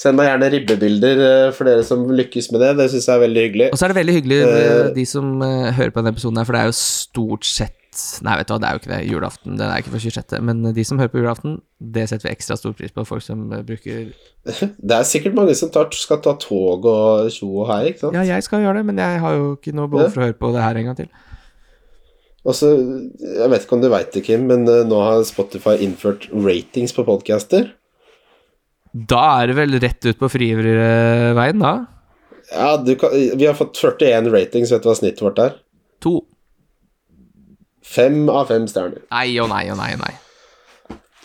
Send 0.00 0.16
meg 0.16 0.30
gjerne 0.30 0.48
ribbebilder 0.54 1.20
eh, 1.26 1.50
for 1.52 1.68
dere 1.68 1.84
som 1.84 2.06
lykkes 2.08 2.48
med 2.54 2.64
det. 2.64 2.72
Det 2.80 2.88
syns 2.94 3.10
jeg 3.10 3.18
er 3.18 3.24
veldig 3.26 3.44
hyggelig. 3.46 3.68
Og 3.74 3.78
så 3.78 3.86
er 3.86 3.92
det 3.92 4.00
veldig 4.00 4.16
hyggelig, 4.16 4.40
med 4.48 4.96
de 4.96 5.04
som 5.12 5.28
eh, 5.44 5.68
hører 5.76 5.92
på 5.92 6.00
denne 6.00 6.14
episoden 6.16 6.40
her, 6.40 6.48
for 6.48 6.56
det 6.56 6.62
er 6.64 6.72
jo 6.72 6.78
stort 6.80 7.46
sett 7.46 7.76
Nei, 8.22 8.36
vet 8.38 8.46
du 8.46 8.52
hva, 8.54 8.58
det 8.62 8.68
er 8.68 8.76
jo 8.76 8.80
ikke 8.80 8.90
det. 8.92 8.98
Julaften. 9.10 9.56
Den 9.58 9.66
er 9.66 9.80
ikke 9.82 9.92
for 9.96 10.04
26., 10.04 10.36
men 10.46 10.62
de 10.76 10.84
som 10.86 11.00
hører 11.00 11.10
på 11.10 11.18
julaften, 11.18 11.56
det 11.82 12.04
setter 12.10 12.28
vi 12.28 12.34
ekstra 12.36 12.56
stor 12.58 12.74
pris 12.78 12.94
på. 12.94 13.02
Folk 13.08 13.24
som 13.24 13.42
eh, 13.50 13.64
bruker 13.66 14.12
Det 14.90 14.94
er 14.96 15.08
sikkert 15.08 15.34
mange 15.38 15.56
som 15.58 15.72
tar, 15.74 15.90
skal 15.98 16.20
ta 16.22 16.36
tog 16.38 16.86
og 16.86 17.32
tjo 17.34 17.50
og 17.64 17.66
hei, 17.72 17.80
ikke 17.90 18.04
sant? 18.04 18.14
Ja, 18.18 18.22
jeg 18.36 18.46
skal 18.46 18.62
gjøre 18.62 18.78
det, 18.80 18.86
men 18.92 19.02
jeg 19.02 19.18
har 19.24 19.36
jo 19.36 19.50
ikke 19.58 19.74
noe 19.74 19.90
behov 19.90 20.14
for 20.14 20.22
å 20.22 20.28
høre 20.28 20.38
på 20.38 20.52
det 20.54 20.64
her 20.64 20.80
en 20.80 20.90
gang 20.90 21.00
til. 21.02 21.10
Også, 22.50 22.70
Jeg 23.20 23.52
vet 23.52 23.66
ikke 23.66 23.76
om 23.76 23.82
du 23.82 23.90
veit 23.92 24.14
det, 24.14 24.24
Kim, 24.24 24.46
men 24.48 24.64
eh, 24.70 24.86
nå 24.88 25.02
har 25.02 25.26
Spotify 25.28 25.74
innført 25.82 26.30
ratings 26.30 26.94
på 26.96 27.04
podcaster. 27.08 27.72
Da 28.90 29.24
er 29.40 29.50
det 29.50 29.58
vel 29.58 29.78
rett 29.82 30.06
ut 30.06 30.18
på 30.18 30.30
frigiverveien, 30.30 31.60
da? 31.62 31.74
Ja, 32.50 32.74
du 32.82 32.94
kan, 32.98 33.12
Vi 33.14 33.46
har 33.46 33.54
fått 33.54 33.78
41 33.78 34.30
ratings. 34.32 34.72
Vet 34.74 34.82
du 34.82 34.88
hva 34.90 34.96
snittet 34.98 35.22
vårt 35.22 35.38
er? 35.42 35.58
To. 36.02 36.20
Fem 37.90 38.26
av 38.30 38.50
fem 38.50 38.66
stjerner. 38.70 39.02
Nei 39.10 39.30
og 39.42 39.48
nei 39.50 39.64
og 39.72 39.78
nei 39.80 39.94
og 39.96 40.04
nei. 40.04 40.12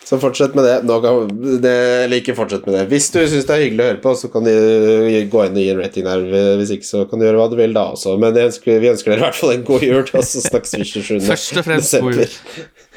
Så 0.05 0.19
fortsett 0.21 0.53
med 0.53 0.65
det. 0.67 0.73
Nå 0.85 0.99
kan, 1.01 1.29
det 1.61 1.73
eller 2.05 2.21
ikke 2.21 2.35
fortsett 2.37 2.67
med 2.67 2.75
det. 2.77 2.83
Hvis 2.91 3.07
du 3.13 3.19
syns 3.25 3.47
det 3.47 3.55
er 3.55 3.63
hyggelig 3.63 3.83
å 3.83 3.87
høre 3.89 4.01
på, 4.03 4.11
så 4.19 4.29
kan 4.33 4.45
du 4.45 4.51
gå 4.51 5.45
inn 5.47 5.57
og 5.57 5.61
gi 5.63 5.71
en 5.73 5.79
rating 5.81 6.05
der. 6.05 6.25
Hvis 6.59 6.73
ikke, 6.75 6.85
så 6.85 7.05
kan 7.09 7.21
du 7.21 7.25
gjøre 7.25 7.39
hva 7.41 7.47
du 7.49 7.55
vil 7.57 7.73
da 7.73 7.87
også. 7.95 8.13
Men 8.21 8.37
jeg 8.37 8.51
ønsker, 8.51 8.81
vi 8.83 8.91
ønsker 8.91 9.13
dere 9.13 9.23
i 9.23 9.25
hvert 9.25 9.39
fall 9.39 9.55
en 9.55 9.65
god 9.65 9.85
jul, 9.87 10.03
og 10.05 10.27
så 10.29 10.43
snakkes 10.45 10.75
vi 10.77 10.85
27. 10.91 11.15
Først 11.25 11.57
og 11.57 11.65
fremst 11.65 11.97
god 12.05 12.21
jul. 12.21 12.37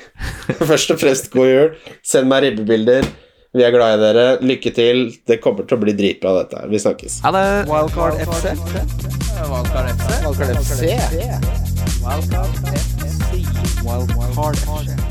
Først 0.72 0.92
og 0.92 1.00
fremst 1.00 1.32
god 1.32 1.48
jul. 1.48 1.72
Send 2.12 2.28
meg 2.28 2.44
ribbebilder. 2.44 3.08
Vi 3.56 3.64
er 3.64 3.72
glad 3.72 3.96
i 3.96 4.04
dere. 4.04 4.26
Lykke 4.44 4.74
til. 4.76 5.06
Det 5.24 5.40
kommer 5.44 5.64
til 5.64 5.80
å 5.80 5.82
bli 5.86 5.96
dritbra, 5.96 6.36
dette 6.42 6.60
her. 6.60 6.68
Vi 6.68 6.82
snakkes. 6.84 7.22
Ha 7.24 7.32
det. 7.32 7.46
Wildcard 7.72 8.20
FC. 8.28 8.52
Wildcard 9.48 9.96
FC. 9.96 10.84
Wildcard 12.04 12.52
FC. 12.52 12.97
Wild 13.88 14.10
Card 14.34 15.07